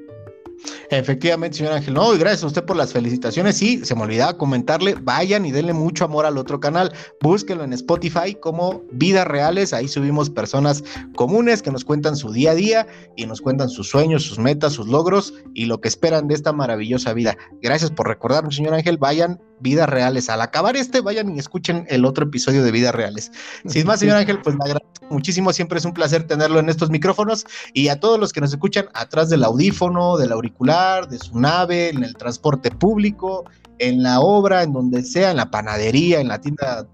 Efectivamente, 0.91 1.59
señor 1.59 1.74
Ángel. 1.74 1.95
No, 1.95 2.14
y 2.14 2.18
gracias 2.18 2.45
a 2.45 2.47
usted 2.47 2.64
por 2.64 2.76
las 2.76 2.93
felicitaciones. 2.93 3.57
Sí, 3.57 3.84
se 3.84 3.95
me 3.95 4.03
olvidaba 4.03 4.39
comentarle, 4.39 4.95
vayan 4.95 5.45
y 5.45 5.53
denle 5.53 5.74
mucho 5.74 6.05
amor 6.05 6.24
al 6.24 6.39
otro 6.39 6.61
canal. 6.61 6.93
Búsquenlo 7.20 7.64
en 7.64 7.74
Spotify 7.74 8.34
como 8.41 8.82
Vidas 8.93 9.26
Reales. 9.26 9.74
Ahí 9.74 9.86
subimos 9.86 10.30
personas 10.30 10.82
comunes 11.14 11.62
que 11.62 11.70
nos 11.70 11.84
cuentan 11.84 12.16
su 12.16 12.32
día 12.32 12.53
a 12.53 12.55
día 12.55 12.86
y 13.16 13.26
nos 13.26 13.43
cuentan 13.43 13.68
sus 13.68 13.89
sueños, 13.89 14.22
sus 14.22 14.39
metas, 14.39 14.72
sus 14.72 14.89
logros 14.89 15.34
y 15.55 15.66
lo 15.66 15.80
que 15.80 15.89
esperan 15.89 16.26
de 16.26 16.34
esta 16.34 16.53
maravillosa 16.53 17.12
vida. 17.12 17.36
Gracias 17.61 17.91
por 17.91 18.09
recordarme, 18.09 18.51
señor 18.51 18.72
Ángel. 18.72 18.97
Vayan, 18.97 19.41
vidas 19.61 19.88
reales. 19.88 20.28
Al 20.28 20.40
acabar 20.40 20.76
este, 20.76 21.00
vayan 21.00 21.34
y 21.34 21.38
escuchen 21.38 21.86
el 21.88 22.04
otro 22.04 22.26
episodio 22.26 22.62
de 22.62 22.70
Vidas 22.70 22.94
Reales. 22.94 23.32
Sin 23.66 23.86
más, 23.86 24.00
señor 24.00 24.16
Ángel, 24.16 24.40
pues 24.42 24.56
le 24.56 24.64
agradezco 24.64 25.06
muchísimo. 25.11 25.52
Siempre 25.52 25.78
es 25.78 25.84
un 25.84 25.92
placer 25.92 26.26
tenerlo 26.26 26.61
en 26.61 26.68
estos 26.68 26.90
micrófonos 26.90 27.46
y 27.72 27.88
a 27.88 28.00
todos 28.00 28.18
los 28.18 28.32
que 28.32 28.40
nos 28.40 28.50
escuchan 28.50 28.86
atrás 28.94 29.28
del 29.30 29.44
audífono, 29.44 30.16
del 30.16 30.32
auricular, 30.32 31.09
de 31.09 31.18
su 31.18 31.38
nave, 31.38 31.90
en 31.90 32.04
el 32.04 32.14
transporte 32.14 32.70
público, 32.70 33.44
en 33.78 34.02
la 34.02 34.20
obra, 34.20 34.62
en 34.62 34.72
donde 34.72 35.02
sea, 35.04 35.30
en 35.30 35.36
la 35.36 35.50
panadería, 35.50 36.20
en 36.20 36.28
la 36.28 36.40
tienda 36.40 36.86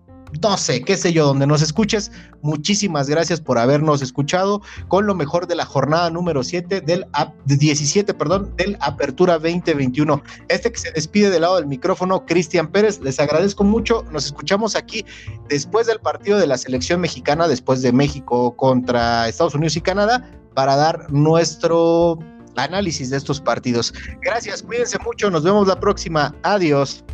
no 0.42 0.56
sé, 0.56 0.82
qué 0.82 0.96
sé 0.96 1.12
yo, 1.12 1.26
donde 1.26 1.46
nos 1.46 1.62
escuches. 1.62 2.10
Muchísimas 2.42 3.08
gracias 3.08 3.40
por 3.40 3.58
habernos 3.58 4.02
escuchado 4.02 4.60
con 4.88 5.06
lo 5.06 5.14
mejor 5.14 5.46
de 5.46 5.54
la 5.54 5.64
jornada 5.64 6.10
número 6.10 6.42
7 6.42 6.80
del 6.80 7.06
17, 7.46 8.14
perdón, 8.14 8.52
del 8.56 8.76
Apertura 8.80 9.34
2021. 9.34 10.22
Este 10.48 10.72
que 10.72 10.78
se 10.78 10.92
despide 10.92 11.30
del 11.30 11.42
lado 11.42 11.56
del 11.56 11.66
micrófono, 11.66 12.24
Cristian 12.26 12.68
Pérez, 12.68 13.00
les 13.00 13.18
agradezco 13.20 13.64
mucho. 13.64 14.04
Nos 14.10 14.26
escuchamos 14.26 14.76
aquí 14.76 15.04
después 15.48 15.86
del 15.86 16.00
partido 16.00 16.38
de 16.38 16.46
la 16.46 16.58
selección 16.58 17.00
mexicana, 17.00 17.48
después 17.48 17.82
de 17.82 17.92
México 17.92 18.56
contra 18.56 19.28
Estados 19.28 19.54
Unidos 19.54 19.76
y 19.76 19.80
Canadá, 19.80 20.30
para 20.54 20.76
dar 20.76 21.10
nuestro 21.10 22.18
análisis 22.56 23.10
de 23.10 23.16
estos 23.16 23.40
partidos. 23.40 23.92
Gracias, 24.22 24.62
cuídense 24.62 24.98
mucho, 25.04 25.30
nos 25.30 25.42
vemos 25.42 25.66
la 25.66 25.78
próxima. 25.80 26.34
Adiós. 26.42 27.04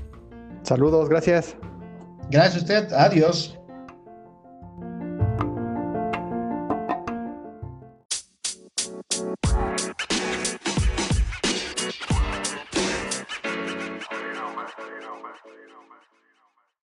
Saludos, 0.63 1.09
gracias. 1.09 1.57
Gracias 2.31 2.55
a 2.55 2.59
usted. 2.59 2.93
Adiós. 2.93 3.60